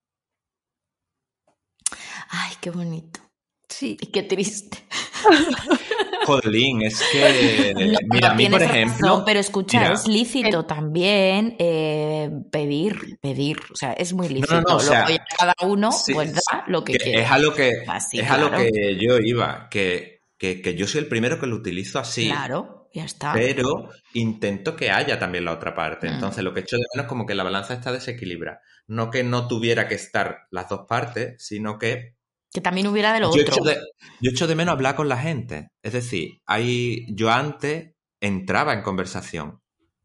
Ay, 2.30 2.54
qué 2.60 2.70
bonito. 2.70 3.20
Sí. 3.68 3.96
Y 4.00 4.06
qué 4.06 4.22
triste. 4.22 4.78
Jolín, 6.24 6.82
es 6.82 7.02
que. 7.12 7.74
No, 7.94 7.98
mira, 8.10 8.30
a 8.30 8.34
mí, 8.34 8.48
por 8.48 8.62
ejemplo. 8.62 9.08
razón, 9.08 9.22
pero 9.24 9.40
escucha, 9.40 9.80
mira, 9.80 9.94
es 9.94 10.06
lícito 10.08 10.64
también 10.64 11.56
eh, 11.58 12.30
pedir, 12.50 13.18
pedir. 13.20 13.58
O 13.72 13.76
sea, 13.76 13.92
es 13.92 14.12
muy 14.12 14.28
lícito. 14.28 14.60
no, 14.62 14.76
o 14.76 14.80
sea, 14.80 15.06
Luego 15.06 15.18
ya 15.18 15.24
cada 15.38 15.54
uno 15.62 15.92
sí, 15.92 16.14
pues 16.14 16.34
da 16.34 16.64
lo 16.68 16.84
que, 16.84 16.94
que 16.94 16.98
quiere. 16.98 17.22
es 17.22 17.30
a 17.30 17.38
lo 17.38 17.54
que, 17.54 17.84
Así, 17.86 18.20
es 18.20 18.30
a 18.30 18.38
lo 18.38 18.48
claro. 18.48 18.64
que 18.64 18.96
yo 19.00 19.18
iba, 19.18 19.68
que, 19.70 20.22
que, 20.38 20.60
que 20.60 20.74
yo 20.74 20.86
soy 20.86 21.00
el 21.00 21.08
primero 21.08 21.38
que 21.38 21.46
lo 21.46 21.56
utilizo 21.56 21.98
así. 21.98 22.26
Claro, 22.28 22.88
ya 22.92 23.04
está. 23.04 23.32
Pero 23.32 23.90
intento 24.14 24.76
que 24.76 24.90
haya 24.90 25.18
también 25.18 25.44
la 25.44 25.52
otra 25.52 25.74
parte. 25.74 26.08
Mm. 26.08 26.14
Entonces, 26.14 26.44
lo 26.44 26.54
que 26.54 26.60
echo 26.60 26.76
de 26.76 26.84
menos 26.94 27.04
es 27.04 27.08
como 27.08 27.26
que 27.26 27.34
la 27.34 27.44
balanza 27.44 27.74
está 27.74 27.92
desequilibrada. 27.92 28.60
No 28.86 29.10
que 29.10 29.24
no 29.24 29.48
tuviera 29.48 29.88
que 29.88 29.94
estar 29.94 30.46
las 30.50 30.68
dos 30.68 30.82
partes, 30.88 31.34
sino 31.44 31.78
que 31.78 32.13
Que 32.54 32.60
también 32.60 32.86
hubiera 32.86 33.12
de 33.12 33.18
lo 33.20 33.34
yo 33.34 33.42
otro. 33.42 33.54
echo 33.56 33.64
de, 33.64 33.74
yo 34.20 34.30
echo 34.30 34.46
de 34.46 34.54
menos 34.54 34.72
hablar 34.74 34.94
con 34.94 35.08
la 35.08 35.18
gente. 35.18 35.68
Es 35.82 35.92
decir, 35.92 36.40
hay, 36.46 37.04
yo 37.14 37.30
antes 37.32 37.92
entraba 38.20 38.72
en 38.72 38.82
conversación, 38.82 39.60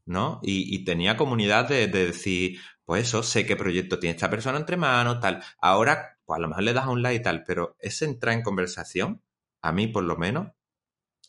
¿no? 0.05 0.39
Y, 0.41 0.75
y 0.75 0.83
tenía 0.83 1.15
comunidad 1.15 1.69
de, 1.69 1.87
de 1.87 2.07
decir, 2.07 2.59
pues 2.85 3.03
eso, 3.07 3.21
sé 3.21 3.45
qué 3.45 3.55
proyecto 3.55 3.99
tiene 3.99 4.15
esta 4.15 4.31
persona 4.31 4.57
entre 4.57 4.77
manos, 4.77 5.19
tal. 5.19 5.43
Ahora, 5.61 6.17
pues 6.25 6.37
a 6.37 6.41
lo 6.41 6.47
mejor 6.49 6.63
le 6.63 6.73
das 6.73 6.85
a 6.85 6.89
un 6.89 7.03
like 7.03 7.19
y 7.19 7.23
tal, 7.23 7.43
pero 7.43 7.75
ese 7.79 8.05
entrar 8.05 8.33
en 8.33 8.41
conversación, 8.41 9.21
a 9.61 9.71
mí 9.71 9.85
por 9.87 10.03
lo 10.03 10.17
menos, 10.17 10.47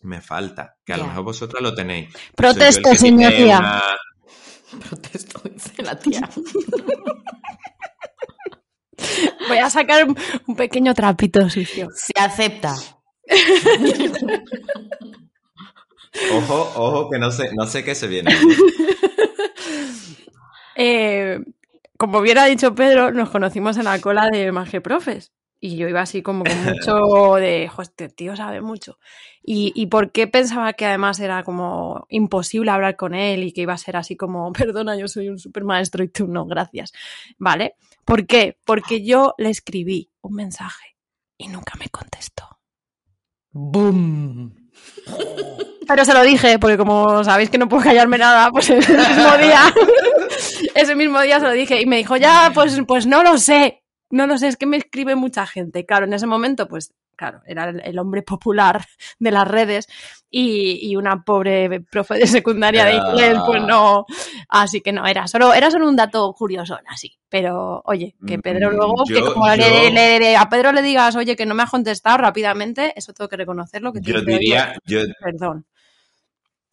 me 0.00 0.22
falta. 0.22 0.78
Que 0.86 0.94
a 0.94 0.96
lo 0.96 1.06
mejor 1.06 1.24
vosotras 1.24 1.62
lo 1.62 1.74
tenéis. 1.74 2.08
Protesto, 2.34 2.94
señoría. 2.94 3.58
una- 3.58 3.82
Protesto, 4.88 5.42
dice 5.52 5.82
la 5.82 5.98
tía. 5.98 6.26
Voy 9.48 9.58
a 9.58 9.70
sacar 9.70 10.06
un, 10.06 10.56
pequeño 10.56 10.94
trapito 10.94 11.48
sucio. 11.50 11.88
Se 11.94 12.12
acepta. 12.18 12.74
Ojo, 16.32 16.72
ojo, 16.74 17.08
que 17.08 17.18
no 17.20 17.30
sé, 17.30 17.50
no 17.54 17.66
sé 17.66 17.84
qué 17.84 17.94
se 17.94 18.08
viene. 18.08 18.34
Eh, 20.82 21.38
como 21.98 22.20
hubiera 22.20 22.46
dicho 22.46 22.74
Pedro, 22.74 23.12
nos 23.12 23.28
conocimos 23.28 23.76
en 23.76 23.84
la 23.84 24.00
cola 24.00 24.30
de 24.30 24.50
Magie 24.50 24.80
Profes. 24.80 25.30
Y 25.60 25.76
yo 25.76 25.88
iba 25.88 26.00
así 26.00 26.22
como 26.22 26.42
con 26.42 26.64
mucho 26.64 27.34
de, 27.34 27.68
"Jo, 27.68 27.82
este 27.82 28.08
tío 28.08 28.34
sabe 28.34 28.62
mucho. 28.62 28.98
Y, 29.42 29.72
y 29.74 29.88
por 29.88 30.10
qué 30.10 30.26
pensaba 30.26 30.72
que 30.72 30.86
además 30.86 31.20
era 31.20 31.42
como 31.42 32.06
imposible 32.08 32.70
hablar 32.70 32.96
con 32.96 33.14
él 33.14 33.44
y 33.44 33.52
que 33.52 33.60
iba 33.60 33.74
a 33.74 33.78
ser 33.78 33.98
así 33.98 34.16
como, 34.16 34.50
perdona, 34.54 34.96
yo 34.96 35.06
soy 35.06 35.28
un 35.28 35.38
super 35.38 35.64
maestro 35.64 36.02
y 36.02 36.08
tú 36.08 36.26
no, 36.28 36.46
gracias. 36.46 36.94
¿Vale? 37.36 37.74
¿Por 38.10 38.26
qué? 38.26 38.58
Porque 38.66 39.04
yo 39.04 39.34
le 39.38 39.50
escribí 39.50 40.10
un 40.22 40.34
mensaje 40.34 40.96
y 41.38 41.46
nunca 41.46 41.74
me 41.78 41.88
contestó. 41.90 42.58
¡Boom! 43.52 44.68
Pero 45.86 46.04
se 46.04 46.12
lo 46.12 46.24
dije, 46.24 46.58
porque 46.58 46.76
como 46.76 47.22
sabéis 47.22 47.50
que 47.50 47.58
no 47.58 47.68
puedo 47.68 47.84
callarme 47.84 48.18
nada, 48.18 48.50
pues 48.50 48.68
ese 48.68 48.98
mismo 48.98 49.36
día, 49.38 49.72
ese 50.74 50.96
mismo 50.96 51.20
día 51.20 51.38
se 51.38 51.46
lo 51.46 51.52
dije 51.52 51.80
y 51.80 51.86
me 51.86 51.98
dijo, 51.98 52.16
ya, 52.16 52.50
pues, 52.52 52.80
pues 52.84 53.06
no 53.06 53.22
lo 53.22 53.38
sé, 53.38 53.84
no 54.10 54.26
lo 54.26 54.38
sé, 54.38 54.48
es 54.48 54.56
que 54.56 54.66
me 54.66 54.78
escribe 54.78 55.14
mucha 55.14 55.46
gente. 55.46 55.86
Claro, 55.86 56.06
en 56.06 56.12
ese 56.12 56.26
momento, 56.26 56.66
pues, 56.66 56.92
claro, 57.14 57.42
era 57.46 57.70
el 57.70 57.96
hombre 58.00 58.22
popular 58.22 58.84
de 59.20 59.30
las 59.30 59.46
redes 59.46 59.86
y, 60.30 60.90
y 60.90 60.96
una 60.96 61.22
pobre 61.24 61.80
profe 61.80 62.14
de 62.14 62.26
secundaria 62.26 62.84
de 62.84 62.94
inglés, 62.94 63.36
pues 63.46 63.62
no, 63.62 64.06
así 64.48 64.80
que 64.80 64.92
no, 64.92 65.06
era 65.06 65.26
solo, 65.26 65.52
era 65.52 65.70
solo 65.70 65.88
un 65.88 65.96
dato 65.96 66.32
curioso, 66.34 66.78
así. 66.88 67.16
Pero, 67.28 67.82
oye, 67.84 68.14
que 68.26 68.38
Pedro 68.38 68.70
Mm, 68.70 68.74
luego, 68.76 69.04
que 69.06 69.20
como 69.20 69.48
le- 69.48 69.58
yo- 69.86 69.90
le- 69.90 70.18
le- 70.20 70.36
a 70.36 70.48
Pedro 70.48 70.72
le 70.72 70.82
digas, 70.82 71.14
oye, 71.16 71.36
que 71.36 71.46
no 71.46 71.54
me 71.54 71.62
has 71.64 71.70
contestado 71.70 72.16
rápidamente, 72.18 72.92
eso 72.96 73.12
tengo 73.12 73.28
que 73.28 73.36
reconocerlo. 73.36 73.92
Que 73.92 74.00
Yo 74.02 74.20
diría, 74.22 74.74
yo, 74.84 75.00
Perdón. 75.22 75.66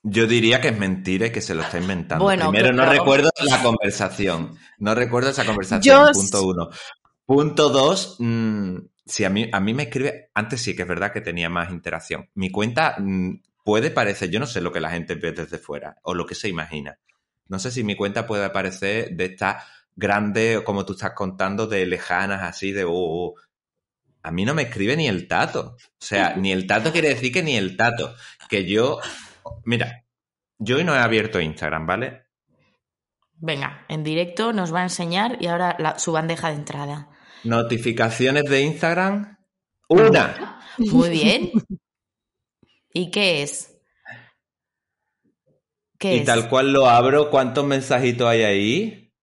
Yo 0.04 0.26
diría 0.26 0.62
que 0.62 0.70
es 0.70 0.78
mentira 0.78 1.28
y 1.28 1.32
que 1.32 1.42
se 1.42 1.54
lo 1.54 1.64
está 1.64 1.78
inventando. 1.80 2.24
Bueno, 2.24 2.50
Primero, 2.50 2.72
no 2.72 2.84
claro. 2.84 2.92
recuerdo 2.92 3.30
la 3.44 3.62
conversación. 3.62 4.58
No 4.78 4.96
recuerdo 4.96 5.32
esa 5.32 5.46
conversación. 5.46 6.12
Punto 6.14 6.46
uno. 6.48 6.70
Punto 7.26 7.70
dos, 7.70 8.16
mm, 8.20 8.78
si 9.08 9.24
a 9.26 9.30
mí, 9.30 9.50
a 9.52 9.60
mí 9.60 9.74
me 9.74 9.84
escribe, 9.84 10.30
antes 10.34 10.62
sí 10.62 10.76
que 10.76 10.84
es 10.84 10.88
verdad 10.88 11.12
que 11.12 11.22
tenía 11.22 11.50
más 11.50 11.72
interacción. 11.72 12.30
Mi 12.36 12.52
cuenta 12.52 12.96
mm, 13.00 13.42
puede 13.64 13.92
parecer, 13.92 14.30
yo 14.30 14.40
no 14.40 14.46
sé 14.46 14.62
lo 14.62 14.72
que 14.72 14.80
la 14.82 14.90
gente 14.92 15.16
ve 15.16 15.32
desde 15.32 15.58
fuera 15.58 15.98
o 16.04 16.14
lo 16.14 16.26
que 16.26 16.36
se 16.36 16.50
imagina. 16.50 17.00
No 17.48 17.60
sé 17.60 17.72
si 17.72 17.84
mi 17.84 17.96
cuenta 17.96 18.28
puede 18.28 18.50
parecer 18.50 19.12
de 19.16 19.26
estas 19.26 19.64
grandes, 19.96 20.62
como 20.62 20.86
tú 20.86 20.94
estás 20.94 21.14
contando, 21.14 21.68
de 21.68 21.86
lejanas, 21.86 22.44
así 22.44 22.72
de... 22.72 22.84
oh, 22.84 22.92
oh. 22.94 23.36
A 24.24 24.32
mí 24.32 24.44
no 24.44 24.54
me 24.54 24.64
escribe 24.64 24.98
ni 24.98 25.08
el 25.08 25.28
tato. 25.28 25.76
O 25.78 25.78
sea, 26.00 26.36
ni 26.38 26.52
el 26.52 26.68
tato 26.68 26.92
quiere 26.92 27.10
decir 27.10 27.32
que 27.32 27.44
ni 27.44 27.56
el 27.56 27.78
tato. 27.78 28.14
Que 28.50 28.66
yo 28.66 29.00
Mira, 29.64 30.04
yo 30.58 30.78
hoy 30.78 30.84
no 30.84 30.96
he 30.96 31.00
abierto 31.00 31.40
Instagram, 31.40 31.86
¿vale? 31.86 32.24
Venga, 33.40 33.86
en 33.88 34.04
directo 34.04 34.52
nos 34.54 34.74
va 34.74 34.80
a 34.80 34.84
enseñar 34.84 35.38
y 35.40 35.48
ahora 35.48 35.76
la- 35.80 36.00
su 36.00 36.12
bandeja 36.12 36.50
de 36.50 36.56
entrada. 36.56 37.10
Notificaciones 37.48 38.44
de 38.46 38.62
Instagram. 38.62 39.38
Una. 39.90 40.60
Muy 40.78 41.10
bien. 41.10 41.52
¿Y 42.94 43.10
qué 43.12 43.44
es? 43.44 43.74
¿Qué 45.98 46.16
Y 46.16 46.20
es? 46.20 46.26
tal 46.26 46.48
cual 46.50 46.72
lo 46.74 46.88
abro, 46.88 47.30
¿cuántos 47.30 47.66
mensajitos 47.66 48.28
hay 48.28 48.44
ahí? 48.44 49.14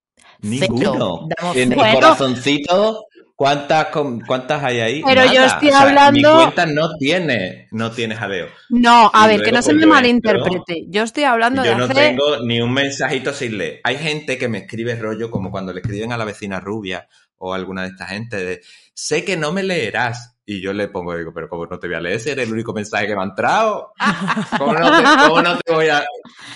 Ninguno. 0.43 1.29
En 1.55 1.69
mi 1.71 1.75
corazoncito, 1.77 3.07
¿cuántas, 3.37 3.87
¿cuántas 4.27 4.63
hay 4.63 4.81
ahí? 4.81 5.03
Pero 5.07 5.25
yo 5.33 5.45
estoy 5.45 5.69
O 5.69 5.71
sea, 5.73 5.83
hablando- 5.83 6.37
Mi 6.37 6.43
cuenta 6.43 6.67
no 6.67 6.97
tiene, 6.99 7.69
no 7.71 7.91
tiene 7.93 8.17
jaleo. 8.17 8.49
No, 8.71 9.11
a 9.15 9.25
Y 9.27 9.29
ver, 9.37 9.43
que 9.45 9.53
no 9.53 9.63
se 9.63 9.69
pues, 9.71 9.77
me 9.77 9.83
yo 9.83 9.89
malinterprete. 9.89 10.85
Yo 10.89 11.05
estoy 11.05 11.25
hablando 11.25 11.65
Yo 11.65 11.71
de 11.71 11.77
no 11.77 11.85
hacer. 11.85 11.97
tengo 11.97 12.39
ni 12.45 12.61
un 12.61 12.73
mensajito 12.73 13.33
sin 13.33 13.57
leer. 13.57 13.81
Hay 13.85 13.97
gente 13.97 14.37
que 14.37 14.49
me 14.49 14.59
escribe 14.59 14.97
rollo 14.97 15.31
como 15.31 15.51
cuando 15.51 15.73
le 15.73 15.81
escriben 15.81 16.13
a 16.13 16.17
la 16.19 16.25
vecina 16.25 16.59
rubia 16.61 17.09
o 17.39 17.55
alguna 17.55 17.83
de 17.83 17.89
esta 17.89 18.07
gente 18.07 18.37
de 18.45 18.61
sé 18.95 19.25
que 19.25 19.37
no 19.37 19.53
me 19.53 19.63
leerás. 19.63 20.31
Y 20.47 20.61
yo 20.61 20.75
le 20.75 20.89
pongo, 20.89 21.17
digo, 21.17 21.33
pero 21.33 21.49
¿cómo 21.49 21.65
no 21.65 21.79
te 21.79 21.87
voy 21.87 21.97
a 21.97 22.01
leer? 22.01 22.21
Si 22.21 22.29
eres 22.29 22.47
el 22.47 22.53
único 22.53 22.75
mensaje 22.75 23.07
que 23.07 23.17
me 23.17 23.23
ha 23.23 23.25
entrado. 23.25 23.95
¿Cómo 24.59 24.75
no 24.75 24.91
te, 24.99 25.03
cómo 25.27 25.41
no 25.43 25.59
te 25.59 25.73
voy 25.73 25.89
a, 25.89 26.05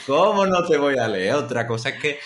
cómo 0.06 0.44
no 0.46 0.62
te 0.66 0.76
voy 0.76 0.98
a 0.98 1.08
leer? 1.08 1.34
Otra 1.36 1.66
cosa 1.66 1.88
es 1.88 1.94
que. 1.98 2.18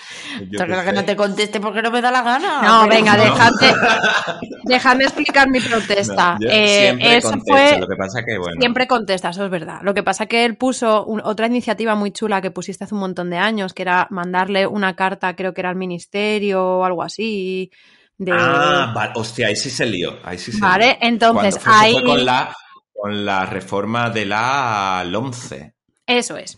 yo 0.50 0.58
qué 0.58 0.64
creo 0.64 0.80
que 0.80 0.86
sé. 0.88 0.92
no 0.92 1.04
te 1.04 1.14
conteste 1.14 1.60
porque 1.60 1.80
no 1.80 1.92
me 1.92 2.00
da 2.02 2.10
la 2.10 2.22
gana. 2.22 2.62
No, 2.62 2.88
pero- 2.88 2.96
venga, 2.96 3.16
No. 3.16 3.22
dejadme, 3.22 3.72
dejadme 4.64 5.04
explicar 5.04 5.48
mi 5.50 5.60
protesta. 5.60 6.36
No, 6.40 6.48
Eh, 6.50 6.80
siempre 6.86 7.16
eso 7.16 7.30
contesto, 7.30 7.52
fue. 7.52 7.78
Lo 7.78 7.86
que 7.86 7.96
pasa 7.96 8.24
que, 8.24 8.38
bueno. 8.38 8.56
Siempre 8.60 8.86
contesta, 8.88 9.28
eso 9.30 9.44
es 9.44 9.50
verdad. 9.50 9.78
Lo 9.82 9.94
que 9.94 10.02
pasa 10.02 10.26
que 10.26 10.44
él 10.44 10.56
puso 10.56 11.04
un- 11.04 11.20
otra 11.24 11.46
iniciativa 11.46 11.94
muy 11.94 12.10
chula 12.10 12.40
que 12.42 12.50
pusiste 12.50 12.82
hace 12.82 12.94
un 12.94 13.00
montón 13.02 13.30
de 13.30 13.38
años, 13.38 13.72
que 13.72 13.82
era 13.82 14.08
mandarle 14.10 14.66
una 14.66 14.96
carta, 14.96 15.36
creo 15.36 15.54
que 15.54 15.60
era 15.60 15.70
al 15.70 15.76
ministerio 15.76 16.60
o 16.78 16.84
algo 16.84 17.04
así. 17.04 17.70
De... 18.18 18.32
Ah, 18.32 18.92
vale. 18.94 19.12
Hostia, 19.16 19.48
ahí 19.48 19.56
sí 19.56 19.70
se 19.70 19.86
lió. 19.86 20.18
Ahí 20.24 20.38
sí 20.38 20.52
se 20.52 20.60
Vale, 20.60 20.86
lió. 20.86 20.96
entonces, 21.00 21.58
fue, 21.58 21.72
ahí- 21.74 21.92
fue 21.92 22.04
con 22.04 22.24
la, 22.24 22.54
con 22.92 23.24
la 23.24 23.46
reforma 23.46 24.10
de 24.10 24.26
la 24.26 25.02
LOMCE. 25.06 25.74
Eso 26.06 26.36
es. 26.36 26.56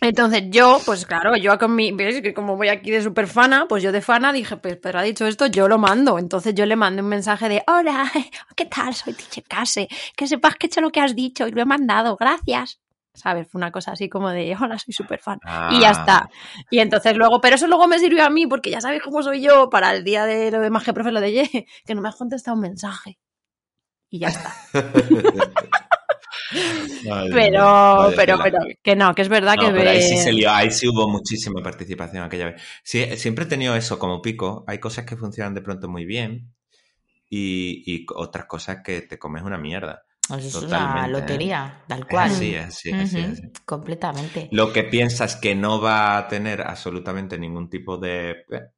Entonces 0.00 0.42
yo, 0.50 0.80
pues 0.84 1.06
claro, 1.06 1.36
yo 1.36 1.56
con 1.60 1.76
mi, 1.76 1.92
ves 1.92 2.20
que 2.22 2.34
como 2.34 2.56
voy 2.56 2.68
aquí 2.68 2.90
de 2.90 3.00
super 3.02 3.28
fana, 3.28 3.66
pues 3.68 3.84
yo 3.84 3.92
de 3.92 4.00
fana 4.00 4.32
dije, 4.32 4.56
pues 4.56 4.76
pero 4.82 4.98
ha 4.98 5.02
dicho 5.02 5.26
esto, 5.28 5.46
yo 5.46 5.68
lo 5.68 5.78
mando. 5.78 6.18
Entonces 6.18 6.54
yo 6.56 6.66
le 6.66 6.74
mandé 6.74 7.02
un 7.02 7.08
mensaje 7.08 7.48
de, 7.48 7.62
hola, 7.68 8.10
¿qué 8.56 8.66
tal? 8.66 8.94
Soy 8.94 9.12
Tiche 9.12 9.42
Case, 9.42 9.86
que 10.16 10.26
sepas 10.26 10.56
que 10.56 10.66
he 10.66 10.68
hecho 10.68 10.80
lo 10.80 10.90
que 10.90 11.00
has 11.00 11.14
dicho 11.14 11.46
y 11.46 11.52
lo 11.52 11.62
he 11.62 11.66
mandado, 11.66 12.16
gracias. 12.16 12.80
¿Sabes? 13.14 13.46
Fue 13.48 13.58
una 13.58 13.70
cosa 13.70 13.92
así 13.92 14.08
como 14.08 14.30
de, 14.30 14.56
hola, 14.60 14.78
soy 14.78 14.94
súper 14.94 15.20
fan. 15.20 15.38
Y 15.70 15.80
ya 15.80 15.90
Ah. 15.90 15.92
está. 15.92 16.30
Y 16.70 16.78
entonces 16.78 17.16
luego, 17.16 17.40
pero 17.40 17.56
eso 17.56 17.66
luego 17.66 17.86
me 17.86 17.98
sirvió 17.98 18.24
a 18.24 18.30
mí, 18.30 18.46
porque 18.46 18.70
ya 18.70 18.80
sabéis 18.80 19.02
cómo 19.02 19.22
soy 19.22 19.42
yo 19.42 19.68
para 19.70 19.94
el 19.94 20.04
día 20.04 20.24
de 20.26 20.50
lo 20.50 20.60
de 20.60 20.70
Magia 20.70 20.92
Profe, 20.92 21.12
lo 21.12 21.20
de 21.20 21.32
Ye, 21.32 21.66
que 21.84 21.94
no 21.94 22.00
me 22.02 22.08
has 22.08 22.16
contestado 22.16 22.54
un 22.56 22.62
mensaje. 22.62 23.18
Y 24.10 24.18
ya 24.20 24.28
está. 24.28 24.54
Pero, 27.32 28.10
pero, 28.14 28.38
pero, 28.42 28.58
que 28.82 28.94
no, 28.94 29.14
que 29.14 29.22
es 29.22 29.28
verdad 29.28 29.56
No, 29.56 29.66
que 29.66 29.72
pero 29.72 29.90
ahí 29.90 30.02
sí 30.02 30.16
se 30.18 30.32
lió, 30.32 30.50
ahí 30.50 30.70
sí 30.70 30.86
hubo 30.88 31.08
muchísima 31.08 31.62
participación 31.62 32.22
aquella 32.22 32.46
vez. 32.46 32.62
Sí, 32.84 33.04
siempre 33.16 33.44
he 33.44 33.48
tenido 33.48 33.74
eso 33.74 33.98
como 33.98 34.20
pico. 34.22 34.64
Hay 34.66 34.78
cosas 34.78 35.04
que 35.06 35.16
funcionan 35.16 35.54
de 35.54 35.62
pronto 35.62 35.88
muy 35.88 36.04
bien 36.04 36.52
y, 37.28 37.82
y 37.86 38.06
otras 38.14 38.44
cosas 38.46 38.78
que 38.84 39.02
te 39.02 39.18
comes 39.18 39.42
una 39.42 39.58
mierda. 39.58 40.02
Eso 40.38 40.58
es 40.58 40.64
una 40.64 41.06
¿eh? 41.06 41.08
lotería, 41.08 41.84
tal 41.88 42.06
cual. 42.08 42.30
Completamente. 43.64 44.48
Lo 44.50 44.72
que 44.72 44.84
piensas 44.84 45.36
que 45.36 45.54
no 45.54 45.80
va 45.80 46.16
a 46.18 46.28
tener 46.28 46.62
absolutamente 46.62 47.38
ningún 47.38 47.68
tipo 47.70 47.96
de... 47.98 48.30
eh, 48.50 48.68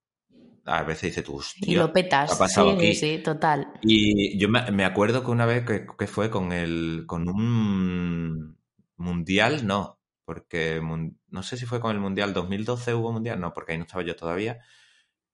A 0.67 0.83
veces 0.85 1.11
dices 1.11 1.25
tú, 1.25 1.37
hostia, 1.37 1.73
Y 1.73 1.75
lo 1.77 1.93
petas. 1.93 2.31
¿qué 2.31 2.35
ha 2.35 2.39
pasado 2.39 2.71
sí, 2.73 2.77
aquí? 2.77 2.95
sí, 2.95 3.17
sí, 3.17 3.23
total. 3.23 3.73
Y 3.83 4.39
yo 4.39 4.49
me, 4.49 4.71
me 4.71 4.85
acuerdo 4.85 5.25
que 5.25 5.31
una 5.31 5.47
vez 5.47 5.65
que, 5.67 5.87
que 5.99 6.07
fue 6.07 6.31
con 6.31 6.53
el 6.53 7.05
con 7.07 7.29
un 7.29 8.59
mundial, 8.97 9.67
no, 9.67 10.01
porque 10.25 10.81
no 11.29 11.43
sé 11.43 11.57
si 11.57 11.67
fue 11.67 11.81
con 11.81 11.91
el 11.93 12.01
mundial 12.01 12.33
2012 12.33 12.95
hubo 12.95 13.13
mundial, 13.13 13.41
no, 13.41 13.53
porque 13.53 13.73
ahí 13.73 13.79
no 13.79 13.85
estaba 13.85 14.05
yo 14.05 14.17
todavía. 14.17 14.59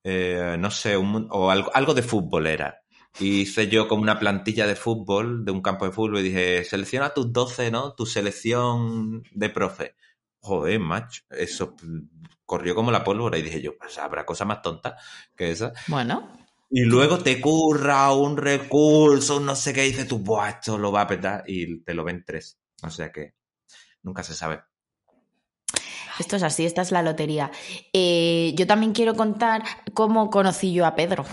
Eh, 0.04 0.56
no 0.58 0.70
sé, 0.70 0.96
un 0.96 1.28
o 1.30 1.50
algo, 1.50 1.70
algo 1.74 1.94
de 1.94 2.02
fútbol 2.02 2.46
era. 2.46 2.79
Y 3.18 3.40
hice 3.40 3.68
yo 3.68 3.88
como 3.88 4.02
una 4.02 4.18
plantilla 4.18 4.66
de 4.66 4.76
fútbol, 4.76 5.44
de 5.44 5.52
un 5.52 5.62
campo 5.62 5.84
de 5.84 5.92
fútbol, 5.92 6.20
y 6.20 6.22
dije, 6.22 6.64
selecciona 6.64 7.12
tus 7.12 7.32
12, 7.32 7.70
¿no? 7.70 7.94
Tu 7.94 8.06
selección 8.06 9.22
de 9.32 9.50
profe. 9.50 9.96
Joder, 10.38 10.80
macho, 10.80 11.22
eso 11.30 11.74
corrió 12.46 12.74
como 12.74 12.90
la 12.90 13.04
pólvora 13.04 13.38
y 13.38 13.42
dije 13.42 13.62
yo, 13.62 13.76
pues 13.78 13.96
habrá 13.98 14.26
cosa 14.26 14.44
más 14.44 14.60
tonta 14.62 14.96
que 15.36 15.52
esa. 15.52 15.72
Bueno, 15.86 16.32
Y 16.70 16.82
luego 16.82 17.18
te 17.18 17.40
curra 17.40 18.12
un 18.12 18.36
recurso, 18.36 19.36
un 19.36 19.46
no 19.46 19.54
sé 19.54 19.72
qué, 19.72 19.86
y 19.86 19.90
dices 19.90 20.08
tú, 20.08 20.18
Buah, 20.18 20.48
esto 20.50 20.78
lo 20.78 20.90
va 20.90 21.02
a 21.02 21.06
petar 21.06 21.44
y 21.46 21.80
te 21.82 21.94
lo 21.94 22.02
ven 22.04 22.24
tres. 22.26 22.58
O 22.82 22.90
sea 22.90 23.12
que 23.12 23.34
nunca 24.02 24.22
se 24.22 24.34
sabe. 24.34 24.62
esto 26.18 26.36
es 26.36 26.42
así, 26.42 26.64
esta 26.64 26.82
es 26.82 26.90
la 26.90 27.02
lotería. 27.02 27.50
Eh, 27.92 28.52
yo 28.56 28.66
también 28.66 28.92
quiero 28.92 29.14
contar 29.14 29.62
cómo 29.94 30.30
conocí 30.30 30.72
yo 30.72 30.86
a 30.86 30.94
Pedro. 30.96 31.24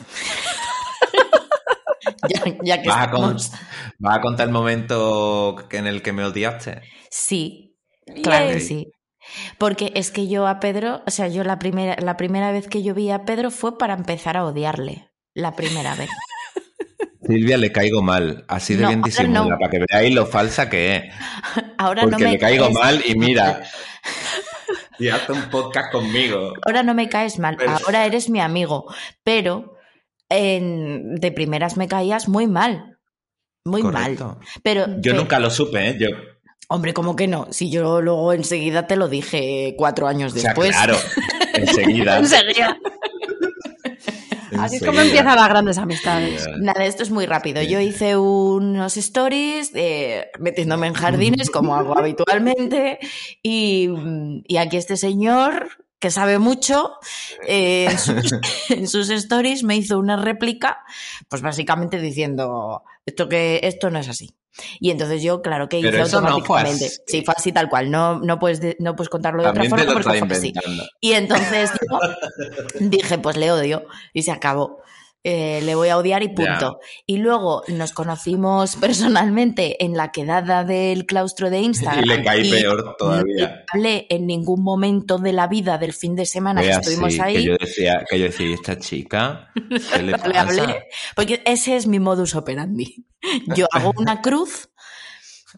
ya, 2.30 2.41
ya 2.63 2.82
que 2.82 2.88
¿Vas 2.89 3.08
a, 3.08 3.12
con- 3.12 3.36
estamos. 3.38 3.52
vas 4.00 4.17
a 4.17 4.22
contar 4.22 4.48
el 4.48 4.54
momento 4.54 5.67
en 5.72 5.88
el 5.88 6.02
que 6.02 6.13
me 6.13 6.24
odiaste? 6.24 6.82
Sí, 7.10 7.76
claro 8.24 8.48
que 8.50 8.60
sí. 8.60 8.88
Porque 9.58 9.91
es 9.96 10.12
que 10.12 10.28
yo 10.30 10.48
a 10.48 10.60
Pedro, 10.62 11.04
o 11.06 11.12
sea, 11.12 11.28
yo 11.28 11.43
la 11.43 11.60
primera, 11.60 11.96
la 12.02 12.15
primera 12.15 12.52
vez 12.52 12.67
que 12.67 12.82
yo 12.82 12.93
vi 12.93 13.12
a 13.12 13.26
Pedro 13.26 13.52
fue 13.52 13.78
para 13.78 13.93
empezar 13.93 14.38
a 14.38 14.46
odiarle. 14.46 15.10
La 15.34 15.56
primera 15.56 15.96
vez. 15.96 16.10
Silvia 17.28 17.58
le 17.58 17.72
caigo 17.74 18.02
mal, 18.02 18.46
así 18.48 18.76
de 18.76 18.84
No, 18.84 18.88
bien 18.88 19.02
disimula, 19.02 19.41
no. 19.41 19.50
para 19.60 19.70
que 19.70 19.80
veáis 19.89 20.15
lo 20.15 20.26
falsa 20.26 20.70
que 20.70 20.96
es. 20.96 21.04
Ahora 21.78 22.04
Porque 22.04 22.17
no 22.24 22.26
me 22.26 22.32
le 22.32 22.39
caigo 22.39 22.65
caes- 22.67 22.74
mal 22.74 23.04
y 23.06 23.15
mira. 23.15 23.63
Y 25.00 25.10
hace 25.10 25.32
un 25.34 25.50
podcast 25.50 25.91
conmigo. 25.91 26.54
Ahora 26.65 26.84
no 26.84 26.93
me 26.93 27.10
caes 27.10 27.38
mal, 27.38 27.58
Pero- 27.58 27.72
ahora 27.86 28.06
eres 28.06 28.30
mi 28.30 28.39
amigo. 28.39 28.86
Pero 29.24 29.76
en- 30.30 31.16
de 31.16 31.32
primeras 31.32 31.78
me 31.78 31.88
caías 31.88 32.28
muy 32.28 32.48
mal. 32.48 32.98
Muy 33.66 33.82
Correcto. 33.82 34.26
mal. 34.26 34.38
Pero 34.63 34.86
Yo 35.00 35.13
nunca 35.13 35.40
lo 35.40 35.50
supe, 35.50 35.90
¿eh? 35.90 35.98
Yo, 36.00 36.08
Hombre, 36.70 36.94
¿cómo 36.94 37.16
que 37.16 37.28
no? 37.28 37.48
Si 37.52 37.70
yo 37.72 38.02
luego 38.02 38.34
enseguida 38.34 38.88
te 38.88 38.98
lo 38.98 39.08
dije 39.08 39.74
cuatro 39.78 40.06
años 40.08 40.34
o 40.34 40.38
sea, 40.38 40.50
después. 40.52 40.72
claro, 40.72 40.98
enseguida. 41.54 42.18
Enseguida. 42.20 42.78
Así 44.60 44.78
es 44.78 44.84
como 44.84 45.00
empiezan 45.02 45.36
las 45.36 45.50
grandes 45.50 45.78
amistades. 45.78 46.48
Nada, 46.60 46.86
esto 46.86 47.04
es 47.04 47.12
muy 47.12 47.26
rápido. 47.26 47.62
Yo 47.62 47.80
hice 47.80 48.18
unos 48.18 48.98
stories 48.98 49.72
eh, 49.76 50.28
metiéndome 50.40 50.88
en 50.88 50.94
jardines, 50.94 51.50
como 51.50 51.76
hago 51.76 51.98
habitualmente, 51.98 53.00
y, 53.44 53.90
y 54.46 54.58
aquí 54.58 54.78
este 54.78 54.98
señor, 54.98 55.68
que 56.00 56.12
sabe 56.12 56.40
mucho, 56.40 56.94
eh, 57.48 57.88
en, 57.90 57.98
sus, 57.98 58.34
en 58.70 58.88
sus 58.88 59.10
stories 59.10 59.64
me 59.64 59.76
hizo 59.76 59.98
una 59.98 60.16
réplica, 60.16 60.80
pues 61.30 61.42
básicamente 61.42 62.00
diciendo, 62.00 62.84
esto, 63.06 63.28
que, 63.30 63.60
esto 63.64 63.90
no 63.90 64.00
es 64.00 64.08
así. 64.08 64.34
Y 64.80 64.90
entonces 64.90 65.22
yo, 65.22 65.42
claro 65.42 65.70
que 65.70 65.80
hice 65.80 65.92
Pero 65.92 66.04
eso 66.04 66.20
no 66.22 66.28
fue 66.28 66.62
automáticamente. 66.62 66.90
sí, 67.06 67.24
fue 67.24 67.34
así 67.38 67.52
tal 67.52 67.70
cual. 67.70 67.92
No, 67.92 68.20
no, 68.20 68.40
puedes, 68.40 68.60
de- 68.60 68.76
no 68.80 68.96
puedes 68.96 69.10
contarlo 69.10 69.44
de 69.44 69.50
También 69.50 69.72
otra 69.72 69.86
forma 69.86 70.02
porque 70.02 70.20
fue 70.26 70.36
así. 70.38 70.54
Y 71.00 71.14
entonces 71.14 71.72
dije, 72.80 73.20
pues 73.20 73.38
le 73.38 73.52
odio 73.52 73.86
y 74.14 74.24
se 74.24 74.32
acabó. 74.32 74.82
Eh, 75.30 75.60
le 75.63 75.76
voy 75.76 75.90
a 75.90 75.98
odiar 75.98 76.24
y 76.24 76.30
punto. 76.30 76.80
Y 77.06 77.18
luego 77.18 77.62
nos 77.68 77.92
conocimos 77.92 78.76
personalmente 78.80 79.84
en 79.84 79.98
la 79.98 80.10
quedada 80.12 80.63
del 80.63 81.06
claustro 81.06 81.50
de 81.50 81.60
Instagram. 81.60 82.04
Y 82.06 82.08
le 82.08 82.24
caí 82.24 82.50
peor 82.50 82.86
No 82.86 82.94
todavía. 82.94 83.36
le 83.36 83.63
hablé 83.74 84.08
en 84.10 84.26
ningún 84.26 84.63
momento 84.63 85.18
de 85.18 85.34
la 85.34 85.48
vida 85.48 85.78
del 85.78 85.92
fin 85.92 86.16
de 86.16 86.26
semana 86.26 86.62
que 86.62 86.70
estuvimos 86.70 87.20
ahí. 87.20 87.34
que 87.36 87.44
yo 87.44 87.56
decía, 87.60 88.06
que 88.10 88.20
yo 88.20 88.26
decía, 88.26 88.48
¿y 88.48 88.54
esta 88.54 88.80
chica? 88.80 89.52
¿Qué 89.94 90.02
le 90.04 90.12
No 90.18 90.40
hablé, 90.40 90.86
porque 91.13 91.42
ese 91.46 91.76
es 91.76 91.88
mi 91.88 92.00
modus 92.00 92.34
operandi. 92.34 93.06
Yo 93.54 93.68
hago 93.74 93.92
una 93.98 94.22
cruz 94.22 94.70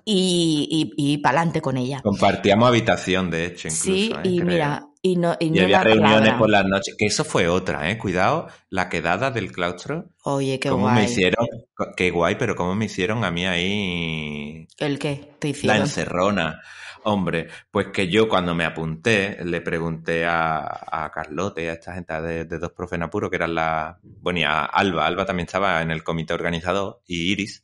y, 0.06 0.94
y, 0.98 1.14
y 1.14 1.18
pa'lante 1.20 1.62
con 1.62 1.78
ella. 1.78 2.02
Compartíamos 2.02 2.68
habitación, 2.70 3.30
de 3.30 3.46
hecho, 3.46 3.68
incluso. 3.68 3.84
sí, 3.84 4.12
¿eh? 4.16 4.20
y 4.24 4.36
Creo. 4.40 4.48
mira, 4.50 4.89
y 5.02 5.16
no, 5.16 5.36
y 5.40 5.48
Y 5.48 5.50
no 5.52 5.64
había 5.64 5.82
reuniones 5.84 6.34
palabra. 6.34 6.38
por 6.38 6.50
las 6.50 6.66
noches. 6.66 6.96
Que 6.98 7.06
eso 7.08 7.24
fue 7.24 7.48
otra, 7.48 7.90
¿eh? 7.90 7.98
Cuidado, 7.98 8.48
la 8.70 8.90
quedada 8.90 9.32
del 9.32 9.52
claustro. 9.52 10.10
Oye, 10.24 10.60
qué 10.60 10.70
cómo 10.70 10.84
guay. 10.86 10.96
me 10.96 11.04
hicieron, 11.06 11.48
qué 11.96 12.12
guay, 12.12 12.36
pero 12.36 12.56
cómo 12.56 12.76
me 12.76 12.86
hicieron 12.86 13.24
a 13.24 13.32
mí 13.32 13.46
ahí 13.46 14.68
¿El 14.78 15.00
qué? 15.00 15.32
Te 15.40 15.54
la 15.64 15.78
encerrona. 15.78 16.62
Hombre, 17.04 17.48
pues 17.72 17.88
que 17.94 18.10
yo 18.10 18.28
cuando 18.28 18.54
me 18.54 18.66
apunté 18.66 19.38
le 19.46 19.62
pregunté 19.62 20.26
a, 20.26 20.60
a 20.92 21.10
Carlote, 21.12 21.70
a 21.70 21.74
esta 21.74 21.94
gente 21.94 22.22
de, 22.22 22.44
de 22.44 22.60
dos 22.60 22.72
profes 22.74 22.98
en 22.98 23.04
apuro, 23.04 23.30
que 23.30 23.38
eran 23.38 23.56
la... 23.56 23.98
Bueno, 24.04 24.40
y 24.40 24.44
a 24.44 24.66
Alba, 24.66 25.06
Alba 25.08 25.26
también 25.26 25.46
estaba 25.46 25.82
en 25.82 25.92
el 25.92 26.04
comité 26.04 26.34
organizador, 26.34 27.02
y 27.08 27.32
Iris, 27.32 27.64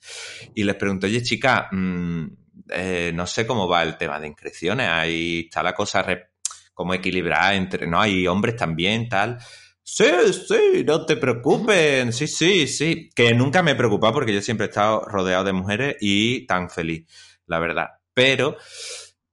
y 0.55 0.63
les 0.63 0.75
pregunté, 0.75 1.07
oye 1.07 1.21
chica, 1.21 1.67
mm, 1.69 2.25
eh, 2.69 3.11
no 3.13 3.27
sé 3.27 3.45
cómo 3.45 3.67
va 3.67 3.83
el 3.83 3.97
tema 3.97 4.21
de 4.21 4.27
inscripciones, 4.27 4.87
ahí 4.89 5.41
está 5.47 5.61
la 5.61 5.73
cosa 5.75 6.01
re- 6.01 6.29
como 6.75 6.93
equilibrada 6.93 7.55
entre, 7.55 7.87
¿no? 7.87 7.99
Hay 7.99 8.27
hombres 8.27 8.55
también, 8.55 9.09
tal. 9.09 9.39
Sí, 9.81 10.05
sí, 10.47 10.83
no 10.85 11.05
te 11.05 11.15
preocupes, 11.15 12.15
sí, 12.15 12.27
sí, 12.27 12.67
sí. 12.67 13.09
Que 13.15 13.33
nunca 13.33 13.63
me 13.63 13.71
he 13.71 13.75
preocupado 13.75 14.13
porque 14.13 14.33
yo 14.33 14.41
siempre 14.41 14.67
he 14.67 14.69
estado 14.69 15.01
rodeado 15.05 15.43
de 15.43 15.53
mujeres 15.53 15.95
y 16.01 16.45
tan 16.45 16.69
feliz, 16.69 17.07
la 17.47 17.59
verdad. 17.59 17.87
Pero, 18.13 18.57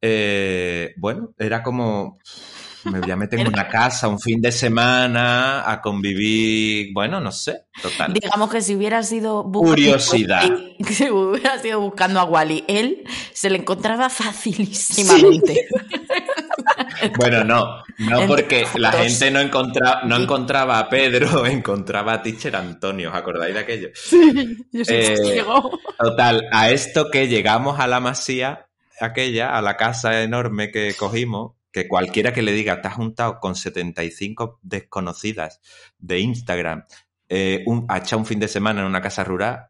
eh, 0.01 0.95
bueno, 0.97 1.35
era 1.39 1.63
como, 1.63 2.19
me 2.85 3.01
voy 3.01 3.11
a 3.11 3.17
meter 3.17 3.41
en 3.41 3.49
una 3.49 3.69
casa 3.69 4.09
un 4.09 4.21
fin 4.21 4.41
de 4.41 4.53
semana 4.53 5.71
a 5.71 5.81
convivir, 5.81 6.91
bueno, 6.93 7.21
no 7.21 7.33
sé, 7.33 7.67
total. 7.81 8.13
Digamos 8.13 8.51
que 8.51 8.61
si 8.61 8.75
hubiera 8.75 9.03
sido 9.03 9.45
Curiosidad. 9.51 10.51
Si 10.91 11.09
hubiera 11.09 11.59
sido 11.61 11.81
buscando 11.81 12.19
a 12.19 12.25
Wally, 12.25 12.65
él 12.67 13.05
se 13.33 13.51
le 13.51 13.59
encontraba 13.59 14.11
facilísimamente. 14.11 15.69
Bueno, 17.17 17.45
no, 17.45 17.83
no 17.99 18.27
porque 18.27 18.65
la 18.77 18.93
gente 18.93 19.31
no 19.31 19.41
encontraba, 19.41 20.03
no 20.05 20.17
encontraba 20.17 20.79
a 20.79 20.89
Pedro, 20.89 21.47
encontraba 21.47 22.15
a 22.15 22.23
Teacher 22.23 22.57
Antonio, 22.57 23.11
¿os 23.11 23.17
acordáis 23.17 23.55
de 23.55 23.61
aquello? 23.61 23.89
Yo 24.73 24.85
sí 24.85 24.95
Eh, 24.95 25.15
que 25.17 25.35
llegó. 25.35 25.79
Total, 25.99 26.49
a 26.53 26.71
esto 26.71 27.11
que 27.11 27.29
llegamos 27.29 27.81
a 27.81 27.87
la 27.87 28.01
masía, 28.01 28.67
aquella, 29.01 29.57
a 29.57 29.63
la 29.63 29.77
casa 29.77 30.23
enorme 30.23 30.71
que 30.71 30.95
cogimos, 30.95 31.53
que 31.73 31.89
cualquiera 31.89 32.33
que 32.33 32.43
le 32.43 32.53
diga, 32.53 32.81
te 32.81 32.89
has 32.89 32.95
juntado 32.95 33.41
con 33.41 33.57
75 33.57 34.61
desconocidas 34.63 35.61
de 35.99 36.21
Instagram, 36.21 36.85
eh, 37.29 37.63
un, 37.67 37.87
a 37.89 37.99
echar 37.99 38.19
un 38.19 38.27
fin 38.27 38.39
de 38.39 38.49
semana 38.49 38.83
en 38.83 38.87
una 38.87 39.01
casa 39.01 39.25
rural. 39.25 39.69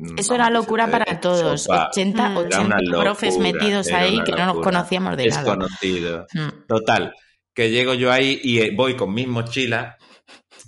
Mm, 0.00 0.18
Eso 0.18 0.34
era 0.34 0.50
locura 0.50 0.84
eso 0.84 0.92
para 0.92 1.20
todos. 1.20 1.68
Mm. 1.68 1.72
80, 1.72 2.28
sopa. 2.28 2.40
Era 2.40 2.60
80 2.60 2.64
una 2.64 3.00
profes 3.00 3.38
metidos 3.38 3.88
ahí 3.92 4.22
que 4.24 4.32
no 4.32 4.46
nos 4.46 4.60
conocíamos 4.60 5.16
de 5.16 5.26
nada. 5.26 5.42
Desconocido. 5.42 6.26
Mm. 6.32 6.66
Total, 6.66 7.14
que 7.54 7.70
llego 7.70 7.94
yo 7.94 8.10
ahí 8.10 8.40
y 8.42 8.60
eh, 8.60 8.72
voy 8.74 8.96
con 8.96 9.12
mis 9.12 9.28
mochilas 9.28 9.96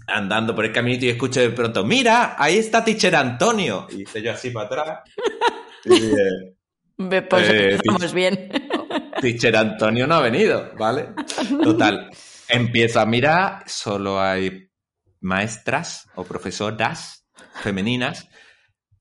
andando 0.07 0.55
por 0.55 0.65
el 0.65 0.73
caminito 0.73 1.07
y 1.07 1.11
escucho 1.11 1.41
de 1.41 1.51
pronto, 1.51 1.85
mira, 1.85 2.37
ahí 2.39 2.59
está 2.59 2.85
Teacher 2.85 3.15
Antonio. 3.17 3.87
Y 3.91 4.03
hice 4.03 4.23
yo 4.23 4.33
así 4.33 4.51
para 4.51 4.67
atrás. 4.67 4.99
Y 5.85 5.91
dije, 5.91 6.55
Ve, 6.99 7.23
Pues 7.23 7.49
Eh, 7.49 7.75
estamos 7.75 8.13
bien. 8.13 8.51
Teacher 9.21 9.57
Antonio 9.57 10.07
no 10.07 10.15
ha 10.15 10.21
venido, 10.21 10.73
¿vale? 10.79 11.09
Total, 11.63 12.11
empiezo 12.49 13.01
a 13.01 13.07
mirar, 13.07 13.65
solo 13.67 14.21
hay 14.21 14.69
maestras 15.21 16.09
o 16.17 16.25
profesoras 16.25 17.27
femeninas 17.63 18.29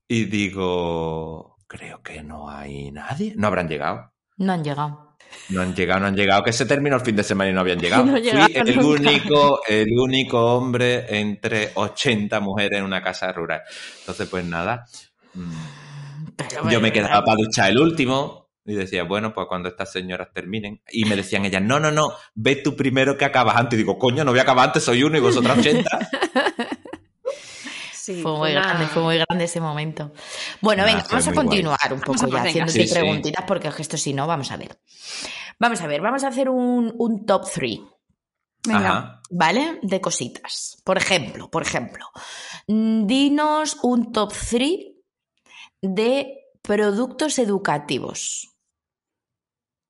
y 0.08 0.24
digo, 0.26 1.56
creo 1.66 2.02
que 2.02 2.22
no 2.22 2.50
hay 2.50 2.90
nadie. 2.90 3.34
No 3.36 3.46
habrán 3.46 3.68
llegado. 3.68 4.12
No 4.36 4.52
han 4.52 4.64
llegado. 4.64 5.16
No 5.48 5.62
han 5.62 5.74
llegado, 5.74 6.00
no 6.00 6.06
han 6.08 6.16
llegado, 6.16 6.42
que 6.42 6.52
se 6.52 6.66
terminó 6.66 6.96
el 6.96 7.02
fin 7.02 7.16
de 7.16 7.22
semana 7.24 7.50
y 7.50 7.54
no 7.54 7.60
habían 7.60 7.78
llegado. 7.80 8.04
No 8.04 8.12
Fui 8.18 8.28
el 8.54 8.76
nunca. 8.76 8.86
único, 9.10 9.60
el 9.66 9.88
único 9.98 10.54
hombre 10.56 11.06
entre 11.18 11.70
80 11.74 12.38
mujeres 12.40 12.78
en 12.78 12.84
una 12.84 13.02
casa 13.02 13.32
rural. 13.32 13.62
Entonces, 14.00 14.28
pues 14.28 14.44
nada. 14.44 14.84
mm, 15.34 15.52
Pero 16.36 16.70
Yo 16.70 16.80
me 16.80 16.92
quedaba 16.92 17.24
para 17.24 17.36
duchar 17.36 17.70
el 17.70 17.78
último 17.78 18.50
y 18.64 18.74
decía, 18.74 19.04
bueno, 19.04 19.32
pues 19.32 19.46
cuando 19.48 19.68
estas 19.70 19.90
señoras 19.90 20.28
terminen. 20.34 20.82
Y 20.90 21.04
me 21.06 21.16
decían 21.16 21.44
ellas, 21.46 21.62
no, 21.62 21.80
no, 21.80 21.90
no, 21.90 22.12
ve 22.34 22.56
tú 22.56 22.76
primero 22.76 23.16
que 23.16 23.24
acabas 23.24 23.56
antes. 23.56 23.78
Y 23.78 23.82
digo, 23.82 23.98
coño, 23.98 24.24
no 24.24 24.32
voy 24.32 24.38
a 24.40 24.42
acabar 24.42 24.66
antes, 24.66 24.84
soy 24.84 25.02
uno 25.02 25.16
y 25.16 25.20
vosotras 25.20 25.58
80. 25.58 25.98
Sí, 28.04 28.20
Fue 28.20 28.32
muy 28.36 28.50
una- 28.50 28.62
grande, 28.62 28.86
fue 28.88 29.02
muy 29.02 29.16
grande 29.16 29.44
ese 29.44 29.60
momento. 29.60 30.12
Bueno, 30.60 30.84
venga, 30.84 31.04
vamos 31.08 31.28
a 31.28 31.32
guay. 31.32 31.36
continuar 31.46 31.92
un 31.92 32.00
poco 32.00 32.26
ya 32.26 32.42
haciéndote 32.42 32.86
sí, 32.88 32.92
preguntitas 32.92 33.44
porque 33.46 33.68
es 33.68 33.74
que 33.76 33.82
esto 33.82 33.96
si 33.96 34.12
no, 34.12 34.26
vamos 34.26 34.50
a 34.50 34.56
ver. 34.56 34.76
Vamos 35.60 35.80
a 35.80 35.86
ver, 35.86 36.00
vamos 36.00 36.24
a 36.24 36.28
hacer 36.28 36.48
un, 36.48 36.92
un 36.98 37.24
top 37.24 37.48
3, 37.54 37.78
Venga. 38.66 38.78
Ajá. 38.90 39.22
¿vale? 39.30 39.78
De 39.82 40.00
cositas. 40.00 40.82
Por 40.84 40.98
ejemplo, 40.98 41.48
por 41.48 41.62
ejemplo, 41.62 42.04
mm, 42.66 43.06
dinos 43.06 43.76
un 43.84 44.10
top 44.10 44.32
3 44.50 44.70
de 45.80 46.38
productos 46.60 47.38
educativos. 47.38 48.48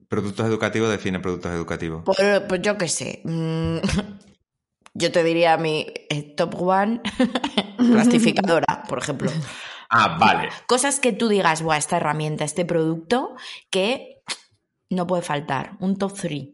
Productos 0.07 0.47
educativos 0.47 0.91
define 0.91 1.19
productos 1.21 1.53
educativos. 1.53 2.05
Por, 2.05 2.17
pues 2.47 2.61
yo 2.61 2.77
qué 2.77 2.89
sé. 2.89 3.23
Yo 4.95 5.11
te 5.11 5.25
diría 5.25 5.57
mi 5.57 5.87
eh, 6.11 6.35
top 6.37 6.55
one 6.61 7.01
plastificadora, 7.77 8.83
por 8.89 8.99
ejemplo. 8.99 9.31
Ah, 9.89 10.17
vale. 10.19 10.49
Cosas 10.67 11.01
que 11.01 11.13
tú 11.13 11.29
digas, 11.29 11.63
Buah, 11.63 11.79
esta 11.79 11.97
herramienta, 11.97 12.45
este 12.45 12.65
producto, 12.65 13.35
que 13.71 14.23
no 14.91 15.07
puede 15.07 15.23
faltar. 15.23 15.77
Un 15.81 15.97
top 15.97 16.15
3. 16.15 16.49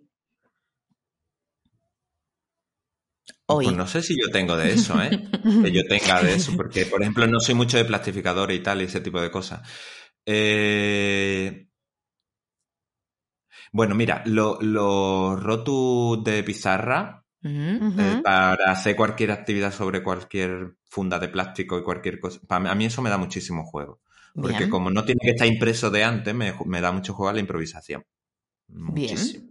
Hoy. 3.46 3.64
Pues 3.64 3.77
no 3.77 3.87
sé 3.87 4.03
si 4.03 4.14
yo 4.20 4.31
tengo 4.31 4.57
de 4.57 4.72
eso, 4.72 5.01
¿eh? 5.03 5.11
que 5.42 5.72
yo 5.72 5.83
tenga 5.88 6.22
de 6.22 6.35
eso, 6.35 6.53
porque, 6.57 6.87
por 6.87 7.01
ejemplo, 7.03 7.27
no 7.27 7.40
soy 7.40 7.55
mucho 7.55 7.77
de 7.77 7.85
plastificador 7.85 8.53
y 8.53 8.61
tal, 8.62 8.83
y 8.83 8.85
ese 8.85 9.01
tipo 9.01 9.20
de 9.20 9.31
cosas. 9.31 9.68
Eh, 10.27 11.64
Bueno, 13.72 13.94
mira, 13.94 14.22
lo- 14.27 14.59
los 14.61 15.42
rotus 15.42 16.22
de 16.24 16.42
pizarra 16.42 17.24
Eh, 17.98 18.20
para 18.22 18.70
hacer 18.70 18.94
cualquier 18.96 19.30
actividad 19.32 19.72
sobre 19.72 20.02
cualquier 20.02 20.76
funda 20.84 21.18
de 21.18 21.28
plástico 21.28 21.78
y 21.78 21.82
cualquier 21.82 22.20
cosa. 22.20 22.40
Para 22.46 22.61
mí- 22.61 22.68
a 22.68 22.74
mí 22.74 22.84
eso 22.87 23.02
me 23.02 23.11
da 23.11 23.18
muchísimo 23.18 23.64
juego. 23.64 24.00
Porque 24.34 24.58
Bien. 24.58 24.70
como 24.70 24.90
no 24.90 25.04
tiene 25.04 25.20
que 25.22 25.30
estar 25.30 25.46
impreso 25.48 25.90
de 25.90 26.04
antes, 26.04 26.34
me, 26.34 26.54
me 26.66 26.80
da 26.80 26.92
mucho 26.92 27.14
juego 27.14 27.30
a 27.30 27.32
la 27.32 27.40
improvisación. 27.40 28.04
Bien. 28.68 28.84
Muchísimo. 29.12 29.48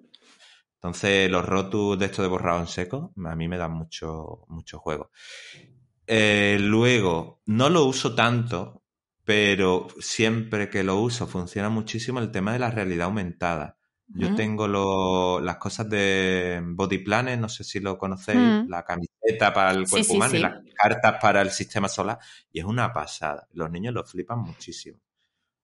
Entonces, 0.76 1.30
los 1.32 1.46
rotus 1.46 1.98
de 2.00 2.06
esto 2.06 2.22
de 2.22 2.28
borrado 2.28 2.60
en 2.60 2.68
seco, 2.68 3.14
a 3.26 3.36
mí 3.36 3.48
me 3.48 3.58
dan 3.58 3.72
mucho, 3.74 4.46
mucho 4.48 4.80
juego. 4.80 5.12
Eh, 6.06 6.58
luego, 6.62 7.42
no 7.48 7.70
lo 7.70 7.86
uso 7.86 8.16
tanto, 8.16 8.84
pero 9.26 9.88
siempre 10.00 10.70
que 10.70 10.84
lo 10.84 10.98
uso 11.02 11.28
funciona 11.28 11.70
muchísimo 11.70 12.20
el 12.20 12.32
tema 12.32 12.54
de 12.54 12.60
la 12.60 12.72
realidad 12.72 13.08
aumentada. 13.08 13.77
Yo 14.10 14.34
tengo 14.36 14.68
lo- 14.68 15.40
las 15.42 15.58
cosas 15.58 15.90
de 15.90 16.62
Body 16.64 17.00
Planet, 17.00 17.40
no 17.40 17.50
sé 17.50 17.64
si 17.64 17.80
lo 17.82 17.98
conocéis, 17.98 18.40
Mm. 18.40 18.70
la 18.70 18.84
camiseta 18.84 19.54
para 19.54 19.72
el 19.72 19.88
cuerpo 19.88 20.08
sí, 20.08 20.16
humano 20.16 20.32
sí. 20.32 20.38
y 20.38 20.40
las 20.40 20.54
cartas 20.76 21.18
para 21.22 21.42
el 21.42 21.52
sistema 21.52 21.90
solar, 21.90 22.18
y 22.52 22.60
es 22.60 22.66
una 22.66 22.94
pasada. 22.94 23.48
Los 23.52 23.70
niños 23.70 23.94
lo 23.94 24.04
flipan 24.06 24.40
muchísimo. 24.40 25.00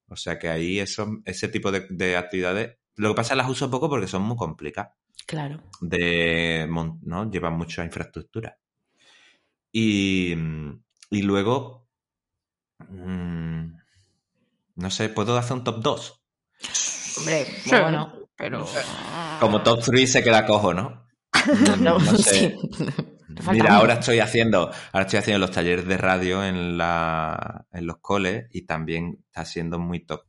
O 0.09 0.15
sea 0.17 0.37
que 0.37 0.49
ahí 0.49 0.79
eso, 0.79 1.07
ese 1.25 1.47
tipo 1.47 1.71
de, 1.71 1.87
de 1.89 2.17
actividades, 2.17 2.77
lo 2.97 3.09
que 3.09 3.15
pasa 3.15 3.27
es 3.27 3.31
que 3.31 3.43
las 3.43 3.49
uso 3.49 3.71
poco 3.71 3.89
porque 3.89 4.07
son 4.07 4.23
muy 4.23 4.35
complicadas 4.35 4.91
Claro. 5.25 5.61
de 5.79 6.67
mon- 6.69 6.99
¿no? 7.03 7.31
llevan 7.31 7.53
mucha 7.57 7.83
infraestructura. 7.85 8.57
Y, 9.71 10.33
y 11.09 11.21
luego, 11.23 11.87
mm, 12.89 13.65
no 14.75 14.91
sé, 14.91 15.09
¿puedo 15.09 15.37
hacer 15.37 15.53
un 15.57 15.63
top 15.63 15.81
2? 15.81 16.21
Hombre, 17.17 17.45
Sí, 17.45 17.69
bueno. 17.71 18.13
Pero... 18.35 18.65
Como 19.39 19.61
top 19.61 19.81
3 19.83 20.11
se 20.11 20.23
queda 20.23 20.45
cojo, 20.45 20.73
¿no? 20.73 21.07
No, 21.79 21.99
No 21.99 22.17
sé. 22.17 22.57
sí. 22.57 22.57
Mira, 23.51 23.75
ahora 23.75 23.95
estoy 23.95 24.19
haciendo, 24.19 24.71
ahora 24.91 25.05
estoy 25.05 25.19
haciendo 25.19 25.39
los 25.39 25.51
talleres 25.51 25.87
de 25.87 25.97
radio 25.97 26.43
en 26.43 26.77
la, 26.77 27.65
en 27.71 27.87
los 27.87 27.97
coles 27.97 28.45
y 28.51 28.65
también 28.65 29.23
está 29.27 29.43
siendo 29.45 29.79
muy 29.79 30.05
top 30.05 30.21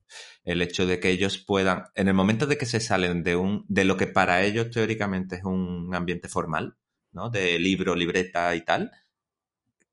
el 0.44 0.62
hecho 0.62 0.86
de 0.86 1.00
que 1.00 1.10
ellos 1.10 1.38
puedan, 1.38 1.84
en 1.94 2.08
el 2.08 2.14
momento 2.14 2.46
de 2.46 2.58
que 2.58 2.66
se 2.66 2.80
salen 2.80 3.22
de 3.22 3.36
un, 3.36 3.64
de 3.68 3.84
lo 3.84 3.96
que 3.96 4.06
para 4.06 4.42
ellos 4.42 4.70
teóricamente 4.70 5.36
es 5.36 5.44
un 5.44 5.94
ambiente 5.94 6.28
formal, 6.28 6.76
¿no? 7.12 7.30
De 7.30 7.58
libro, 7.58 7.94
libreta 7.94 8.54
y 8.54 8.62
tal, 8.62 8.92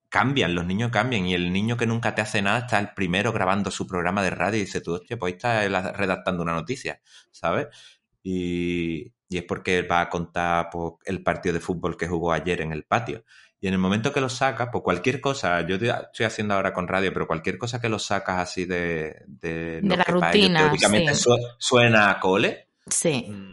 cambian, 0.10 0.54
los 0.54 0.66
niños 0.66 0.92
cambian 0.92 1.26
y 1.26 1.34
el 1.34 1.54
niño 1.54 1.78
que 1.78 1.86
nunca 1.86 2.14
te 2.16 2.22
hace 2.22 2.42
nada 2.42 2.60
está 2.60 2.80
el 2.80 2.94
primero 2.94 3.32
grabando 3.32 3.72
su 3.72 3.88
programa 3.88 4.22
de 4.22 4.32
radio 4.32 4.58
y 4.58 4.66
dice, 4.66 4.82
tú, 4.82 4.96
hostia, 4.96 5.18
pues 5.18 5.34
ahí 5.44 5.68
está 5.68 5.94
redactando 5.94 6.44
una 6.44 6.54
noticia, 6.54 7.02
¿sabes? 7.32 7.68
Y, 8.24 9.12
y 9.30 9.38
es 9.38 9.44
porque 9.44 9.82
va 9.84 10.02
a 10.02 10.10
contar 10.10 10.70
pues, 10.72 10.94
el 11.06 11.24
partido 11.24 11.54
de 11.54 11.60
fútbol 11.60 11.98
que 11.98 12.08
jugó 12.08 12.32
ayer 12.32 12.62
en 12.62 12.72
el 12.72 12.84
patio. 12.84 13.24
Y 13.60 13.68
en 13.68 13.74
el 13.74 13.80
momento 13.80 14.12
que 14.12 14.22
lo 14.22 14.30
sacas, 14.30 14.70
pues 14.72 14.84
cualquier 14.84 15.22
cosa, 15.22 15.62
yo 15.68 15.78
te- 15.78 15.90
estoy 15.90 16.26
haciendo 16.26 16.56
ahora 16.56 16.74
con 16.74 16.88
radio, 16.88 17.14
pero 17.14 17.28
cualquier 17.28 17.58
cosa 17.58 17.80
que 17.80 17.90
lo 17.90 18.00
sacas 18.00 18.40
así 18.40 18.66
de, 18.66 19.24
de, 19.28 19.82
lo 19.84 19.96
la 19.96 20.04
que 20.04 20.14
para 20.14 20.34
ellos 20.34 20.50
rutina, 20.50 20.60
teóricamente 20.64 21.14
sí. 21.14 21.30
suena 21.60 22.10
a 22.10 22.20
cole. 22.20 22.68
Sí. 22.88 23.28
mm, 23.30 23.52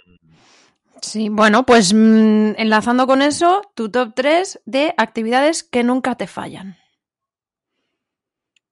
Sí, 1.01 1.29
bueno, 1.29 1.65
pues 1.65 1.95
mm, 1.95 2.53
enlazando 2.57 3.07
con 3.07 3.23
eso, 3.23 3.63
tu 3.75 3.89
top 3.91 4.13
3 4.15 4.61
de 4.67 4.95
actividades 4.97 5.63
que 5.63 5.85
nunca 5.85 6.17
te 6.17 6.27
fallan. 6.27 6.77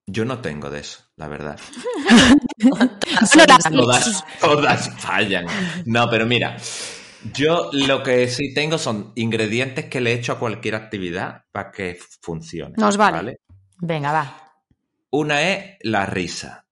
Yo 0.09 0.23
no 0.23 0.39
tengo 0.39 0.69
de 0.69 0.79
eso, 0.79 1.03
la 1.17 1.27
verdad. 1.27 1.59
Todas, 3.71 4.23
todas 4.39 4.89
fallan. 5.01 5.45
No, 5.85 6.09
pero 6.09 6.25
mira, 6.25 6.57
yo 7.33 7.69
lo 7.73 8.03
que 8.03 8.27
sí 8.27 8.53
tengo 8.53 8.77
son 8.77 9.11
ingredientes 9.15 9.85
que 9.85 10.01
le 10.01 10.13
echo 10.13 10.33
a 10.33 10.39
cualquier 10.39 10.75
actividad 10.75 11.43
para 11.51 11.71
que 11.71 11.99
funcione. 12.21 12.75
Nos 12.77 12.97
vale. 12.97 13.41
Venga, 13.79 14.11
va. 14.11 14.53
Una 15.11 15.41
es 15.41 15.75
la 15.81 16.05
risa. 16.05 16.65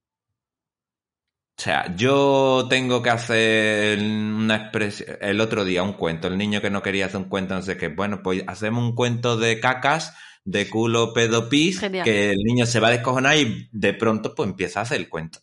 O 1.58 1.62
sea, 1.62 1.96
yo 1.96 2.68
tengo 2.70 3.02
que 3.02 3.10
hacer 3.10 3.98
una 4.00 4.56
expresión. 4.56 5.18
El 5.22 5.40
otro 5.40 5.64
día, 5.64 5.84
un 5.84 5.94
cuento. 5.94 6.28
El 6.28 6.38
niño 6.38 6.62
que 6.62 6.70
no 6.70 6.82
quería 6.82 7.06
hacer 7.06 7.18
un 7.18 7.30
cuento, 7.30 7.56
no 7.56 7.62
sé 7.62 7.78
qué. 7.78 7.88
Bueno, 7.88 8.22
pues 8.24 8.44
hacemos 8.48 8.84
un 8.84 8.94
cuento 8.94 9.38
de 9.38 9.60
cacas, 9.62 10.14
de 10.46 10.70
culo, 10.70 11.12
pedo, 11.14 11.50
pis, 11.50 11.80
Genial. 11.82 12.06
que 12.06 12.32
el 12.32 12.38
niño 12.38 12.66
se 12.66 12.80
va 12.80 12.88
a 12.88 12.92
descojonar 12.92 13.36
y 13.38 13.68
de 13.72 13.94
pronto 13.94 14.34
pues 14.34 14.48
empieza 14.50 14.80
a 14.80 14.84
hacer 14.84 14.98
el 15.02 15.10
cuento. 15.10 15.40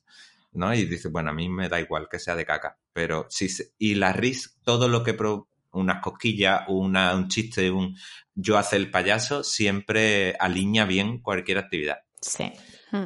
¿No? 0.54 0.74
Y 0.74 0.84
dice, 0.84 1.08
bueno, 1.08 1.30
a 1.30 1.32
mí 1.32 1.48
me 1.48 1.68
da 1.68 1.80
igual 1.80 2.08
que 2.10 2.18
sea 2.18 2.36
de 2.36 2.44
caca. 2.44 2.78
Pero 2.92 3.26
sí. 3.30 3.48
se- 3.48 3.72
Y 3.78 3.94
la 3.94 4.12
risa, 4.12 4.50
todo 4.64 4.86
lo 4.88 5.02
que. 5.02 5.14
pro- 5.14 5.48
unas 5.72 6.02
cosquillas, 6.02 6.64
una, 6.68 7.14
un 7.14 7.28
chiste, 7.28 7.70
un. 7.70 7.96
Yo 8.34 8.58
hacer 8.58 8.80
el 8.80 8.90
payaso, 8.90 9.42
siempre 9.42 10.36
alinea 10.38 10.84
bien 10.84 11.20
cualquier 11.20 11.56
actividad. 11.56 12.00
Sí. 12.20 12.52
Mm, 12.90 13.04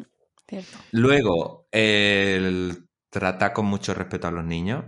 Cierto. 0.48 0.78
Luego, 0.90 1.68
el 1.70 2.88
tratar 3.11 3.52
con 3.52 3.66
mucho 3.66 3.94
respeto 3.94 4.26
a 4.26 4.32
los 4.32 4.44
niños 4.44 4.85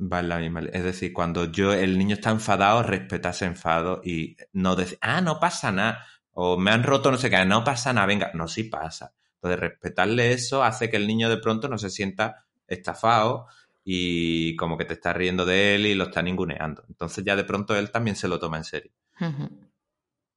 va 0.00 0.20
en 0.20 0.28
la 0.28 0.38
misma. 0.38 0.60
Es 0.72 0.84
decir, 0.84 1.12
cuando 1.14 1.50
yo, 1.50 1.72
el 1.72 1.96
niño 1.98 2.14
está 2.16 2.30
enfadado, 2.30 2.82
respeta 2.82 3.30
ese 3.30 3.46
enfado 3.46 4.02
y 4.04 4.36
no 4.52 4.76
decir, 4.76 4.98
ah, 5.00 5.20
no 5.22 5.40
pasa 5.40 5.72
nada. 5.72 6.06
O 6.40 6.56
me 6.56 6.70
han 6.70 6.84
roto 6.84 7.10
no 7.10 7.18
sé 7.18 7.30
qué, 7.30 7.44
no 7.44 7.64
pasa 7.64 7.92
nada, 7.92 8.06
venga, 8.06 8.30
no, 8.32 8.46
sí 8.46 8.62
pasa. 8.62 9.12
Entonces, 9.34 9.58
respetarle 9.58 10.32
eso 10.32 10.62
hace 10.62 10.88
que 10.88 10.96
el 10.96 11.08
niño 11.08 11.28
de 11.28 11.38
pronto 11.38 11.68
no 11.68 11.78
se 11.78 11.90
sienta 11.90 12.46
estafado 12.68 13.48
y 13.82 14.54
como 14.54 14.78
que 14.78 14.84
te 14.84 14.94
está 14.94 15.12
riendo 15.12 15.44
de 15.44 15.74
él 15.74 15.86
y 15.86 15.96
lo 15.96 16.04
está 16.04 16.22
ninguneando. 16.22 16.84
Entonces, 16.88 17.24
ya 17.24 17.34
de 17.34 17.42
pronto 17.42 17.76
él 17.76 17.90
también 17.90 18.14
se 18.14 18.28
lo 18.28 18.38
toma 18.38 18.56
en 18.56 18.62
serio. 18.62 18.92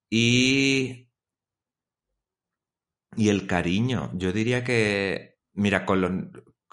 Y. 0.09 1.07
Y 3.15 3.29
el 3.29 3.45
cariño. 3.45 4.09
Yo 4.15 4.31
diría 4.33 4.63
que. 4.63 5.37
Mira, 5.53 5.85
con 5.85 6.01
los, 6.01 6.11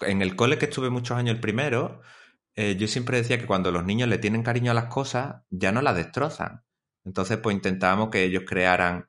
en 0.01 0.23
el 0.23 0.35
cole 0.35 0.57
que 0.57 0.65
estuve 0.65 0.89
muchos 0.89 1.15
años 1.15 1.35
el 1.35 1.41
primero, 1.41 2.01
eh, 2.55 2.75
yo 2.77 2.87
siempre 2.87 3.17
decía 3.17 3.37
que 3.37 3.45
cuando 3.45 3.71
los 3.71 3.85
niños 3.85 4.09
le 4.09 4.17
tienen 4.17 4.41
cariño 4.41 4.71
a 4.71 4.75
las 4.75 4.85
cosas, 4.85 5.43
ya 5.51 5.71
no 5.71 5.83
las 5.83 5.95
destrozan. 5.95 6.63
Entonces, 7.05 7.37
pues 7.37 7.55
intentábamos 7.55 8.09
que 8.09 8.23
ellos 8.23 8.43
crearan 8.47 9.07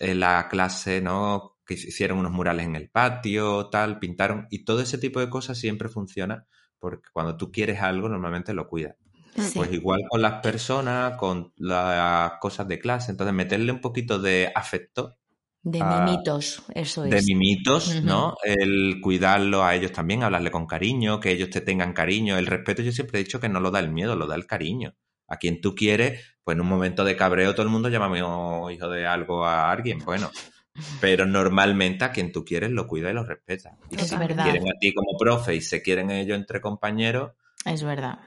en 0.00 0.20
la 0.20 0.48
clase, 0.48 1.00
¿no? 1.00 1.56
Que 1.66 1.74
hicieran 1.74 2.18
unos 2.18 2.32
murales 2.32 2.66
en 2.66 2.76
el 2.76 2.90
patio, 2.90 3.68
tal, 3.70 3.98
pintaron. 3.98 4.46
Y 4.50 4.64
todo 4.64 4.80
ese 4.80 4.98
tipo 4.98 5.20
de 5.20 5.28
cosas 5.30 5.58
siempre 5.58 5.88
funciona 5.88 6.46
porque 6.78 7.08
cuando 7.12 7.36
tú 7.36 7.50
quieres 7.50 7.80
algo, 7.80 8.08
normalmente 8.08 8.54
lo 8.54 8.68
cuidas. 8.68 8.96
Sí. 9.36 9.52
Pues 9.54 9.72
igual 9.72 10.00
con 10.08 10.22
las 10.22 10.40
personas, 10.40 11.16
con 11.16 11.52
las 11.56 12.32
cosas 12.40 12.66
de 12.68 12.78
clase. 12.78 13.10
Entonces, 13.12 13.34
meterle 13.34 13.72
un 13.72 13.80
poquito 13.80 14.18
de 14.18 14.50
afecto, 14.54 15.16
De 15.62 15.80
Ah, 15.82 16.00
mimitos, 16.06 16.62
eso 16.74 17.04
de 17.04 17.16
es. 17.18 17.26
mimitos, 17.26 17.96
Ujú. 17.96 18.06
¿no? 18.06 18.34
El 18.44 19.00
cuidarlo 19.02 19.64
a 19.64 19.74
ellos 19.74 19.92
también, 19.92 20.22
hablarle 20.22 20.50
con 20.50 20.66
cariño, 20.66 21.20
que 21.20 21.32
ellos 21.32 21.50
te 21.50 21.60
tengan 21.60 21.92
cariño. 21.92 22.38
El 22.38 22.46
respeto, 22.46 22.82
yo 22.82 22.92
siempre 22.92 23.20
he 23.20 23.24
dicho 23.24 23.40
que 23.40 23.48
no 23.48 23.60
lo 23.60 23.70
da 23.70 23.80
el 23.80 23.90
miedo, 23.92 24.16
lo 24.16 24.26
da 24.26 24.36
el 24.36 24.46
cariño. 24.46 24.94
A 25.28 25.36
quien 25.36 25.60
tú 25.60 25.74
quieres, 25.74 26.24
pues 26.42 26.56
en 26.56 26.60
un 26.62 26.68
momento 26.68 27.04
de 27.04 27.16
cabreo 27.16 27.52
todo 27.54 27.64
el 27.64 27.72
mundo 27.72 27.88
llama 27.88 28.08
"Oh, 28.24 28.70
hijo 28.70 28.88
de 28.88 29.06
algo 29.06 29.44
a 29.44 29.70
alguien. 29.70 29.98
Bueno, 30.04 30.30
pero 31.00 31.26
normalmente 31.26 32.04
a 32.04 32.12
quien 32.12 32.32
tú 32.32 32.44
quieres 32.44 32.70
lo 32.70 32.86
cuida 32.86 33.10
y 33.10 33.14
lo 33.14 33.24
respeta. 33.24 33.76
Y 33.90 33.96
Es 33.96 34.02
si 34.08 34.10
te 34.10 34.18
verdad. 34.18 34.44
quieren 34.44 34.68
a 34.68 34.78
ti 34.80 34.92
como 34.94 35.16
profe 35.18 35.54
y 35.54 35.60
se 35.60 35.82
quieren 35.82 36.10
ellos 36.10 36.36
entre 36.38 36.60
compañeros, 36.60 37.32
Es 37.64 37.82
verdad. 37.82 38.18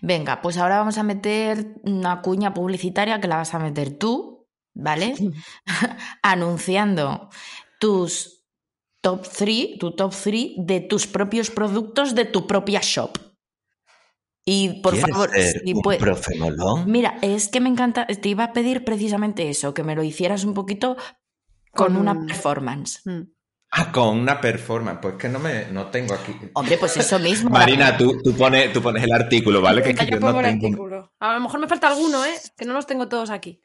Venga, 0.00 0.40
pues 0.42 0.56
ahora 0.56 0.78
vamos 0.78 0.98
a 0.98 1.02
meter 1.02 1.66
una 1.82 2.20
cuña 2.22 2.52
publicitaria 2.54 3.20
que 3.20 3.28
la 3.28 3.36
vas 3.36 3.54
a 3.54 3.58
meter 3.58 3.96
tú, 3.98 4.46
¿vale? 4.74 5.14
Anunciando 6.22 7.28
tus 7.78 8.42
top 9.00 9.26
3, 9.36 9.78
tu 9.78 9.92
top 9.92 10.14
3 10.14 10.52
de 10.56 10.80
tus 10.80 11.06
propios 11.06 11.50
productos 11.50 12.14
de 12.14 12.24
tu 12.24 12.46
propia 12.46 12.80
shop. 12.82 13.18
Y 14.46 14.80
por 14.82 14.92
¿quieres 14.92 15.10
favor, 15.10 15.30
ser 15.30 15.62
si 15.64 15.72
un 15.72 15.80
puedes- 15.82 16.00
profe 16.00 16.34
molón? 16.36 16.90
Mira, 16.90 17.18
es 17.22 17.48
que 17.48 17.60
me 17.60 17.68
encanta, 17.70 18.06
te 18.06 18.28
iba 18.28 18.44
a 18.44 18.52
pedir 18.52 18.84
precisamente 18.84 19.48
eso, 19.48 19.72
que 19.72 19.82
me 19.82 19.94
lo 19.94 20.02
hicieras 20.02 20.44
un 20.44 20.52
poquito 20.54 20.96
con 21.72 21.86
Con 21.88 21.96
una 21.96 22.12
un- 22.12 22.26
performance. 22.26 23.00
Mm. 23.06 23.22
Ah, 23.76 23.90
con 23.90 24.18
una 24.18 24.40
performance. 24.40 24.98
Pues 25.02 25.14
que 25.16 25.28
no 25.28 25.40
me 25.40 25.66
no 25.72 25.86
tengo 25.90 26.14
aquí. 26.14 26.32
Hombre, 26.52 26.78
pues 26.78 26.96
eso 26.96 27.18
mismo. 27.18 27.50
Marina, 27.50 27.96
tú, 27.96 28.20
tú, 28.22 28.32
pones, 28.36 28.72
tú 28.72 28.80
pones 28.80 29.02
el 29.02 29.12
artículo, 29.12 29.60
¿vale? 29.60 29.82
Que 29.82 29.90
es 29.90 29.96
que 29.98 30.04
Venga, 30.04 30.10
yo 30.16 30.20
yo 30.20 30.20
no 30.20 30.26
pongo 30.32 30.40
el 30.46 30.46
tengo. 30.52 30.66
artículo. 30.66 31.12
A 31.18 31.32
lo 31.34 31.40
mejor 31.40 31.58
me 31.60 31.66
falta 31.66 31.88
alguno, 31.88 32.24
¿eh? 32.24 32.34
Que 32.56 32.64
no 32.66 32.74
los 32.74 32.86
tengo 32.86 33.08
todos 33.08 33.30
aquí. 33.30 33.60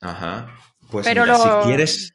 Ajá. 0.00 0.48
Pues 0.90 1.04
Pero 1.06 1.24
mira, 1.24 1.36
lo- 1.36 1.62
si 1.62 1.66
quieres. 1.68 2.14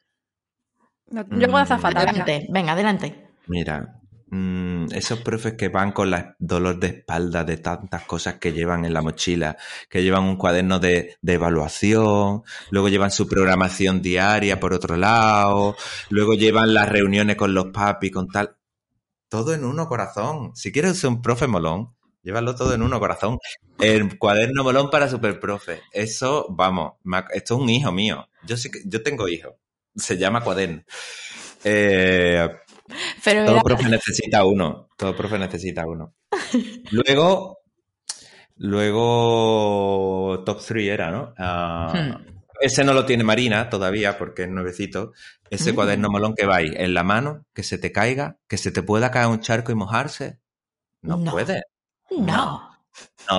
No, 1.08 1.24
Yo 1.30 1.46
de 1.46 1.56
azafata. 1.56 2.00
venga. 2.00 2.10
Adelante, 2.10 2.46
venga, 2.50 2.72
adelante. 2.72 3.28
Mira, 3.46 3.95
mm, 4.26 4.86
esos 4.92 5.20
profes 5.20 5.54
que 5.54 5.68
van 5.68 5.92
con 5.92 6.10
la 6.10 6.36
dolor 6.38 6.78
de 6.78 6.88
espalda 6.88 7.44
de 7.44 7.56
tantas 7.58 8.02
cosas 8.04 8.34
que 8.34 8.52
llevan 8.52 8.84
en 8.84 8.94
la 8.94 9.02
mochila, 9.02 9.56
que 9.88 10.02
llevan 10.02 10.24
un 10.24 10.36
cuaderno 10.36 10.78
de, 10.78 11.16
de 11.20 11.32
evaluación, 11.34 12.42
luego 12.70 12.88
llevan 12.88 13.10
su 13.10 13.26
programación 13.28 14.02
diaria 14.02 14.60
por 14.60 14.72
otro 14.72 14.96
lado, 14.96 15.76
luego 16.10 16.34
llevan 16.34 16.74
las 16.74 16.88
reuniones 16.88 17.36
con 17.36 17.54
los 17.54 17.66
papis, 17.66 18.12
con 18.12 18.28
tal. 18.28 18.56
Todo 19.28 19.54
en 19.54 19.64
uno, 19.64 19.88
corazón. 19.88 20.54
Si 20.54 20.70
quieres 20.70 20.98
ser 20.98 21.10
un 21.10 21.20
profe 21.20 21.46
molón, 21.48 21.94
llévalo 22.22 22.54
todo 22.54 22.74
en 22.74 22.82
uno, 22.82 23.00
corazón. 23.00 23.38
El 23.78 24.18
cuaderno 24.18 24.62
molón 24.62 24.88
para 24.90 25.08
superprofe. 25.08 25.82
Eso, 25.92 26.46
vamos, 26.50 26.94
esto 27.32 27.54
es 27.54 27.60
un 27.60 27.68
hijo 27.68 27.92
mío. 27.92 28.28
Yo 28.44 28.56
sí 28.56 28.70
yo 28.84 29.02
tengo 29.02 29.28
hijos. 29.28 29.54
Se 29.96 30.16
llama 30.16 30.42
cuaderno. 30.42 30.82
Eh, 31.64 32.48
Pero 33.24 33.44
todo 33.44 33.54
era- 33.56 33.62
profe 33.62 33.88
necesita 33.88 34.44
uno. 34.44 34.88
Todo 34.96 35.14
profe 35.16 35.38
necesita 35.38 35.86
uno. 35.86 36.14
Luego, 36.92 37.58
luego 38.56 40.42
top 40.44 40.60
3 40.66 40.88
era, 40.88 41.10
¿no? 41.10 41.34
Ah, 41.38 41.92
Hmm. 41.94 42.36
Ese 42.58 42.84
no 42.84 42.94
lo 42.94 43.04
tiene 43.04 43.22
Marina 43.22 43.68
todavía 43.68 44.16
porque 44.16 44.44
es 44.44 44.48
nuevecito. 44.48 45.12
Ese 45.50 45.72
Mm. 45.72 45.74
cuaderno 45.74 46.08
molón 46.08 46.34
que 46.34 46.46
va 46.46 46.56
ahí 46.56 46.72
en 46.74 46.94
la 46.94 47.02
mano, 47.04 47.44
que 47.52 47.62
se 47.62 47.76
te 47.76 47.92
caiga, 47.92 48.38
que 48.48 48.56
se 48.56 48.70
te 48.70 48.82
pueda 48.82 49.10
caer 49.10 49.26
un 49.26 49.40
charco 49.40 49.72
y 49.72 49.74
mojarse. 49.74 50.38
No, 51.02 51.18
No. 51.18 51.32
puede. 51.32 51.64
No. 52.10 52.24
No, 52.24 52.75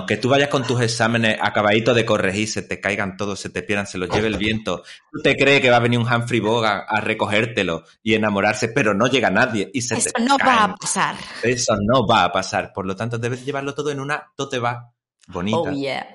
que 0.08 0.18
tú 0.18 0.30
vayas 0.30 0.50
con 0.50 0.66
tus 0.66 0.82
exámenes 0.82 1.38
acabaditos 1.42 1.96
de 1.96 2.06
corregir, 2.06 2.48
se 2.48 2.62
te 2.62 2.80
caigan 2.82 3.16
todos, 3.18 3.40
se 3.40 3.50
te 3.50 3.64
pierdan, 3.64 3.88
se 3.88 3.98
los 3.98 4.10
lleve 4.10 4.28
el 4.28 4.38
viento. 4.38 4.84
Tú 5.12 5.22
te 5.22 5.36
crees 5.38 5.62
que 5.62 5.70
va 5.70 5.78
a 5.78 5.82
venir 5.82 6.00
un 6.00 6.12
Humphrey 6.12 6.40
Bogart 6.40 6.86
a 6.90 7.00
recogértelo 7.00 7.84
y 8.04 8.14
enamorarse, 8.14 8.68
pero 8.70 8.94
no 8.94 9.08
llega 9.08 9.30
nadie 9.30 9.70
y 9.74 9.82
se 9.82 9.96
Eso 9.96 10.10
te 10.14 10.22
no 10.24 10.38
va 10.38 10.64
a 10.66 10.76
pasar. 10.76 11.16
Eso 11.42 11.76
no 11.82 12.06
va 12.06 12.26
a 12.26 12.32
pasar. 12.32 12.74
Por 12.74 12.86
lo 12.86 12.96
tanto, 12.96 13.18
debes 13.18 13.46
llevarlo 13.46 13.74
todo 13.74 13.90
en 13.92 14.00
una 14.00 14.26
tote 14.36 14.60
bag 14.60 14.80
bonita, 15.28 15.58
Oh, 15.58 15.72
yeah. 15.72 16.06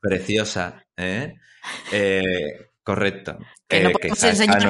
preciosa. 0.00 0.84
¿eh? 0.96 1.34
Eh, 1.90 2.22
correcto. 2.86 3.36
Que 3.68 3.80
no 3.80 3.90
Eh, 3.90 3.92
podemos 3.92 4.18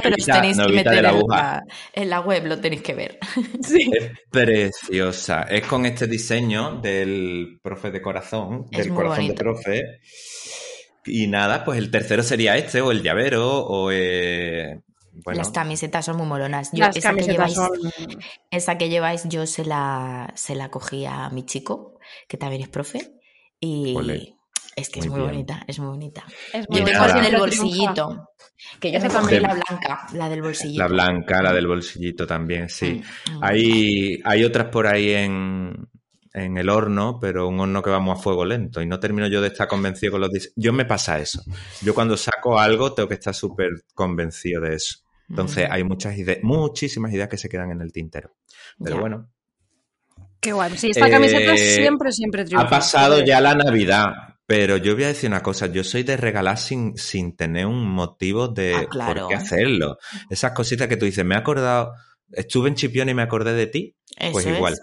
pero 0.01 0.15
os 0.17 0.29
tenéis 0.29 0.57
que 0.57 0.73
meter 0.73 1.01
la 1.03 1.11
en 1.11 1.15
aguja. 1.15 1.37
la, 1.43 1.63
en 1.93 2.09
la 2.09 2.19
web, 2.21 2.45
lo 2.47 2.59
tenéis 2.59 2.81
que 2.81 2.95
ver. 2.95 3.19
Sí. 3.61 3.91
Es 3.91 4.11
preciosa. 4.31 5.43
Es 5.43 5.65
con 5.67 5.85
este 5.85 6.07
diseño 6.07 6.79
del 6.81 7.59
profe 7.61 7.91
de 7.91 8.01
corazón, 8.01 8.65
Es 8.71 8.85
del 8.85 8.93
corazón 8.93 9.27
bonito. 9.27 9.33
de 9.33 9.37
profe. 9.37 9.83
Y 11.05 11.27
nada, 11.27 11.63
pues 11.63 11.77
el 11.77 11.89
tercero 11.91 12.23
sería 12.23 12.57
este, 12.57 12.81
o 12.81 12.91
el 12.91 13.01
llavero, 13.01 13.65
o 13.65 13.91
eh, 13.91 14.79
bueno, 15.23 15.37
Las 15.39 15.51
camisetas 15.51 16.05
son 16.05 16.17
muy 16.17 16.27
molonas. 16.27 16.69
Yo, 16.73 16.85
Las 16.85 16.97
esa, 16.97 17.13
que 17.13 17.21
lleváis, 17.23 17.53
son... 17.53 17.69
esa 18.51 18.77
que 18.77 18.89
lleváis, 18.89 19.23
yo 19.29 19.45
se 19.47 19.63
la, 19.65 20.31
se 20.35 20.55
la 20.55 20.69
cogí 20.69 21.05
a 21.05 21.29
mi 21.29 21.45
chico, 21.45 21.99
que 22.27 22.37
también 22.37 22.61
es 22.63 22.69
profe. 22.69 23.13
Y. 23.59 24.36
es 24.77 24.89
que 24.89 24.99
es 25.01 25.07
Muy 25.07 25.09
muy 25.09 25.19
bien. 25.19 25.31
bonita, 25.31 25.63
es 25.67 25.79
muy 25.79 25.87
bonita. 25.89 26.23
Es 26.53 26.65
Y 26.69 26.75
Yo 26.77 26.83
muy 26.83 26.93
del 27.21 27.35
triunfa. 27.35 27.37
bolsillito. 27.37 28.29
Que 28.79 28.91
yo 28.91 28.99
cogí 29.11 29.11
también. 29.13 29.41
la 29.43 29.53
blanca, 29.55 30.07
la 30.13 30.29
del 30.29 30.41
bolsillito. 30.41 30.81
la 30.83 30.87
blanca, 30.87 31.41
la 31.41 31.53
del 31.53 31.67
bolsillito 31.67 32.25
también, 32.27 32.69
sí. 32.69 33.01
Mm, 33.25 33.37
mm. 33.37 33.43
Hay, 33.43 34.21
hay 34.23 34.43
otras 34.45 34.67
por 34.69 34.87
ahí 34.87 35.11
en, 35.11 35.87
en 36.33 36.57
el 36.57 36.69
horno, 36.69 37.19
pero 37.19 37.47
un 37.47 37.59
horno 37.59 37.81
que 37.81 37.89
vamos 37.89 38.17
a 38.19 38.21
fuego 38.21 38.45
lento 38.45 38.81
y 38.81 38.85
no 38.87 38.99
termino 38.99 39.27
yo 39.27 39.41
de 39.41 39.47
estar 39.49 39.67
convencido 39.67 40.13
con 40.13 40.21
los 40.21 40.31
diseños. 40.31 40.53
Yo 40.55 40.73
me 40.73 40.85
pasa 40.85 41.19
eso. 41.19 41.43
Yo 41.81 41.93
cuando 41.93 42.15
saco 42.17 42.59
algo 42.59 42.93
tengo 42.93 43.09
que 43.09 43.15
estar 43.15 43.33
súper 43.35 43.69
convencido 43.93 44.61
de 44.61 44.75
eso. 44.75 44.99
Entonces 45.29 45.67
Mm, 45.69 45.73
hay 45.73 45.83
muchas 45.83 46.17
ideas, 46.17 46.39
muchísimas 46.43 47.11
ideas 47.13 47.29
que 47.29 47.37
se 47.37 47.49
quedan 47.49 47.71
en 47.71 47.81
el 47.81 47.91
tintero. 47.91 48.35
Pero 48.83 48.95
ya. 48.95 49.01
bueno, 49.01 49.29
Qué 50.39 50.51
guay. 50.53 50.77
Sí, 50.77 50.91
esta 50.91 51.07
Eh, 51.07 51.11
camiseta 51.11 51.57
siempre, 51.57 52.11
siempre 52.11 52.45
triunfa. 52.45 52.67
ha 52.67 52.69
pasado 52.69 53.23
ya 53.25 53.41
la 53.41 53.55
Navidad, 53.55 54.05
pero 54.47 54.77
yo 54.77 54.95
voy 54.95 55.03
a 55.03 55.07
decir 55.09 55.29
una 55.29 55.43
cosa, 55.43 55.67
yo 55.67 55.83
soy 55.83 56.01
de 56.03 56.17
regalar 56.17 56.57
sin, 56.57 56.97
sin 56.97 57.35
tener 57.35 57.67
un 57.67 57.85
motivo 57.87 58.47
de 58.47 58.73
Ah, 58.75 58.85
claro. 58.89 59.21
por 59.21 59.29
qué 59.29 59.35
hacerlo. 59.35 59.97
Esas 60.29 60.53
cositas 60.53 60.87
que 60.87 60.97
tú 60.97 61.05
dices, 61.05 61.23
me 61.23 61.35
he 61.35 61.37
acordado, 61.37 61.93
estuve 62.31 62.69
en 62.69 62.75
Chipión 62.75 63.09
y 63.09 63.13
me 63.13 63.21
acordé 63.21 63.53
de 63.53 63.67
ti, 63.67 63.95
pues 64.31 64.45
es. 64.47 64.55
igual. 64.55 64.79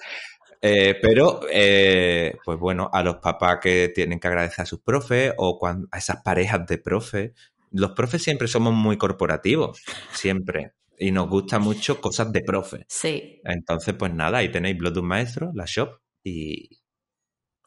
Eh, 0.63 0.97
pero, 1.03 1.41
eh, 1.51 2.37
pues 2.45 2.59
bueno, 2.59 2.89
a 2.93 3.03
los 3.03 3.17
papás 3.17 3.59
que 3.61 3.91
tienen 3.95 4.21
que 4.21 4.29
agradecer 4.29 4.63
a 4.63 4.67
sus 4.67 4.81
profes 4.81 5.33
o 5.37 5.59
cuan- 5.59 5.89
a 5.91 5.99
esas 5.99 6.23
parejas 6.23 6.67
de 6.67 6.79
profes. 6.79 7.33
Los 7.71 7.91
profes 7.93 8.23
siempre 8.23 8.47
somos 8.49 8.73
muy 8.73 8.97
corporativos, 8.97 9.83
siempre. 10.13 10.73
y 10.97 11.11
nos 11.11 11.29
gusta 11.29 11.59
mucho 11.59 12.01
cosas 12.01 12.31
de 12.33 12.41
profe. 12.43 12.85
Sí. 12.89 13.41
Entonces, 13.45 13.95
pues 13.99 14.15
nada, 14.15 14.39
ahí 14.39 14.49
tenéis 14.51 14.79
Blog 14.79 14.93
de 14.95 15.01
un 15.01 15.07
Maestro, 15.09 15.51
la 15.53 15.65
shop 15.67 15.99
y... 16.23 16.69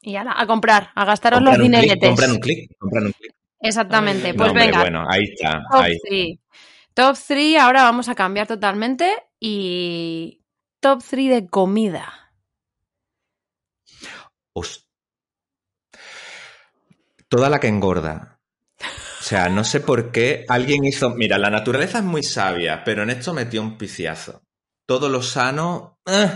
Y 0.08 0.16
ala, 0.16 0.34
a 0.38 0.48
comprar, 0.48 0.92
a 0.96 1.04
gastaros 1.04 1.42
los 1.42 1.58
dineretes. 1.60 2.08
compran 2.08 2.32
un 2.32 2.40
clic, 2.40 2.72
compran 2.80 3.08
un 3.08 3.12
clic. 3.12 3.36
Exactamente, 3.60 4.32
No, 4.32 4.38
pues 4.38 4.50
hombre, 4.52 4.66
venga, 4.68 4.80
bueno, 4.80 5.06
ahí 5.06 5.24
está. 5.26 5.64
top 5.70 5.82
ahí. 5.82 5.98
3. 6.02 6.40
Top 6.94 7.18
3, 7.28 7.60
ahora 7.60 7.84
vamos 7.84 8.08
a 8.08 8.16
cambiar 8.16 8.48
totalmente 8.48 9.14
y 9.38 10.46
top 10.80 11.04
3 11.06 11.30
de 11.30 11.48
comida. 11.48 12.32
Toda 17.28 17.50
la 17.50 17.60
que 17.60 17.68
engorda. 17.68 18.40
O 18.80 19.24
sea, 19.24 19.50
no 19.50 19.66
sé 19.66 19.82
por 19.82 20.14
qué 20.14 20.46
alguien 20.48 20.86
hizo. 20.86 21.10
Mira, 21.10 21.38
la 21.38 21.50
naturaleza 21.50 21.98
es 21.98 22.06
muy 22.06 22.24
sabia, 22.24 22.86
pero 22.86 23.04
en 23.04 23.10
esto 23.10 23.34
metió 23.34 23.62
un 23.62 23.78
piciazo. 23.78 24.42
Todo 24.88 25.10
lo 25.10 25.22
sano 25.22 26.00
eh, 26.06 26.30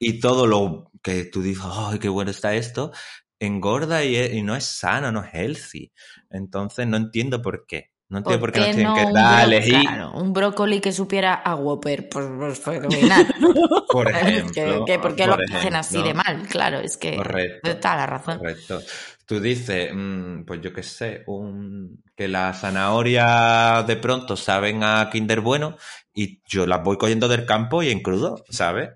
y 0.00 0.18
todo 0.18 0.48
lo 0.48 0.90
que 1.02 1.24
tú 1.24 1.42
dices, 1.42 1.64
¡ay, 1.66 1.98
qué 1.98 2.08
bueno 2.08 2.30
está 2.30 2.54
esto! 2.54 2.92
Engorda 3.40 4.04
y, 4.04 4.16
y 4.16 4.42
no 4.42 4.54
es 4.54 4.64
sano, 4.64 5.10
no 5.12 5.24
es 5.24 5.34
healthy. 5.34 5.92
Entonces 6.30 6.86
no 6.86 6.96
entiendo 6.96 7.42
por 7.42 7.66
qué. 7.66 7.92
No 8.12 8.18
entiendo 8.18 8.40
por, 8.40 8.52
qué 8.52 8.60
nos 8.60 8.70
tienen 8.72 8.94
que 8.94 9.10
dar 9.10 9.46
elegir, 9.46 9.80
claro, 9.80 10.12
un 10.12 10.34
brócoli 10.34 10.82
que 10.82 10.92
supiera 10.92 11.32
a 11.32 11.54
Whopper? 11.54 12.10
Pues, 12.10 12.26
pues 12.38 12.60
fenomenal. 12.60 13.26
por 13.90 14.06
ejemplo. 14.14 14.84
que 14.84 14.98
¿Por 14.98 15.16
qué 15.16 15.26
lo 15.26 15.34
hacen 15.34 15.74
así 15.74 16.02
de 16.02 16.12
mal? 16.12 16.46
Claro, 16.46 16.78
es 16.80 16.98
que 16.98 17.16
Correcto. 17.16 17.70
está 17.70 17.96
la 17.96 18.06
razón. 18.06 18.36
Correcto. 18.36 18.82
Tú 19.24 19.40
dices, 19.40 19.92
mm, 19.94 20.44
pues 20.44 20.60
yo 20.60 20.74
qué 20.74 20.82
sé, 20.82 21.22
un, 21.26 22.02
que 22.14 22.28
las 22.28 22.60
zanahorias 22.60 23.86
de 23.86 23.96
pronto 23.96 24.36
saben 24.36 24.84
a 24.84 25.08
Kinder 25.10 25.40
Bueno 25.40 25.78
y 26.12 26.42
yo 26.44 26.66
las 26.66 26.82
voy 26.82 26.98
cogiendo 26.98 27.28
del 27.28 27.46
campo 27.46 27.82
y 27.82 27.90
en 27.90 28.02
crudo, 28.02 28.44
¿sabes? 28.50 28.90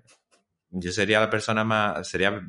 Yo 0.69 0.91
sería 0.91 1.19
la 1.19 1.29
persona 1.29 1.63
más, 1.63 2.07
sería 2.07 2.41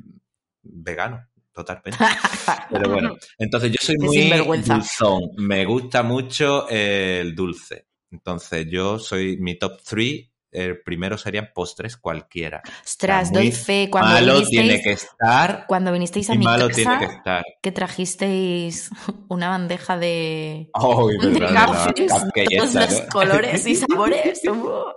vegano, 0.62 1.26
totalmente. 1.52 1.98
Pero 2.70 2.90
bueno, 2.90 3.16
entonces 3.38 3.70
yo 3.72 3.78
soy 3.80 3.96
muy 3.98 4.30
dulzón, 4.62 5.30
me 5.36 5.64
gusta 5.64 6.02
mucho 6.02 6.68
el 6.68 7.34
dulce. 7.34 7.86
Entonces 8.10 8.66
yo 8.70 8.98
soy 8.98 9.36
mi 9.38 9.58
top 9.58 9.80
3, 9.82 10.30
el 10.50 10.82
primero 10.82 11.18
serían 11.18 11.50
postres 11.54 11.96
cualquiera. 11.96 12.62
Ostras, 12.84 13.32
doy 13.32 13.52
fe. 13.52 13.88
Cuando 13.90 14.10
malo 14.10 14.32
vinisteis, 14.34 14.60
tiene 14.60 14.82
que 14.82 14.92
estar 14.92 15.66
cuando 15.66 15.92
vinisteis 15.92 16.30
a 16.30 16.34
mi 16.34 16.44
malo 16.44 16.68
casa, 16.68 16.76
tiene 16.76 16.98
que 16.98 17.14
estar. 17.14 17.44
que 17.62 17.72
trajisteis 17.72 18.90
una 19.28 19.50
bandeja 19.50 19.98
de, 19.98 20.70
Ay, 20.72 21.30
de 21.30 22.56
todos 22.56 22.74
los 22.74 23.00
colores 23.02 23.66
y 23.66 23.74
sabores, 23.76 24.40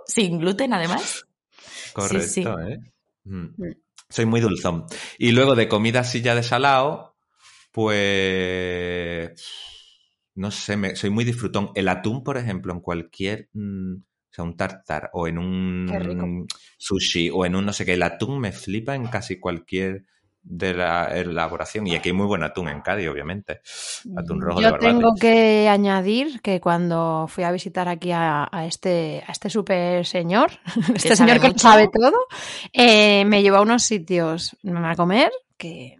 sin 0.06 0.38
gluten 0.38 0.72
además. 0.72 1.24
Correcto, 1.92 2.28
sí. 2.28 2.42
¿eh? 2.42 2.91
Mm. 3.24 3.46
Soy 4.08 4.26
muy 4.26 4.40
dulzón. 4.40 4.84
Y 5.18 5.32
luego 5.32 5.54
de 5.54 5.68
comida 5.68 6.00
así 6.00 6.20
ya 6.20 6.34
de 6.34 6.42
salado, 6.42 7.16
pues... 7.72 9.32
No 10.34 10.50
sé, 10.50 10.76
me- 10.76 10.96
soy 10.96 11.10
muy 11.10 11.24
disfrutón. 11.24 11.70
El 11.74 11.88
atún, 11.88 12.24
por 12.24 12.36
ejemplo, 12.38 12.72
en 12.72 12.80
cualquier... 12.80 13.48
mm, 13.52 13.94
o 13.96 14.34
sea, 14.34 14.44
un 14.44 14.56
tartar 14.56 15.10
o 15.12 15.28
en 15.28 15.36
un 15.36 16.46
sushi 16.78 17.28
o 17.30 17.44
en 17.44 17.54
un 17.54 17.66
no 17.66 17.72
sé 17.74 17.84
qué. 17.84 17.92
El 17.94 18.02
atún 18.02 18.40
me 18.40 18.50
flipa 18.52 18.94
en 18.94 19.06
casi 19.06 19.38
cualquier 19.38 20.04
de 20.42 20.74
la 20.74 21.06
elaboración. 21.06 21.86
Y 21.86 21.94
aquí 21.94 22.08
hay 22.08 22.14
muy 22.14 22.26
buen 22.26 22.42
atún 22.42 22.68
en 22.68 22.80
Cádiz, 22.80 23.08
obviamente. 23.08 23.60
Atún 24.16 24.40
rojo 24.40 24.60
de 24.60 24.66
Yo 24.66 24.78
tengo 24.78 25.14
que 25.14 25.68
añadir 25.68 26.40
que 26.40 26.60
cuando 26.60 27.26
fui 27.28 27.44
a 27.44 27.52
visitar 27.52 27.88
aquí 27.88 28.12
a, 28.12 28.48
a 28.50 28.66
este, 28.66 29.22
a 29.26 29.32
este 29.32 29.50
super 29.50 30.04
señor, 30.04 30.50
este 30.94 31.16
señor 31.16 31.40
que 31.40 31.48
mucho. 31.48 31.58
sabe 31.58 31.88
todo, 31.88 32.26
eh, 32.72 33.24
me 33.24 33.42
llevó 33.42 33.58
a 33.58 33.62
unos 33.62 33.82
sitios 33.82 34.56
a 34.64 34.96
comer 34.96 35.30
que 35.56 35.96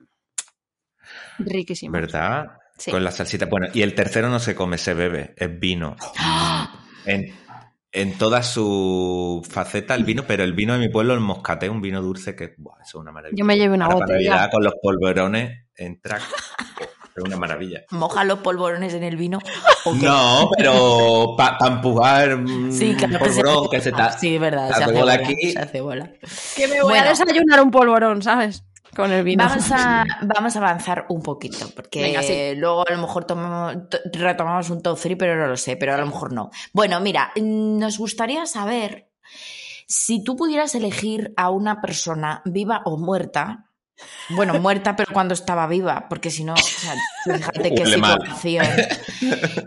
riquísimo. 1.38 1.93
¿Verdad? 1.93 2.47
Sí. 2.76 2.90
Con 2.90 3.05
la 3.05 3.12
salsita. 3.12 3.47
Bueno, 3.47 3.68
y 3.72 3.82
el 3.82 3.95
tercero 3.95 4.28
no 4.28 4.40
se 4.40 4.55
come, 4.55 4.76
se 4.78 4.95
bebe, 4.95 5.34
es 5.36 5.59
vino. 5.59 5.97
En, 7.05 7.34
en 7.93 8.16
toda 8.16 8.43
su 8.43 9.47
faceta 9.49 9.95
el 9.95 10.05
vino, 10.05 10.24
pero 10.26 10.43
el 10.45 10.55
vino 10.55 10.72
de 10.72 10.78
mi 10.78 10.88
pueblo, 10.88 11.12
el 11.14 11.20
moscaté, 11.20 11.68
un 11.68 11.82
vino 11.82 12.01
dulce 12.01 12.34
que 12.34 12.55
buah, 12.57 12.76
eso 12.82 12.99
es 12.99 13.03
una 13.03 13.12
maravilla. 13.12 13.38
Yo 13.38 13.45
me 13.45 13.57
llevé 13.59 13.74
una 13.74 13.84
Ahora 13.84 13.99
para 13.99 14.12
botella. 14.14 14.30
Navidad 14.30 14.51
con 14.51 14.64
los 14.64 14.74
polvorones 14.82 15.66
entra. 15.76 16.18
Es 17.14 17.22
una 17.22 17.36
maravilla. 17.36 17.82
Moja 17.90 18.24
los 18.24 18.38
polvorones 18.38 18.95
en 18.95 19.03
el 19.03 19.16
vino. 19.16 19.38
No, 20.01 20.49
pero 20.57 21.34
para 21.36 21.66
empujar 21.66 22.36
mm, 22.36 22.70
Sí, 22.70 22.95
claro 22.95 23.14
un 23.18 23.22
que 23.24 23.30
se- 23.30 23.40
polvorón 23.43 23.68
que 23.70 23.80
se 23.80 23.88
está. 23.88 24.12
Sí, 24.12 24.38
verdad, 24.38 24.68
se 24.68 24.74
se 24.76 24.84
hace 24.84 24.93
bola 24.93 25.01
bola, 25.01 25.14
aquí. 25.14 25.51
se 25.53 25.59
hace 25.59 25.80
bola. 25.80 26.11
Que 26.57 26.68
me 26.68 26.80
voy 26.82 26.93
Bueno. 26.93 27.07
a 27.07 27.09
desayunar 27.11 27.61
un 27.62 27.70
polvorón, 27.72 28.22
¿sabes? 28.22 28.64
Con 28.95 29.11
el 29.11 29.24
vino. 29.24 29.43
Vamos 29.45 29.70
a, 29.72 30.05
vamos 30.22 30.55
a 30.55 30.59
avanzar 30.59 31.07
un 31.09 31.22
poquito, 31.22 31.70
porque 31.74 32.03
Venga, 32.03 32.22
sí. 32.22 32.55
luego 32.57 32.84
a 32.86 32.93
lo 32.93 32.99
mejor 33.01 33.24
tomamos- 33.24 33.88
to- 33.88 33.99
retomamos 34.12 34.68
un 34.70 34.82
top 34.82 34.99
3, 35.01 35.16
pero 35.18 35.36
no 35.36 35.47
lo 35.47 35.57
sé, 35.57 35.76
pero 35.76 35.95
a 35.95 35.97
lo 35.97 36.07
mejor 36.07 36.32
no. 36.32 36.51
Bueno, 36.72 37.01
mira, 37.01 37.32
nos 37.40 37.99
gustaría 37.99 38.45
saber 38.47 39.09
si 39.86 40.22
tú 40.22 40.36
pudieras 40.36 40.74
elegir 40.74 41.32
a 41.36 41.49
una 41.51 41.80
persona 41.80 42.43
viva 42.45 42.82
o 42.84 42.99
muerta. 42.99 43.70
Bueno, 44.30 44.55
muerta, 44.61 44.96
pero 44.96 45.12
cuando 45.12 45.34
estaba 45.34 45.66
viva, 45.66 46.07
porque 46.09 46.30
si 46.30 46.44
no, 46.44 46.55
o 46.55 46.57
sea, 46.57 46.94
fíjate 47.24 47.74
qué 47.74 47.86
situación. 47.86 48.66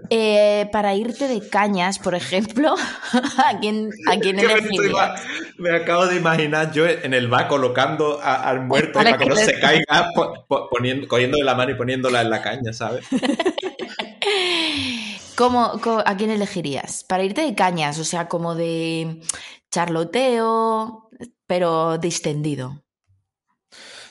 Eh, 0.09 0.69
para 0.71 0.95
irte 0.95 1.27
de 1.27 1.47
cañas, 1.49 1.99
por 1.99 2.15
ejemplo, 2.15 2.75
¿a 3.45 3.59
quién, 3.59 3.89
a 4.11 4.17
quién 4.19 4.37
me, 4.37 4.43
elegirías? 4.43 5.21
me 5.57 5.75
acabo 5.75 6.07
de 6.07 6.15
imaginar 6.15 6.71
yo 6.71 6.85
en 6.87 7.13
el 7.13 7.27
bar 7.27 7.47
colocando 7.47 8.19
a- 8.21 8.35
al 8.49 8.61
muerto 8.65 8.93
para 8.93 9.17
que 9.17 9.25
no 9.25 9.35
se 9.35 9.59
caiga, 9.59 10.09
po- 10.15 10.45
po- 10.47 10.69
poniendo, 10.69 11.07
cogiéndole 11.07 11.43
la 11.43 11.55
mano 11.55 11.71
y 11.71 11.75
poniéndola 11.75 12.21
en 12.21 12.29
la 12.29 12.41
caña, 12.41 12.73
¿sabes? 12.73 13.05
¿Cómo, 15.35 15.79
a 16.05 16.15
quién 16.17 16.31
elegirías? 16.31 17.03
Para 17.03 17.23
irte 17.23 17.41
de 17.41 17.55
cañas, 17.55 17.99
o 17.99 18.05
sea, 18.05 18.29
como 18.29 18.55
de 18.55 19.21
charloteo, 19.69 21.09
pero 21.45 21.97
distendido. 21.97 22.84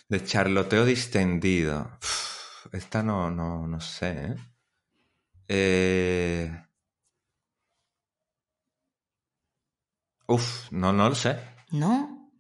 De 0.08 0.24
charloteo 0.24 0.84
distendido. 0.84 1.98
Uf, 2.02 2.66
esta 2.72 3.02
no, 3.02 3.30
no, 3.30 3.66
no 3.66 3.80
sé, 3.80 4.10
¿eh? 4.26 4.36
Eh, 5.48 6.50
Uf, 10.26 10.70
no, 10.72 10.92
no 10.92 11.08
lo 11.08 11.14
sé. 11.14 11.38
¿No? 11.70 12.30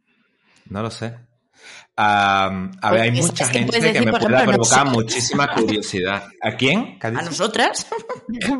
No 0.70 0.82
lo 0.82 0.90
sé. 0.90 1.23
A 1.96 2.50
ver, 2.90 3.00
hay 3.02 3.08
es- 3.10 3.24
mucha 3.26 3.44
es 3.44 3.50
que 3.50 3.58
gente 3.60 3.76
que 3.76 3.80
me 3.80 4.10
ejemplo, 4.10 4.18
provocar 4.44 4.86
muchísima 4.88 5.54
curiosidad. 5.54 6.24
¿A 6.42 6.56
quién? 6.56 6.98
¿Qué 6.98 7.06
ha 7.06 7.10
¿A 7.10 7.22
nosotras? 7.22 7.86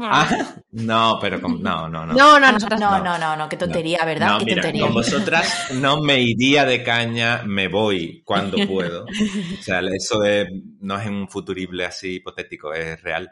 Ah, 0.01 0.55
no, 0.71 1.19
pero 1.21 1.41
con- 1.41 1.61
no, 1.61 1.89
no, 1.89 2.07
no. 2.07 2.13
No, 2.15 2.39
no, 2.39 2.53
nosotras 2.53 2.79
no, 2.79 2.99
no. 2.99 3.05
no, 3.05 3.19
no, 3.19 3.37
no, 3.37 3.49
qué 3.49 3.57
tontería, 3.57 4.05
¿verdad? 4.05 4.29
No, 4.33 4.39
qué 4.39 4.45
mira, 4.45 4.63
tontería. 4.63 4.83
con 4.85 4.95
vosotras 4.95 5.73
no 5.73 6.01
me 6.01 6.21
iría 6.21 6.65
de 6.65 6.85
caña, 6.85 7.43
me 7.45 7.67
voy 7.67 8.23
cuando 8.25 8.57
puedo. 8.69 9.05
O 9.05 9.63
sea, 9.63 9.81
eso 9.81 10.23
es- 10.23 10.49
no 10.81 10.97
es 10.99 11.07
un 11.09 11.29
futurible 11.29 11.85
así 11.87 12.17
hipotético, 12.17 12.73
es 12.73 13.03
real. 13.03 13.31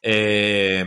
Eh, 0.00 0.86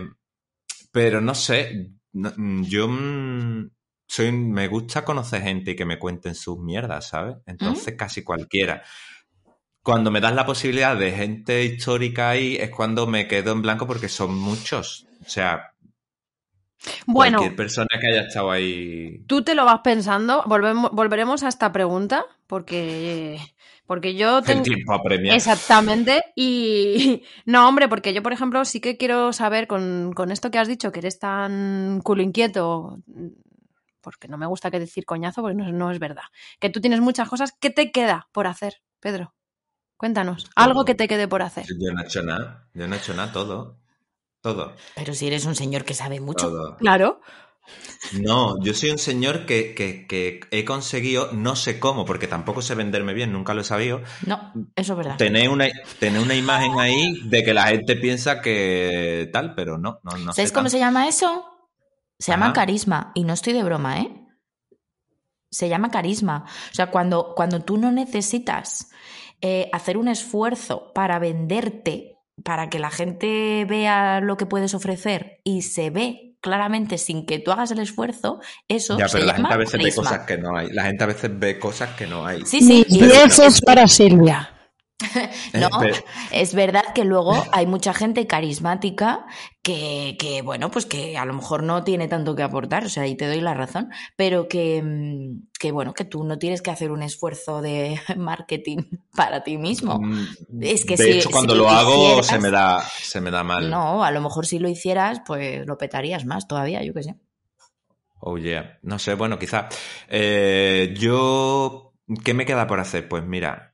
pero 0.92 1.22
no 1.22 1.36
sé, 1.36 1.92
yo 2.14 2.88
mm, 2.88 3.70
soy, 4.10 4.32
me 4.32 4.68
gusta 4.68 5.06
conocer 5.06 5.44
gente 5.44 5.72
y 5.72 5.76
que 5.76 5.86
me 5.86 6.00
cuenten 6.00 6.34
sus 6.34 6.58
mierdas, 6.58 7.10
¿sabes? 7.10 7.38
Entonces 7.46 7.94
casi 7.96 8.24
cualquiera. 8.24 8.82
Cuando 9.84 10.10
me 10.10 10.20
das 10.20 10.34
la 10.34 10.48
posibilidad 10.48 10.98
de 10.98 11.12
gente 11.12 11.64
histórica 11.64 12.32
ahí 12.32 12.56
es 12.56 12.72
cuando 12.72 13.06
me 13.06 13.28
quedo 13.28 13.52
en 13.52 13.62
blanco 13.62 13.86
porque 13.86 14.10
son 14.10 14.36
muchos. 14.36 15.06
O 15.24 15.30
sea, 15.30 15.74
Bueno, 17.06 17.38
cualquier 17.38 17.56
persona 17.56 17.88
que 18.02 18.08
haya 18.08 18.22
estado 18.22 18.50
ahí 18.50 19.24
tú 19.28 19.44
te 19.44 19.54
lo 19.54 19.64
vas 19.64 19.82
pensando. 19.84 20.44
Volvemos, 20.48 20.90
volveremos 20.92 21.44
a 21.44 21.48
esta 21.48 21.72
pregunta 21.72 22.26
porque, 22.48 23.40
porque 23.86 24.16
yo 24.16 24.40
el 24.40 24.44
tengo... 24.44 24.64
tiempo 24.64 24.94
apremia. 24.96 25.36
Exactamente. 25.36 26.24
Y 26.36 27.22
no, 27.46 27.70
hombre, 27.70 27.88
porque 27.88 28.12
yo, 28.12 28.24
por 28.24 28.34
ejemplo, 28.34 28.66
sí 28.66 28.80
que 28.80 28.98
quiero 28.98 29.34
saber 29.34 29.68
con, 29.68 30.14
con 30.14 30.32
esto 30.32 30.50
que 30.50 30.58
has 30.58 30.68
dicho, 30.68 30.92
que 30.92 30.98
eres 30.98 31.20
tan 31.20 32.02
culo 32.02 32.24
inquieto, 32.24 33.04
porque 34.02 34.28
no 34.28 34.38
me 34.38 34.46
gusta 34.46 34.72
que 34.72 34.80
decir 34.80 35.06
coñazo, 35.06 35.42
porque 35.42 35.56
no, 35.56 35.72
no 35.72 35.92
es 35.92 36.00
verdad. 36.00 36.24
Que 36.60 36.70
tú 36.70 36.82
tienes 36.82 37.02
muchas 37.02 37.30
cosas. 37.30 37.54
¿Qué 37.60 37.70
te 37.70 37.92
queda 37.92 38.28
por 38.32 38.48
hacer, 38.48 38.82
Pedro? 39.00 39.34
Cuéntanos. 39.98 40.50
Algo 40.56 40.86
que 40.86 40.96
te 40.96 41.08
quede 41.08 41.28
por 41.28 41.42
hacer. 41.42 41.66
Yo 41.68 41.92
no 41.94 42.02
he 42.02 42.06
hecho 42.06 42.24
nada. 42.24 42.68
Yo 42.74 42.88
no 42.88 42.96
he 42.96 42.98
hecho 43.00 43.14
nada, 43.14 43.32
todo. 43.32 43.78
Todo. 44.42 44.74
Pero 44.96 45.14
si 45.14 45.28
eres 45.28 45.46
un 45.46 45.56
señor 45.56 45.84
que 45.84 45.94
sabe 45.94 46.20
mucho. 46.22 46.48
Todo. 46.50 46.78
Claro. 46.78 47.20
No, 48.14 48.56
yo 48.64 48.74
soy 48.74 48.90
un 48.90 48.98
señor 48.98 49.46
que, 49.46 49.76
que- 49.76 50.08
que 50.08 50.40
he 50.52 50.66
conseguido, 50.66 51.32
no 51.34 51.56
sé 51.56 51.80
cómo, 51.80 52.06
porque 52.06 52.28
tampoco 52.28 52.62
sé 52.64 52.74
venderme 52.74 53.14
bien, 53.14 53.32
nunca 53.32 53.54
lo 53.54 53.62
he 53.62 53.66
sabido, 53.66 54.02
No, 54.26 54.54
eso 54.76 54.94
es 54.94 54.98
verdad. 54.98 55.18
tener 55.18 55.50
una, 55.50 55.68
tener 56.00 56.20
una 56.22 56.34
imagen 56.34 56.80
ahí 56.80 57.22
de 57.30 57.44
que 57.44 57.54
la 57.54 57.68
gente 57.68 57.96
piensa 57.98 58.42
que 58.42 59.30
tal, 59.32 59.54
pero 59.54 59.78
no, 59.78 60.00
no, 60.04 60.12
no 60.18 60.34
¿Sabes 60.34 60.50
sé 60.50 60.54
cómo 60.56 60.64
tanto. 60.64 60.70
se 60.72 60.80
llama 60.80 61.08
eso? 61.08 61.46
Se 62.20 62.32
llama 62.32 62.48
Ajá. 62.48 62.54
carisma. 62.54 63.12
Y 63.16 63.24
no 63.24 63.34
estoy 63.34 63.54
de 63.54 63.64
broma, 63.64 64.00
¿eh? 64.02 64.12
Se 65.52 65.68
llama 65.70 65.90
carisma. 65.90 66.46
O 66.72 66.76
sea, 66.76 66.92
cuando, 66.92 67.34
cuando 67.36 67.62
tú 67.62 67.78
no 67.78 67.92
necesitas 67.92 68.90
eh, 69.42 69.70
hacer 69.74 69.98
un 69.98 70.08
esfuerzo 70.10 70.92
para 70.94 71.18
venderte, 71.18 72.18
para 72.44 72.70
que 72.70 72.78
la 72.80 72.92
gente 72.92 73.66
vea 73.68 74.22
lo 74.22 74.38
que 74.38 74.46
puedes 74.46 74.74
ofrecer 74.74 75.40
y 75.44 75.62
se 75.64 75.90
ve 75.90 76.36
claramente 76.42 76.98
sin 76.98 77.26
que 77.26 77.40
tú 77.40 77.52
hagas 77.52 77.72
el 77.72 77.80
esfuerzo, 77.80 78.40
eso 78.68 78.98
Ya, 78.98 79.08
se 79.10 79.18
pero 79.18 79.26
la 79.28 79.34
llama 79.34 79.50
gente 79.50 79.54
a 79.56 79.58
veces 79.58 79.74
ve 79.74 79.80
carisma. 79.80 80.04
cosas 80.04 80.20
que 80.26 80.38
no 80.38 80.58
hay. 80.58 80.70
La 80.72 80.84
gente 80.84 81.04
a 81.04 81.08
veces 81.08 81.32
ve 81.40 81.60
cosas 81.60 81.90
que 81.98 82.06
no 82.08 82.26
hay. 82.26 82.46
Sí, 82.46 82.62
sí, 82.62 82.86
Y 82.88 83.04
y- 83.04 83.12
eso 83.12 83.44
es 83.44 83.60
para 83.62 83.88
Silvia. 83.88 84.50
No, 85.54 85.84
Eh, 85.84 85.94
es 86.32 86.54
verdad 86.54 86.84
que 86.94 87.06
luego 87.06 87.34
hay 87.54 87.66
mucha 87.66 87.94
gente 87.94 88.28
carismática 88.28 89.26
que, 89.62 90.18
que, 90.20 90.42
bueno, 90.42 90.72
pues 90.72 90.86
que 90.86 91.18
a 91.18 91.26
lo 91.26 91.34
mejor 91.34 91.64
no 91.64 91.84
tiene 91.84 92.08
tanto 92.08 92.36
que 92.36 92.44
aportar, 92.44 92.86
o 92.86 92.90
sea, 92.90 93.08
y 93.08 93.16
te 93.16 93.28
doy 93.28 93.42
la 93.42 93.54
razón, 93.54 93.90
pero 94.16 94.48
que, 94.48 94.82
mm, 94.84 95.48
que 95.60 95.72
bueno, 95.72 95.94
que 95.94 96.06
tú 96.06 96.24
no 96.24 96.38
tienes 96.38 96.62
que 96.62 96.72
hacer 96.72 96.92
un 96.92 97.04
esfuerzo 97.04 97.62
de 97.62 98.00
marketing 98.18 98.84
para 99.16 99.44
ti 99.44 99.58
mismo. 99.58 100.00
Mm, 100.00 100.24
Es 100.62 100.86
que 100.86 100.98
de 100.98 101.04
si- 101.06 101.20
hecho, 101.20 101.32
cuando 101.32 101.54
si 101.54 101.60
lo 101.60 101.64
lo 101.66 101.70
hago 101.70 102.24
se 102.24 102.40
me 102.40 102.50
da, 102.52 102.82
se 102.82 103.22
me 103.22 103.32
da 103.32 103.44
mal. 103.44 103.70
No, 103.70 104.04
a 104.04 104.12
lo 104.12 104.22
mejor 104.22 104.46
si 104.46 104.60
lo 104.60 104.68
hicieras, 104.70 105.22
pues 105.26 105.66
lo 105.66 105.78
petarías 105.78 106.26
más 106.26 106.48
todavía, 106.48 106.84
yo 106.84 106.94
qué 106.94 107.04
sé. 107.04 107.16
Oh 108.22 108.38
yeah. 108.38 108.78
No 108.84 109.00
sé, 109.00 109.14
bueno, 109.14 109.40
quizás. 109.40 109.74
Eh, 110.10 110.94
yo, 110.98 111.94
¿qué 112.24 112.34
me 112.34 112.46
queda 112.46 112.68
por 112.68 112.80
hacer? 112.80 113.08
Pues 113.08 113.24
mira, 113.24 113.69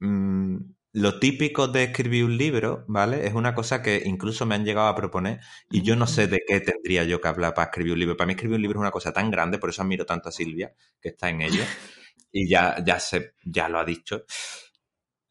mm, 0.00 0.56
lo 0.92 1.20
típico 1.20 1.68
de 1.68 1.84
escribir 1.84 2.24
un 2.24 2.36
libro, 2.36 2.84
¿vale? 2.88 3.26
Es 3.26 3.34
una 3.34 3.54
cosa 3.54 3.80
que 3.82 4.02
incluso 4.04 4.44
me 4.44 4.56
han 4.56 4.64
llegado 4.64 4.88
a 4.88 4.96
proponer 4.96 5.40
y 5.70 5.82
yo 5.82 5.94
no 5.94 6.06
sé 6.06 6.26
de 6.26 6.40
qué 6.46 6.60
tendría 6.60 7.04
yo 7.04 7.20
que 7.20 7.28
hablar 7.28 7.54
para 7.54 7.66
escribir 7.66 7.92
un 7.92 8.00
libro. 8.00 8.16
Para 8.16 8.26
mí 8.26 8.32
escribir 8.32 8.56
un 8.56 8.62
libro 8.62 8.78
es 8.78 8.82
una 8.82 8.90
cosa 8.90 9.12
tan 9.12 9.30
grande, 9.30 9.58
por 9.58 9.70
eso 9.70 9.82
admiro 9.82 10.04
tanto 10.04 10.28
a 10.28 10.32
Silvia, 10.32 10.72
que 11.00 11.10
está 11.10 11.28
en 11.30 11.42
ello, 11.42 11.62
y 12.32 12.48
ya, 12.48 12.82
ya, 12.84 12.98
se, 12.98 13.34
ya 13.44 13.68
lo 13.68 13.78
ha 13.78 13.84
dicho. 13.84 14.24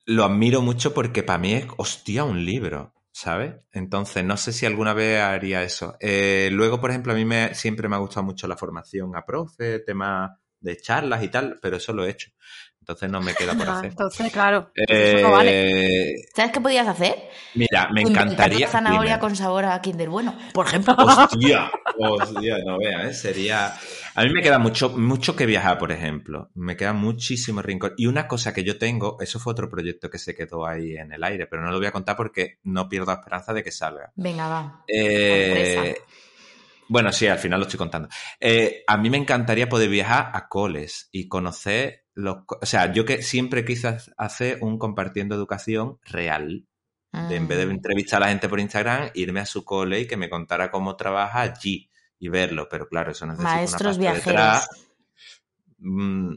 Lo 0.06 0.24
admiro 0.24 0.62
mucho 0.62 0.94
porque 0.94 1.24
para 1.24 1.40
mí 1.40 1.54
es, 1.54 1.68
hostia, 1.78 2.24
un 2.24 2.46
libro. 2.46 2.94
¿Sabes? 3.12 3.56
Entonces, 3.74 4.24
no 4.24 4.38
sé 4.38 4.54
si 4.54 4.66
alguna 4.66 4.94
vez 4.94 5.20
haría 5.20 5.64
eso. 5.64 5.98
Eh, 6.00 6.50
luego, 6.54 6.80
por 6.80 6.92
ejemplo, 6.92 7.12
a 7.12 7.16
mí 7.16 7.26
me, 7.26 7.54
siempre 7.54 7.90
me 7.90 7.96
ha 7.98 8.00
gustado 8.00 8.24
mucho 8.24 8.48
la 8.48 8.56
formación 8.56 9.14
a 9.16 9.26
profe, 9.26 9.80
temas 9.80 10.32
de 10.62 10.78
charlas 10.78 11.24
y 11.24 11.28
tal, 11.28 11.60
pero 11.62 11.78
eso 11.78 11.92
lo 11.92 12.06
he 12.06 12.12
hecho. 12.12 12.30
Entonces 12.90 13.12
no 13.12 13.22
me 13.22 13.36
queda 13.36 13.54
por 13.54 13.70
Ah, 13.70 13.78
hacer. 13.78 13.92
entonces, 13.92 14.32
claro, 14.34 14.72
eso 14.74 15.22
no 15.22 15.32
vale. 15.32 16.12
Eh, 16.14 16.16
¿Sabes 16.36 16.52
qué 16.52 16.60
podías 16.60 16.88
hacer? 16.88 17.16
mira, 17.54 17.88
me 17.94 18.02
encantaría. 18.02 18.58
una 18.58 18.68
zanahoria 18.68 19.12
Dime. 19.12 19.20
con 19.20 19.36
sabor 19.36 19.66
a 19.66 19.80
Kinder 19.80 20.10
Bueno, 20.10 20.36
por 20.54 20.66
ejemplo. 20.66 20.96
Hostia, 20.98 21.70
hostia, 22.00 22.58
no 22.66 22.80
veas, 22.80 23.06
¿eh? 23.06 23.14
sería. 23.14 23.76
A 24.16 24.24
mí 24.24 24.32
me 24.34 24.42
queda 24.42 24.58
mucho, 24.58 24.90
mucho 24.90 25.36
que 25.36 25.46
viajar, 25.46 25.78
por 25.78 25.92
ejemplo. 25.92 26.50
Me 26.56 26.76
queda 26.76 26.94
muchísimo 26.94 27.62
rincón. 27.62 27.94
Y 27.96 28.08
una 28.08 28.28
cosa 28.28 28.56
que 28.56 28.64
yo 28.64 28.80
tengo, 28.80 29.18
eso 29.22 29.40
fue 29.40 29.52
otro 29.54 29.70
proyecto 29.70 30.10
que 30.10 30.18
se 30.18 30.34
quedó 30.36 30.66
ahí 30.66 30.96
en 30.98 31.14
el 31.14 31.24
aire, 31.24 31.46
pero 31.46 31.62
no 31.62 31.70
lo 31.72 31.78
voy 31.78 31.86
a 31.86 31.92
contar 31.92 32.16
porque 32.18 32.58
no 32.64 32.90
pierdo 32.90 33.12
la 33.12 33.20
esperanza 33.20 33.54
de 33.54 33.64
que 33.64 33.72
salga. 33.72 34.12
Venga, 34.16 34.48
va. 34.48 34.84
Eh. 34.88 35.96
Bueno, 36.90 37.12
sí, 37.14 37.28
al 37.28 37.40
final 37.40 37.60
lo 37.60 37.66
estoy 37.66 37.78
contando. 37.78 38.10
Eh, 38.40 38.84
a 38.86 38.98
mí 38.98 39.10
me 39.10 39.18
encantaría 39.18 39.70
poder 39.70 39.90
viajar 39.90 40.32
a 40.34 40.48
coles 40.50 41.08
y 41.12 41.28
conocer 41.30 42.06
los... 42.14 42.40
O 42.62 42.66
sea, 42.66 42.92
yo 42.92 43.06
que 43.06 43.22
siempre 43.22 43.64
quise 43.64 43.98
hacer 44.18 44.58
un 44.62 44.78
compartiendo 44.78 45.36
educación 45.36 46.00
real. 46.04 46.66
De, 47.12 47.38
en 47.38 47.48
vez 47.48 47.58
de 47.58 47.66
Mm. 47.66 47.72
entrevistar 47.72 48.18
a 48.22 48.26
la 48.26 48.32
gente 48.32 48.48
por 48.48 48.60
Instagram, 48.60 49.10
irme 49.16 49.40
a 49.40 49.46
su 49.48 49.66
cole 49.66 50.02
y 50.02 50.08
que 50.08 50.16
me 50.16 50.30
contara 50.30 50.70
cómo 50.70 50.96
trabaja 50.96 51.42
allí 51.42 51.90
y 52.20 52.28
verlo. 52.30 52.68
Pero 52.70 52.88
claro, 52.88 53.12
eso 53.12 53.26
necesita 53.26 53.50
Maestros 53.56 53.98
una 53.98 54.12
viajeros. 54.12 54.26
detrás. 54.26 54.70
Mm, 55.80 56.34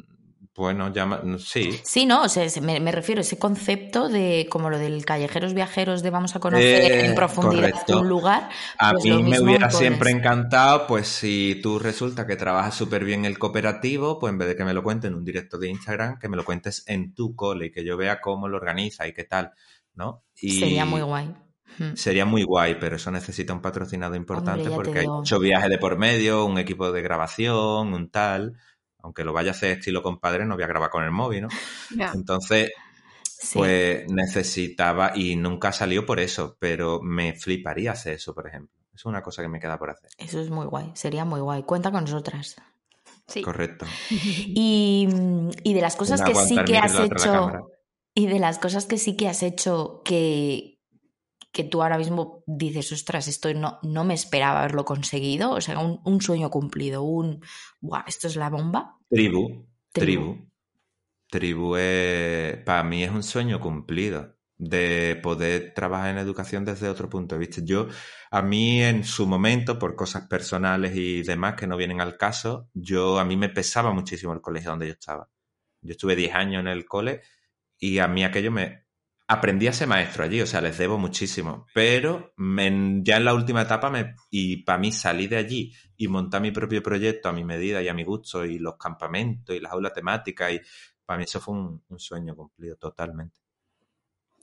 bueno, 0.54 0.92
llama, 0.92 1.22
sí. 1.38 1.80
Sí, 1.82 2.04
no, 2.04 2.24
o 2.24 2.28
sea, 2.28 2.46
se- 2.50 2.60
me, 2.60 2.78
me 2.78 2.92
refiero 2.92 3.20
a 3.20 3.22
ese 3.22 3.38
concepto 3.38 4.08
de 4.10 4.46
como 4.50 4.68
lo 4.68 4.78
del 4.78 5.04
callejeros 5.04 5.54
viajeros 5.54 6.02
de 6.02 6.10
vamos 6.10 6.36
a 6.36 6.40
conocer 6.40 6.92
Eh, 6.92 7.06
en 7.06 7.14
profundidad 7.14 7.70
correcto. 7.70 8.00
un 8.00 8.08
lugar. 8.08 8.50
A 8.78 8.92
pues 8.92 9.04
mí 9.04 9.22
me 9.22 9.40
hubiera 9.40 9.70
siempre 9.70 10.10
encantado, 10.10 10.86
pues 10.86 11.08
si 11.08 11.58
tú 11.62 11.78
resulta 11.78 12.26
que 12.26 12.36
trabajas 12.36 12.74
súper 12.74 13.04
bien 13.04 13.24
el 13.24 13.38
cooperativo, 13.38 14.18
pues 14.18 14.30
en 14.30 14.38
vez 14.38 14.48
de 14.48 14.56
que 14.56 14.64
me 14.64 14.74
lo 14.74 14.82
cuentes 14.82 15.08
en 15.10 15.16
un 15.16 15.24
directo 15.24 15.56
de 15.58 15.70
Instagram, 15.70 16.18
que 16.18 16.28
me 16.28 16.36
lo 16.36 16.44
cuentes 16.44 16.84
en 16.86 17.14
tu 17.14 17.34
cole 17.34 17.66
y 17.66 17.70
que 17.72 17.84
yo 17.84 17.96
vea 17.96 18.20
cómo 18.20 18.46
lo 18.48 18.58
organiza 18.58 19.06
y 19.08 19.14
qué 19.14 19.24
tal, 19.24 19.52
¿no? 19.94 20.22
Y 20.36 20.58
Sería 20.60 20.84
muy 20.84 21.00
guay. 21.00 21.34
Mm. 21.78 21.94
Sería 21.94 22.26
muy 22.26 22.42
guay, 22.42 22.76
pero 22.78 22.96
eso 22.96 23.10
necesita 23.10 23.54
un 23.54 23.62
patrocinado 23.62 24.14
importante 24.14 24.70
porque 24.70 24.98
hay 24.98 25.06
mucho 25.08 25.38
viaje 25.38 25.70
de 25.70 25.78
por 25.78 25.96
medio, 25.96 26.44
un 26.44 26.58
equipo 26.58 26.92
de 26.92 27.00
grabación, 27.00 27.94
un 27.94 28.10
tal. 28.10 28.52
Aunque 29.02 29.24
lo 29.24 29.32
vaya 29.32 29.50
a 29.50 29.54
hacer 29.54 29.78
estilo 29.78 30.02
compadre, 30.02 30.44
no 30.44 30.54
voy 30.54 30.64
a 30.64 30.68
grabar 30.68 30.90
con 30.90 31.04
el 31.04 31.10
móvil, 31.10 31.42
¿no? 31.42 31.48
Entonces, 32.14 32.70
Sí. 33.24 33.58
pues 33.58 34.08
necesitaba, 34.08 35.12
y 35.16 35.34
nunca 35.34 35.72
salió 35.72 36.06
por 36.06 36.20
eso, 36.20 36.56
pero 36.60 37.00
me 37.02 37.34
fliparía 37.34 37.90
hacer 37.90 38.14
eso, 38.14 38.32
por 38.34 38.46
ejemplo. 38.46 38.72
Es 38.94 39.04
una 39.04 39.20
cosa 39.20 39.42
que 39.42 39.48
me 39.48 39.58
queda 39.58 39.78
por 39.78 39.90
hacer. 39.90 40.10
Eso 40.16 40.38
es 40.40 40.48
muy 40.48 40.66
guay, 40.66 40.92
sería 40.94 41.24
muy 41.24 41.40
guay. 41.40 41.64
Cuenta 41.64 41.90
con 41.90 42.04
nosotras. 42.04 42.54
Sí. 43.26 43.42
Correcto. 43.42 43.84
Y, 44.10 45.08
y 45.64 45.74
de 45.74 45.80
las 45.80 45.96
cosas 45.96 46.20
Una 46.20 46.28
que 46.30 46.34
sí 46.36 46.56
que 46.64 46.78
has 46.78 46.96
hecho, 46.98 47.68
y 48.14 48.26
de 48.26 48.38
las 48.38 48.58
cosas 48.58 48.86
que 48.86 48.98
sí 48.98 49.16
que 49.16 49.28
has 49.28 49.42
hecho 49.42 50.02
que, 50.04 50.78
que 51.52 51.64
tú 51.64 51.82
ahora 51.82 51.98
mismo 51.98 52.42
dices, 52.46 52.90
ostras, 52.92 53.28
esto 53.28 53.52
no, 53.54 53.78
no 53.82 54.04
me 54.04 54.14
esperaba 54.14 54.60
haberlo 54.60 54.84
conseguido, 54.84 55.52
o 55.52 55.60
sea, 55.60 55.78
un, 55.78 56.00
un 56.04 56.20
sueño 56.20 56.50
cumplido, 56.50 57.02
un, 57.02 57.44
¡buah, 57.80 58.04
esto 58.06 58.26
es 58.26 58.36
la 58.36 58.48
bomba! 58.48 58.96
Tribu. 59.08 59.66
Tribu. 59.92 60.32
Tribu. 60.32 60.52
Tribu 61.30 61.76
es, 61.76 62.56
para 62.64 62.82
mí 62.82 63.04
es 63.04 63.10
un 63.10 63.22
sueño 63.22 63.60
cumplido 63.60 64.36
de 64.58 65.18
poder 65.22 65.72
trabajar 65.74 66.10
en 66.10 66.18
educación 66.18 66.64
desde 66.64 66.88
otro 66.88 67.08
punto 67.08 67.34
de 67.34 67.40
vista. 67.40 67.60
Yo, 67.64 67.88
a 68.30 68.42
mí 68.42 68.82
en 68.82 69.02
su 69.02 69.26
momento, 69.26 69.78
por 69.78 69.96
cosas 69.96 70.28
personales 70.28 70.94
y 70.94 71.22
demás 71.22 71.54
que 71.54 71.66
no 71.66 71.76
vienen 71.76 72.00
al 72.00 72.16
caso, 72.16 72.68
yo, 72.72 73.18
a 73.18 73.24
mí 73.24 73.36
me 73.36 73.48
pesaba 73.48 73.92
muchísimo 73.92 74.32
el 74.32 74.40
colegio 74.40 74.70
donde 74.70 74.86
yo 74.86 74.92
estaba. 74.92 75.28
Yo 75.80 75.92
estuve 75.92 76.14
10 76.14 76.34
años 76.34 76.60
en 76.60 76.68
el 76.68 76.84
cole 76.84 77.22
y 77.78 77.98
a 77.98 78.08
mí 78.08 78.24
aquello 78.24 78.52
me... 78.52 78.81
Aprendí 79.28 79.66
a 79.66 79.72
ser 79.72 79.88
maestro 79.88 80.24
allí, 80.24 80.40
o 80.42 80.46
sea, 80.46 80.60
les 80.60 80.76
debo 80.78 80.98
muchísimo. 80.98 81.66
Pero 81.74 82.32
me- 82.36 83.00
ya 83.02 83.16
en 83.16 83.24
la 83.24 83.34
última 83.34 83.62
etapa, 83.62 83.90
me, 83.90 84.14
y 84.30 84.58
para 84.64 84.78
mí 84.78 84.92
salir 84.92 85.30
de 85.30 85.36
allí 85.38 85.72
y 85.96 86.08
montar 86.08 86.42
mi 86.42 86.50
propio 86.52 86.82
proyecto 86.82 87.28
a 87.28 87.32
mi 87.32 87.44
medida 87.44 87.82
y 87.82 87.88
a 87.88 87.94
mi 87.94 88.04
gusto, 88.04 88.44
y 88.44 88.58
los 88.58 88.76
campamentos 88.76 89.56
y 89.56 89.60
las 89.60 89.72
aulas 89.72 89.94
temáticas, 89.94 90.52
y 90.52 90.60
para 91.06 91.18
mí 91.18 91.24
eso 91.24 91.40
fue 91.40 91.54
un, 91.54 91.82
un 91.88 91.98
sueño 91.98 92.34
cumplido 92.36 92.76
totalmente. 92.76 93.40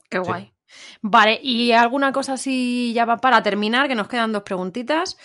Qué 0.08 0.18
Sí. 0.18 0.24
guay. 0.24 0.52
Vale, 1.02 1.40
y 1.42 1.72
alguna 1.72 2.12
cosa 2.12 2.34
así 2.34 2.92
ya 2.94 3.04
va 3.04 3.16
para 3.18 3.42
terminar, 3.42 3.88
que 3.88 3.94
nos 3.94 4.08
quedan 4.08 4.32
dos 4.32 4.42
preguntitas. 4.42 5.16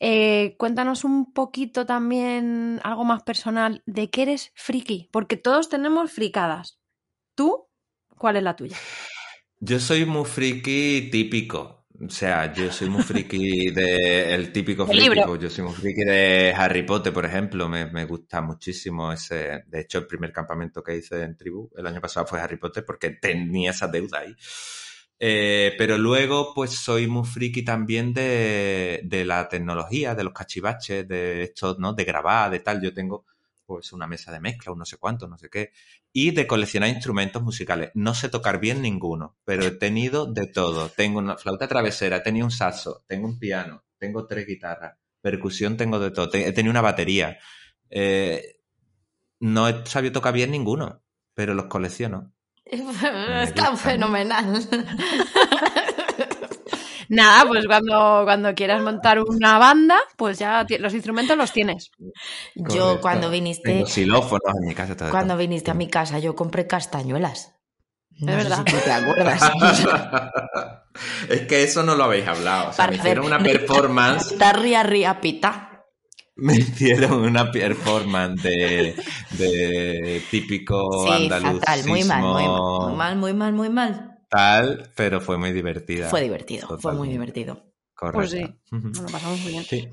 Eh, 0.00 0.56
cuéntanos 0.58 1.04
un 1.04 1.32
poquito 1.32 1.86
también 1.86 2.80
algo 2.82 3.04
más 3.04 3.22
personal 3.22 3.82
de 3.86 4.10
qué 4.10 4.22
eres 4.22 4.52
friki, 4.56 5.08
porque 5.12 5.36
todos 5.36 5.68
tenemos 5.68 6.10
fricadas. 6.12 6.80
¿Tú? 7.36 7.68
¿Cuál 8.18 8.36
es 8.36 8.42
la 8.42 8.54
tuya? 8.56 8.76
Yo 9.60 9.78
soy 9.78 10.04
muy 10.04 10.24
friki 10.24 11.08
típico. 11.10 11.86
O 12.04 12.08
sea, 12.10 12.52
yo 12.52 12.70
soy 12.72 12.88
muy 12.88 13.02
friki 13.02 13.70
de 13.74 14.34
el 14.34 14.50
típico 14.52 14.86
friki. 14.86 15.02
libro. 15.02 15.36
yo 15.36 15.48
soy 15.48 15.64
muy 15.64 15.74
friki 15.74 16.02
de 16.04 16.52
Harry 16.56 16.82
Potter, 16.82 17.12
por 17.12 17.24
ejemplo. 17.24 17.68
Me, 17.68 17.86
me 17.86 18.04
gusta 18.06 18.40
muchísimo 18.40 19.12
ese. 19.12 19.62
De 19.66 19.80
hecho, 19.80 19.98
el 19.98 20.06
primer 20.06 20.32
campamento 20.32 20.82
que 20.82 20.96
hice 20.96 21.22
en 21.22 21.36
tribu 21.36 21.70
el 21.76 21.86
año 21.86 22.00
pasado 22.00 22.26
fue 22.26 22.40
Harry 22.40 22.56
Potter 22.56 22.84
porque 22.84 23.10
tenía 23.10 23.70
esa 23.70 23.86
deuda 23.88 24.18
ahí. 24.20 24.34
Eh, 25.24 25.74
pero 25.78 25.96
luego, 25.98 26.52
pues 26.54 26.72
soy 26.72 27.06
muy 27.06 27.24
friki 27.24 27.62
también 27.64 28.12
de, 28.12 29.02
de 29.04 29.24
la 29.24 29.48
tecnología, 29.48 30.16
de 30.16 30.24
los 30.24 30.32
cachivaches, 30.32 31.06
de 31.06 31.44
esto, 31.44 31.76
¿no? 31.78 31.92
De 31.92 32.04
grabar, 32.04 32.50
de 32.50 32.58
tal. 32.60 32.82
Yo 32.82 32.92
tengo 32.92 33.24
pues 33.64 33.92
una 33.92 34.08
mesa 34.08 34.32
de 34.32 34.40
mezcla, 34.40 34.72
un 34.72 34.80
no 34.80 34.84
sé 34.84 34.96
cuánto, 34.96 35.28
no 35.28 35.38
sé 35.38 35.48
qué. 35.48 35.70
Y 36.12 36.32
de 36.32 36.46
coleccionar 36.46 36.90
instrumentos 36.90 37.42
musicales. 37.42 37.90
No 37.94 38.14
sé 38.14 38.28
tocar 38.28 38.60
bien 38.60 38.82
ninguno, 38.82 39.36
pero 39.44 39.64
he 39.64 39.70
tenido 39.70 40.26
de 40.26 40.46
todo. 40.46 40.88
Tengo 40.90 41.18
una 41.18 41.36
flauta 41.36 41.68
travesera, 41.68 42.18
he 42.18 42.20
tenido 42.20 42.44
un 42.44 42.50
saxo, 42.50 43.04
tengo 43.06 43.26
un 43.26 43.38
piano, 43.38 43.84
tengo 43.98 44.26
tres 44.26 44.46
guitarras, 44.46 44.98
percusión 45.20 45.76
tengo 45.76 45.98
de 45.98 46.10
todo, 46.10 46.28
he 46.34 46.52
tenido 46.52 46.70
una 46.70 46.82
batería. 46.82 47.38
Eh, 47.88 48.58
no 49.40 49.68
he 49.68 49.86
sabido 49.86 50.12
tocar 50.12 50.34
bien 50.34 50.50
ninguno, 50.50 51.02
pero 51.34 51.54
los 51.54 51.66
colecciono. 51.66 52.32
Está 52.66 53.76
fenomenal. 53.76 54.68
Nada, 57.18 57.46
pues 57.48 57.66
cuando, 57.66 58.22
cuando 58.24 58.54
quieras 58.54 58.82
montar 58.82 59.20
una 59.20 59.58
banda, 59.58 59.98
pues 60.16 60.38
ya 60.38 60.66
los 60.80 60.94
instrumentos 60.94 61.36
los 61.36 61.52
tienes. 61.52 61.90
Yo 62.54 63.00
cuando 63.00 63.30
viniste, 63.30 63.62
Tengo 63.70 63.86
xilófonos 63.86 64.54
en 64.60 64.66
mi 64.68 64.74
casa. 64.74 64.96
todo 64.96 65.08
cuando 65.10 65.34
todo. 65.34 65.38
viniste 65.38 65.70
a 65.70 65.74
mi 65.74 65.88
casa, 65.88 66.18
yo 66.18 66.34
compré 66.34 66.66
castañuelas. 66.66 67.54
No 68.20 68.32
Es 68.32 68.44
sé 68.48 68.48
verdad. 68.50 68.64
si 68.66 68.80
te 68.80 68.92
acuerdas. 68.92 69.42
es 71.28 71.42
que 71.42 71.62
eso 71.62 71.82
no 71.82 71.94
lo 71.94 72.04
habéis 72.04 72.26
hablado. 72.26 72.70
O 72.70 72.72
sea, 72.72 72.86
me 72.86 72.96
Para 72.96 72.96
hicieron 72.96 73.26
una 73.26 73.38
performance. 73.42 74.34
Ría, 74.54 74.82
ría, 74.82 75.20
pita. 75.20 75.86
me 76.36 76.54
hicieron 76.56 77.20
una 77.24 77.50
performance 77.50 78.42
de, 78.42 78.96
de 79.30 80.22
típico 80.30 81.06
Sí, 81.06 81.10
andaluz. 81.10 81.60
fatal, 81.60 81.84
muy 81.84 82.04
mal, 82.04 82.22
muy 82.22 82.48
mal, 82.48 82.62
muy 82.76 82.92
mal, 82.94 83.16
muy 83.16 83.32
mal, 83.34 83.52
muy 83.52 83.68
mal. 83.70 84.11
Tal, 84.32 84.90
pero 84.96 85.20
fue 85.20 85.36
muy 85.36 85.52
divertida. 85.52 86.08
Fue 86.08 86.22
divertido, 86.22 86.78
fue 86.78 86.94
muy 86.94 87.10
divertido. 87.10 87.66
Correcto. 87.94 88.16
Pues 88.16 88.30
sí, 88.30 88.42
nos 88.70 89.02
lo 89.02 89.08
pasamos 89.08 89.38
muy 89.40 89.52
bien. 89.52 89.64
Sí. 89.64 89.90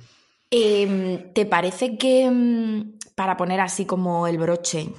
Em, 0.49 1.33
¿Te 1.33 1.45
parece 1.45 1.97
que 1.97 2.31
mm, 2.31 2.99
para 3.15 3.35
poner 3.35 3.59
así 3.59 3.83
como 3.85 4.27
el 4.27 4.37
broche 4.37 4.93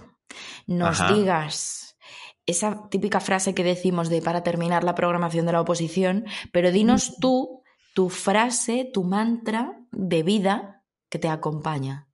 nos 0.66 1.00
Ajá. 1.00 1.14
digas 1.14 1.96
esa 2.44 2.90
típica 2.90 3.18
frase 3.18 3.54
que 3.54 3.64
decimos 3.64 4.10
de 4.10 4.20
para 4.20 4.42
terminar 4.42 4.84
la 4.84 4.94
programación 4.94 5.46
de 5.46 5.52
la 5.52 5.62
oposición, 5.62 6.26
pero 6.52 6.70
dinos 6.70 7.16
tú 7.18 7.62
tu 7.94 8.10
frase, 8.10 8.90
tu 8.92 9.04
mantra 9.04 9.80
de 9.90 10.22
vida 10.22 10.84
que 11.08 11.18
te 11.18 11.28
acompaña? 11.28 12.09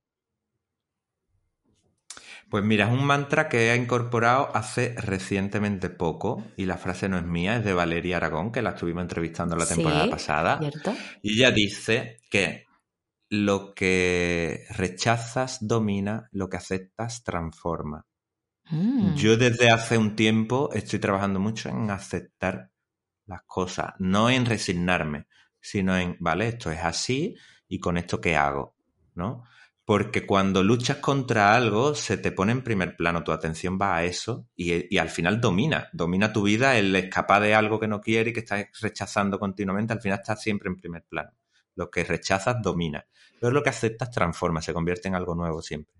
Pues 2.49 2.63
mira, 2.63 2.87
es 2.87 2.93
un 2.93 3.05
mantra 3.05 3.49
que 3.49 3.71
he 3.71 3.75
incorporado 3.75 4.55
hace 4.55 4.95
recientemente 4.97 5.89
poco 5.89 6.43
y 6.55 6.65
la 6.65 6.77
frase 6.77 7.09
no 7.09 7.17
es 7.17 7.25
mía, 7.25 7.57
es 7.57 7.65
de 7.65 7.73
Valeria 7.73 8.17
Aragón, 8.17 8.51
que 8.51 8.61
la 8.61 8.69
estuvimos 8.69 9.01
entrevistando 9.01 9.55
la 9.57 9.65
temporada 9.65 10.05
Sí, 10.05 10.09
pasada. 10.09 10.59
¿Cierto? 10.59 10.95
Y 11.21 11.33
ella 11.33 11.51
dice 11.51 12.19
que 12.29 12.65
lo 13.29 13.73
que 13.73 14.65
rechazas 14.69 15.67
domina, 15.67 16.29
lo 16.31 16.49
que 16.49 16.57
aceptas 16.57 17.23
transforma. 17.23 18.05
Mm. 18.69 19.15
Yo 19.15 19.35
desde 19.35 19.69
hace 19.69 19.97
un 19.97 20.15
tiempo 20.15 20.69
estoy 20.73 20.99
trabajando 20.99 21.39
mucho 21.39 21.69
en 21.69 21.91
aceptar 21.91 22.71
las 23.25 23.43
cosas, 23.43 23.93
no 23.99 24.29
en 24.29 24.45
resignarme, 24.45 25.27
sino 25.59 25.97
en, 25.97 26.15
vale, 26.19 26.47
esto 26.47 26.71
es 26.71 26.79
así 26.79 27.35
y 27.67 27.79
con 27.79 27.97
esto 27.97 28.21
qué 28.21 28.37
hago, 28.37 28.75
¿no? 29.15 29.43
Porque 29.87 30.25
cuando 30.25 30.63
luchas 30.63 30.97
contra 30.97 31.55
algo, 31.55 31.95
se 31.95 32.17
te 32.17 32.33
pone 32.33 32.51
en 32.51 32.61
primer 32.61 32.97
plano, 32.97 33.23
tu 33.23 33.31
atención 33.31 33.79
va 33.81 33.95
a 33.95 34.03
eso 34.03 34.45
y, 34.53 34.93
y 34.93 34.97
al 34.97 35.09
final 35.09 35.39
domina, 35.39 35.87
domina 35.93 36.33
tu 36.33 36.43
vida, 36.43 36.77
el 36.77 36.93
escapar 36.93 37.41
de 37.41 37.55
algo 37.55 37.79
que 37.79 37.87
no 37.87 38.01
quieres 38.01 38.31
y 38.31 38.33
que 38.33 38.41
estás 38.41 38.67
rechazando 38.81 39.39
continuamente, 39.39 39.93
al 39.93 40.01
final 40.01 40.19
estás 40.19 40.41
siempre 40.41 40.67
en 40.67 40.75
primer 40.75 41.05
plano. 41.05 41.31
Lo 41.75 41.89
que 41.89 42.03
rechazas 42.03 42.61
domina, 42.61 43.07
pero 43.39 43.53
lo 43.53 43.63
que 43.63 43.69
aceptas 43.69 44.11
transforma, 44.11 44.61
se 44.61 44.73
convierte 44.73 45.07
en 45.07 45.15
algo 45.15 45.35
nuevo 45.35 45.61
siempre. 45.61 45.93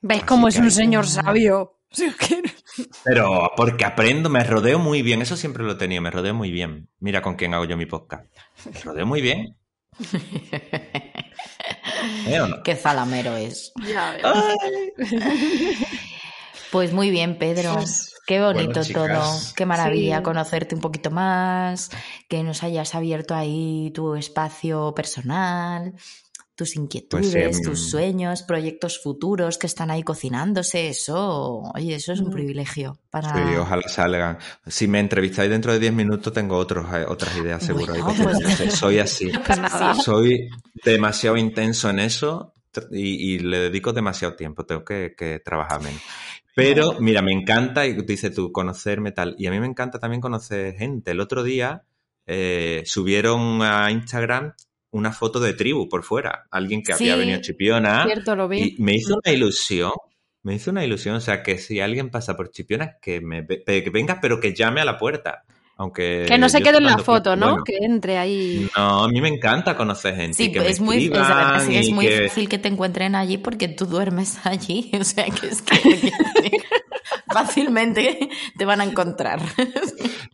¿Ves 0.00 0.24
cómo 0.24 0.48
es 0.48 0.56
un 0.56 0.70
señor 0.70 1.06
sabio? 1.06 1.80
Pero 3.04 3.50
porque 3.58 3.84
aprendo, 3.84 4.30
me 4.30 4.42
rodeo 4.42 4.78
muy 4.78 5.02
bien, 5.02 5.20
eso 5.20 5.36
siempre 5.36 5.64
lo 5.64 5.72
he 5.72 5.76
tenido, 5.76 6.00
me 6.00 6.10
rodeo 6.10 6.32
muy 6.32 6.50
bien. 6.50 6.88
Mira 6.98 7.20
con 7.20 7.36
quién 7.36 7.52
hago 7.52 7.66
yo 7.66 7.76
mi 7.76 7.86
podcast. 7.86 8.26
Me 8.64 8.80
rodeo 8.80 9.04
muy 9.04 9.20
bien. 9.20 9.54
¿Eh 12.26 12.38
no? 12.38 12.62
Qué 12.62 12.74
zalamero 12.76 13.36
es. 13.36 13.72
Ya. 13.86 14.16
Pues 16.72 16.92
muy 16.92 17.10
bien, 17.10 17.38
Pedro. 17.38 17.74
Pues, 17.74 18.12
Qué 18.26 18.40
bonito 18.40 18.64
bueno, 18.66 18.82
chicas. 18.82 19.44
todo. 19.46 19.54
Qué 19.56 19.66
maravilla 19.66 20.16
Sí. 20.18 20.22
conocerte 20.24 20.74
un 20.74 20.80
poquito 20.80 21.10
más, 21.12 21.90
que 22.28 22.42
nos 22.42 22.64
hayas 22.64 22.94
abierto 22.96 23.34
ahí 23.36 23.92
tu 23.94 24.16
espacio 24.16 24.92
personal, 24.94 25.94
tus 26.56 26.74
inquietudes, 26.74 27.30
Pues, 27.32 27.56
em, 27.58 27.62
tus 27.62 27.90
sueños, 27.90 28.42
proyectos 28.42 28.98
futuros 29.00 29.58
que 29.58 29.66
están 29.68 29.90
ahí 29.90 30.02
cocinándose. 30.02 30.88
Eso, 30.88 31.60
oye, 31.74 31.94
eso 31.94 32.12
es 32.12 32.20
un 32.20 32.28
Mm. 32.28 32.32
privilegio 32.32 32.98
para. 33.10 33.32
Sí, 33.34 33.56
ojalá 33.56 33.86
salgan. 33.88 34.38
Si 34.66 34.88
me 34.88 34.98
entrevistáis 35.00 35.50
dentro 35.50 35.72
de 35.72 35.78
10 35.78 35.92
minutos, 35.92 36.32
tengo 36.32 36.56
otros, 36.56 36.86
eh, 36.94 37.04
otras 37.06 37.36
ideas 37.36 37.62
seguro. 37.62 37.92
ahí 37.92 38.00
Bueno, 38.00 38.38
pues- 38.42 38.74
Soy 38.74 38.98
así. 38.98 39.30
Pues 39.46 39.58
nada. 39.60 39.94
Soy 39.94 40.48
demasiado 40.84 41.36
intenso 41.36 41.90
en 41.90 41.98
eso 42.00 42.54
y, 42.90 43.34
y 43.34 43.38
le 43.38 43.58
dedico 43.60 43.92
demasiado 43.92 44.34
tiempo. 44.34 44.64
Tengo 44.64 44.84
que, 44.84 45.14
que 45.16 45.38
trabajar 45.40 45.82
menos. 45.82 46.00
Pero, 46.54 46.96
mira, 47.00 47.20
me 47.20 47.32
encanta, 47.32 47.84
y 47.86 47.92
dice 48.02 48.30
tú, 48.30 48.50
conocerme 48.50 49.12
tal. 49.12 49.36
Y 49.38 49.46
a 49.46 49.50
mí 49.50 49.60
me 49.60 49.66
encanta 49.66 49.98
también 49.98 50.22
conocer 50.22 50.74
gente. 50.76 51.10
El 51.10 51.20
otro 51.20 51.42
día 51.42 51.82
eh, 52.26 52.82
subieron 52.86 53.60
a 53.62 53.90
Instagram 53.90 54.54
una 54.90 55.12
foto 55.12 55.40
de 55.40 55.52
tribu 55.54 55.88
por 55.88 56.02
fuera. 56.02 56.46
Alguien 56.50 56.82
que 56.82 56.92
había 56.92 57.16
venido 57.16 57.38
a 57.38 57.40
Chipiona. 57.40 58.04
Cierto, 58.04 58.34
lo 58.36 58.48
vi. 58.48 58.74
Y 58.78 58.82
me 58.82 58.94
hizo 58.94 59.14
una 59.22 59.32
ilusión. 59.34 59.92
Me 60.42 60.54
hizo 60.54 60.70
una 60.70 60.84
ilusión. 60.84 61.16
O 61.16 61.20
sea, 61.20 61.42
que 61.42 61.58
si 61.58 61.80
alguien 61.80 62.10
pasa 62.10 62.36
por 62.36 62.50
Chipiona, 62.50 62.96
que, 63.02 63.20
me, 63.20 63.46
que 63.46 63.90
venga, 63.92 64.18
pero 64.20 64.40
que 64.40 64.54
llame 64.54 64.80
a 64.80 64.84
la 64.84 64.96
puerta. 64.98 65.42
Aunque. 65.78 66.24
Que 66.26 66.38
no 66.38 66.48
se 66.48 66.62
quede 66.62 66.78
en 66.78 66.84
la 66.84 66.96
foto, 66.96 67.36
¿no? 67.36 67.48
bueno, 67.50 67.64
Que 67.64 67.76
entre 67.82 68.16
ahí. 68.16 68.66
no, 68.74 69.04
a 69.04 69.08
mí 69.08 69.20
me 69.20 69.28
encanta 69.28 69.76
conocer 69.76 70.16
gente. 70.16 70.32
Sí, 70.34 70.50
que 70.50 70.66
es 70.66 70.80
muy, 70.80 71.12
es, 71.12 71.90
muy 71.90 72.06
que- 72.08 72.28
fácil 72.28 72.48
que 72.48 72.58
te 72.58 72.68
encuentren 72.68 73.14
allí 73.14 73.36
porque 73.36 73.68
tú 73.68 73.84
duermes 73.84 74.38
allí. 74.46 74.90
O 74.98 75.04
sea, 75.04 75.26
que 75.26 75.48
es 75.48 75.60
que 75.60 75.76
fácilmente 77.30 78.30
te 78.56 78.64
van 78.64 78.80
a 78.80 78.84
encontrar. 78.84 79.40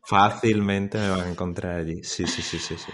Fácilmente 0.04 0.98
me 0.98 1.10
van 1.10 1.20
a 1.22 1.28
encontrar 1.30 1.80
allí. 1.80 2.02
Sí, 2.04 2.26
sí, 2.26 2.42
sí, 2.42 2.58
sí. 2.58 2.76
sí. 2.76 2.92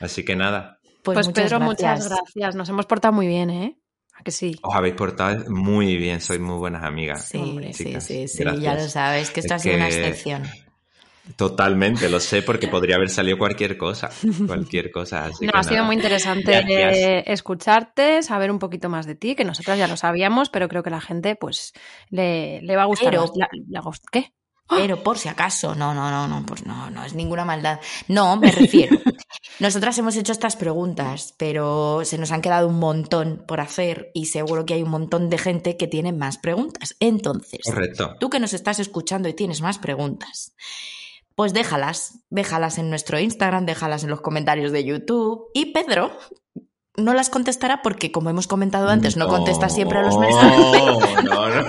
Así 0.00 0.24
que 0.24 0.34
nada, 0.36 0.78
Pues, 1.02 1.16
Pues, 1.16 1.26
muchas 1.28 1.44
Pedro, 1.44 1.58
gracias. 1.58 1.98
muchas 2.00 2.08
gracias. 2.08 2.54
Nos 2.56 2.68
hemos 2.68 2.86
portado 2.86 3.12
muy 3.12 3.26
bien, 3.26 3.50
¿eh? 3.50 3.78
¿A 4.14 4.22
que 4.22 4.30
sí? 4.30 4.54
os 4.62 4.74
habéis 4.74 4.94
portado 4.94 5.50
muy 5.50 5.96
bien. 5.96 6.20
Sois 6.20 6.40
muy 6.40 6.56
buenas 6.58 6.84
amigas. 6.84 7.24
Sí, 7.24 7.38
Hombre, 7.38 7.72
sí, 7.72 8.00
sí, 8.00 8.28
sí, 8.28 8.44
gracias. 8.44 8.62
ya 8.62 8.74
lo 8.74 8.88
sabes, 8.88 9.30
que 9.30 9.40
esto 9.40 9.54
Es 9.54 9.60
ha 9.60 9.62
sido 9.62 9.76
una 9.76 9.86
excepción. 9.88 10.42
Totalmente, 11.36 12.08
lo 12.10 12.18
sé, 12.20 12.42
porque 12.42 12.68
podría 12.68 12.96
haber 12.96 13.08
salido 13.08 13.38
cualquier 13.38 13.76
cosa. 13.76 14.10
Cualquier 14.46 14.90
cosa. 14.90 15.24
Así 15.26 15.46
No, 15.46 15.52
que 15.52 15.58
ha 15.58 15.62
sido 15.62 15.76
nada. 15.76 15.86
muy 15.86 15.96
interesante 15.96 16.52
Gracias. 16.52 17.22
escucharte, 17.26 18.22
saber 18.22 18.50
un 18.50 18.58
poquito 18.58 18.88
más 18.88 19.06
de 19.06 19.14
ti, 19.14 19.34
que 19.34 19.44
nosotros 19.44 19.78
ya 19.78 19.88
lo 19.88 19.96
sabíamos, 19.96 20.50
pero 20.50 20.68
creo 20.68 20.82
que 20.82 20.90
la 20.90 21.00
gente 21.00 21.36
pues 21.36 21.72
le, 22.10 22.60
le 22.62 22.76
va 22.76 22.82
a 22.82 22.86
gustar. 22.86 23.10
Pero-. 23.10 23.32
La- 23.68 23.80
gust- 23.82 24.04
¿Qué? 24.10 24.32
Pero 24.68 25.02
por 25.02 25.18
si 25.18 25.28
acaso, 25.28 25.74
no, 25.74 25.92
no, 25.92 26.10
no, 26.10 26.28
no, 26.28 26.46
pues 26.46 26.64
no, 26.64 26.90
no 26.90 27.04
es 27.04 27.14
ninguna 27.14 27.44
maldad. 27.44 27.80
No, 28.08 28.36
me 28.36 28.50
refiero. 28.50 28.98
Nosotras 29.60 29.98
hemos 29.98 30.16
hecho 30.16 30.32
estas 30.32 30.56
preguntas, 30.56 31.34
pero 31.36 32.04
se 32.04 32.16
nos 32.18 32.32
han 32.32 32.40
quedado 32.40 32.68
un 32.68 32.78
montón 32.78 33.44
por 33.46 33.60
hacer 33.60 34.10
y 34.14 34.26
seguro 34.26 34.64
que 34.64 34.74
hay 34.74 34.82
un 34.82 34.90
montón 34.90 35.28
de 35.28 35.38
gente 35.38 35.76
que 35.76 35.86
tiene 35.86 36.12
más 36.12 36.38
preguntas. 36.38 36.96
Entonces, 37.00 37.60
Correcto. 37.64 38.16
tú 38.18 38.30
que 38.30 38.40
nos 38.40 38.54
estás 38.54 38.78
escuchando 38.78 39.28
y 39.28 39.34
tienes 39.34 39.60
más 39.60 39.78
preguntas, 39.78 40.54
pues 41.34 41.52
déjalas, 41.52 42.20
déjalas 42.30 42.78
en 42.78 42.90
nuestro 42.90 43.18
Instagram, 43.18 43.66
déjalas 43.66 44.04
en 44.04 44.10
los 44.10 44.20
comentarios 44.20 44.72
de 44.72 44.84
YouTube 44.84 45.48
y 45.54 45.66
Pedro 45.66 46.12
no 46.96 47.14
las 47.14 47.30
contestará 47.30 47.80
porque, 47.82 48.12
como 48.12 48.28
hemos 48.30 48.46
comentado 48.46 48.88
antes, 48.88 49.16
no, 49.16 49.26
contesta 49.26 49.68
siempre 49.68 49.98
a 49.98 50.02
los 50.02 50.18
mensajes. 50.18 50.58
No, 51.24 51.48
no, 51.48 51.62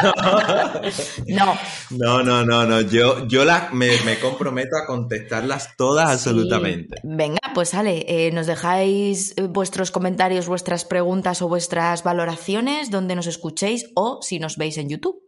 No, 1.90 2.24
no, 2.24 2.24
no, 2.24 2.46
no, 2.46 2.66
no. 2.66 2.82
Yo, 2.82 3.26
yo 3.28 3.46
la, 3.46 3.70
me, 3.72 3.98
me 4.02 4.20
comprometo 4.20 4.76
a 4.76 4.86
contestarlas 4.86 5.76
todas 5.78 6.10
absolutamente. 6.10 6.98
Venga, 7.04 7.40
pues 7.54 7.74
Ale, 7.74 8.06
eh, 8.08 8.32
nos 8.32 8.48
dejáis 8.48 9.34
eh, 9.38 9.44
vuestros 9.44 9.92
comentarios, 9.92 10.48
vuestras 10.48 10.84
preguntas 10.84 11.42
o 11.42 11.48
vuestras 11.48 12.04
valoraciones 12.04 12.92
donde 12.92 13.16
nos 13.16 13.28
escuchéis 13.28 13.92
o 13.96 14.20
si 14.22 14.40
nos 14.40 14.58
veis 14.58 14.78
en 14.78 14.90
YouTube. 14.90 15.23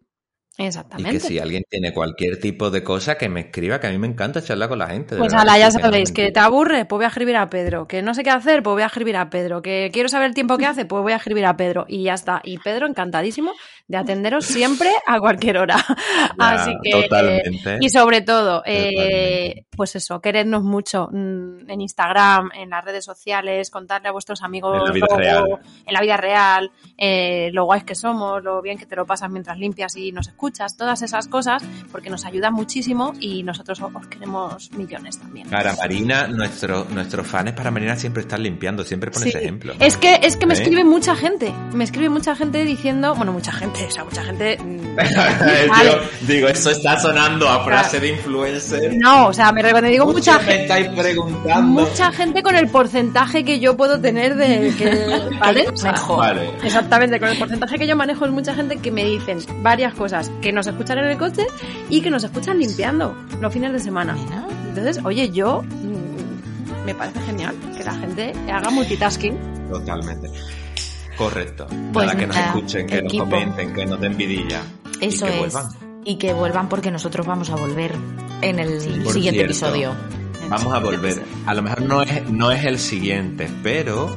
Y 0.57 0.65
Exactamente. 0.65 1.11
que 1.11 1.19
si 1.19 1.37
alguien 1.37 1.63
tiene 1.69 1.93
cualquier 1.93 2.39
tipo 2.39 2.69
de 2.69 2.81
cosa, 2.81 3.17
que 3.17 3.27
me 3.27 3.41
escriba, 3.41 3.79
que 3.81 3.87
a 3.87 3.91
mí 3.91 3.97
me 3.97 4.07
encanta 4.07 4.41
charlar 4.41 4.69
con 4.69 4.79
la 4.79 4.87
gente. 4.87 5.17
Pues 5.17 5.33
ala, 5.33 5.57
ya 5.59 5.69
sabéis, 5.69 6.13
que 6.13 6.31
te 6.31 6.39
aburre, 6.39 6.85
pues 6.85 6.97
voy 6.97 7.05
a 7.05 7.09
escribir 7.09 7.35
a 7.35 7.49
Pedro. 7.49 7.87
Que 7.87 8.01
no 8.01 8.13
sé 8.13 8.23
qué 8.23 8.29
hacer, 8.29 8.63
pues 8.63 8.73
voy 8.73 8.83
a 8.83 8.85
escribir 8.85 9.17
a 9.17 9.29
Pedro. 9.29 9.61
Que 9.61 9.89
quiero 9.91 10.07
saber 10.07 10.27
el 10.27 10.33
tiempo 10.33 10.57
que 10.57 10.65
hace, 10.65 10.85
pues 10.85 11.01
voy 11.03 11.11
a 11.11 11.17
escribir 11.17 11.45
a 11.45 11.57
Pedro. 11.57 11.85
Y 11.89 12.03
ya 12.03 12.13
está. 12.13 12.41
Y 12.43 12.57
Pedro, 12.59 12.87
encantadísimo 12.87 13.51
de 13.87 13.97
atenderos 13.97 14.45
siempre 14.45 14.89
a 15.05 15.19
cualquier 15.19 15.57
hora. 15.57 15.77
Ya, 16.37 16.49
Así 16.51 16.71
que. 16.83 16.91
Totalmente. 16.91 17.77
Y 17.79 17.89
sobre 17.89 18.21
todo, 18.21 18.61
eh, 18.65 19.65
pues 19.69 19.95
eso, 19.95 20.19
querernos 20.21 20.63
mucho 20.63 21.07
mm, 21.11 21.69
en 21.69 21.81
Instagram, 21.81 22.49
en 22.53 22.69
las 22.69 22.83
redes 22.83 23.05
sociales, 23.05 23.69
contarle 23.69 24.09
a 24.09 24.11
vuestros 24.11 24.41
amigos 24.43 24.77
En 24.79 24.85
la 24.85 24.91
vida 24.91 25.07
real. 25.15 25.45
en 25.85 25.93
la 25.93 26.01
vida 26.01 26.17
real, 26.17 26.71
eh, 26.97 27.49
lo 27.53 27.65
guays 27.65 27.83
que 27.83 27.95
somos, 27.95 28.43
lo 28.43 28.61
bien 28.61 28.77
que 28.77 28.85
te 28.85 28.95
lo 28.95 29.05
pasas 29.05 29.29
mientras 29.29 29.57
limpias 29.57 29.95
y 29.95 30.11
nos 30.11 30.27
escuchas, 30.27 30.75
todas 30.77 31.01
esas 31.03 31.27
cosas, 31.27 31.63
porque 31.91 32.09
nos 32.09 32.25
ayudan 32.25 32.53
muchísimo 32.53 33.13
y 33.19 33.43
nosotros 33.43 33.81
os 33.81 33.95
os 33.95 34.07
queremos 34.07 34.71
millones 34.73 35.19
también. 35.19 35.49
Para 35.49 35.73
Marina, 35.75 36.27
nuestro, 36.27 36.85
nuestros 36.89 37.25
fans 37.27 37.53
para 37.53 37.71
Marina 37.71 37.95
siempre 37.95 38.21
están 38.23 38.43
limpiando, 38.43 38.83
siempre 38.83 39.09
pones 39.11 39.31
Sí. 39.31 39.37
ejemplo. 39.37 39.73
Es 39.79 39.95
que, 39.97 40.19
es 40.21 40.35
que 40.37 40.45
me 40.45 40.53
¿Eh? 40.53 40.57
escribe 40.57 40.83
mucha 40.83 41.15
gente, 41.15 41.53
me 41.73 41.83
escribe 41.83 42.09
mucha 42.09 42.35
gente 42.35 42.63
diciendo, 42.65 43.15
bueno, 43.15 43.31
mucha 43.31 43.51
gente, 43.51 43.74
o 43.83 43.91
sea, 43.91 44.03
mucha 44.03 44.23
gente... 44.23 44.57
mm, 44.57 44.85
Yo 44.95 45.69
vale. 45.69 45.97
digo, 46.21 46.47
eso 46.47 46.69
está 46.71 46.99
sonando 46.99 47.47
a 47.49 47.63
frase 47.63 47.99
de 47.99 48.09
influencer. 48.09 48.95
No, 48.97 49.27
o 49.27 49.33
sea, 49.33 49.51
me 49.51 49.61
cuando 49.61 49.89
digo 49.89 50.05
mucha 50.05 50.39
gente... 50.39 50.63
estáis 50.63 50.87
preguntando. 50.89 51.81
Mucha 51.81 52.11
gente 52.11 52.41
con 52.43 52.55
el 52.55 52.69
porcentaje 52.69 53.43
que 53.43 53.59
yo 53.59 53.75
puedo 53.75 53.99
tener 53.99 54.35
de 54.35 54.73
que, 54.77 55.35
¿vale? 55.39 55.67
O 55.69 55.77
sea, 55.77 55.91
Mejor. 55.91 56.17
Vale. 56.17 56.49
Exactamente, 56.63 57.19
con 57.19 57.29
el 57.29 57.37
porcentaje 57.37 57.77
que 57.77 57.87
yo 57.87 57.95
manejo 57.95 58.25
es 58.25 58.31
mucha 58.31 58.53
gente 58.55 58.77
que 58.77 58.91
me 58.91 59.03
dicen 59.03 59.39
varias 59.61 59.93
cosas, 59.93 60.31
que 60.41 60.51
nos 60.51 60.67
escuchan 60.67 60.99
en 60.99 61.05
el 61.05 61.17
coche 61.17 61.45
y 61.89 62.01
que 62.01 62.09
nos 62.09 62.23
escuchan 62.23 62.59
limpiando 62.59 63.15
los 63.41 63.51
fines 63.51 63.71
de 63.73 63.79
semana. 63.79 64.15
Entonces, 64.67 65.03
oye, 65.03 65.29
yo 65.29 65.61
mm, 65.63 66.85
me 66.85 66.93
parece 66.95 67.19
genial 67.21 67.55
que 67.77 67.83
la 67.83 67.93
gente 67.95 68.33
haga 68.51 68.69
multitasking. 68.69 69.37
Totalmente. 69.69 70.29
Correcto. 71.17 71.67
Pues 71.93 72.07
nada, 72.07 72.19
que 72.19 72.27
nos 72.27 72.37
escuchen, 72.37 72.87
que 72.87 72.97
equipo. 72.99 73.25
nos 73.25 73.33
comenten, 73.33 73.73
que 73.73 73.85
nos 73.85 73.99
den 73.99 74.17
vidilla. 74.17 74.61
Eso 75.01 75.25
y 75.25 75.29
que 75.29 75.35
es. 75.35 75.39
vuelvan. 75.39 75.65
Y 76.03 76.15
que 76.17 76.33
vuelvan 76.33 76.69
porque 76.69 76.91
nosotros 76.91 77.25
vamos 77.25 77.49
a 77.49 77.55
volver 77.55 77.93
en 78.41 78.59
el 78.59 78.81
siguiente 78.81 79.21
cierto, 79.21 79.43
episodio. 79.45 79.95
Vamos 80.49 80.73
a 80.73 80.79
volver. 80.79 81.23
A 81.45 81.53
lo 81.53 81.61
mejor 81.63 81.81
no 81.81 82.01
es, 82.01 82.29
no 82.29 82.51
es 82.51 82.63
el 82.65 82.77
siguiente, 82.77 83.49
pero 83.63 84.15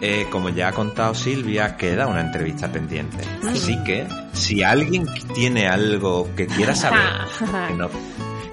eh, 0.00 0.26
como 0.30 0.48
ya 0.48 0.68
ha 0.68 0.72
contado 0.72 1.14
Silvia, 1.14 1.76
queda 1.76 2.06
una 2.06 2.20
entrevista 2.20 2.70
pendiente. 2.70 3.18
Así 3.48 3.82
que 3.84 4.06
si 4.32 4.62
alguien 4.62 5.06
tiene 5.34 5.68
algo 5.68 6.28
que 6.36 6.46
quiera 6.46 6.74
saber, 6.74 7.00
que 7.68 7.74
nos, 7.74 7.90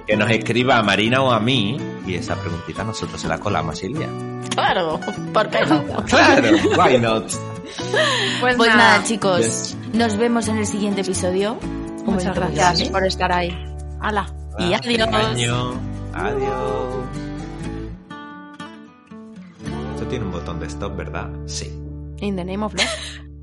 que 0.06 0.18
nos 0.18 0.30
escriba 0.30 0.78
a 0.78 0.84
Marina 0.84 1.22
o 1.22 1.32
a 1.32 1.39
mí, 1.39 1.78
y 2.06 2.16
esa 2.16 2.36
preguntita 2.36 2.84
nosotros 2.84 3.22
se 3.22 3.28
la 3.28 3.39
colamos 3.39 3.74
a 3.74 3.82
Silvia. 3.82 4.10
Claro, 4.52 5.00
¿por 5.34 5.50
qué 5.50 5.66
no? 5.66 5.84
Claro, 6.06 6.50
why 6.78 6.98
not? 7.00 7.32
Pues, 8.41 8.55
Pues 8.57 8.70
nada, 8.70 8.76
nada, 8.93 9.03
chicos, 9.03 9.39
Yes. 9.41 9.78
nos 9.93 10.18
vemos 10.18 10.47
en 10.47 10.57
el 10.57 10.68
siguiente 10.68 11.01
episodio. 11.01 11.57
Muchas 12.05 12.36
gracias 12.36 12.78
grande. 12.80 12.91
por 12.91 13.05
estar 13.05 13.32
ahí. 13.32 13.51
¡Hala! 14.01 14.28
Y 14.59 14.74
adiós. 14.74 15.07
año. 15.13 15.74
Adiós. 16.13 16.95
Esto 19.95 20.07
tiene 20.07 20.26
un 20.26 20.32
botón 20.32 20.59
de 20.59 20.68
stop, 20.68 20.95
¿verdad? 20.95 21.30
Sí. 21.47 21.66
In 22.20 22.36
the 22.36 22.43
name 22.45 22.63
of 22.63 22.74
love. 22.74 22.86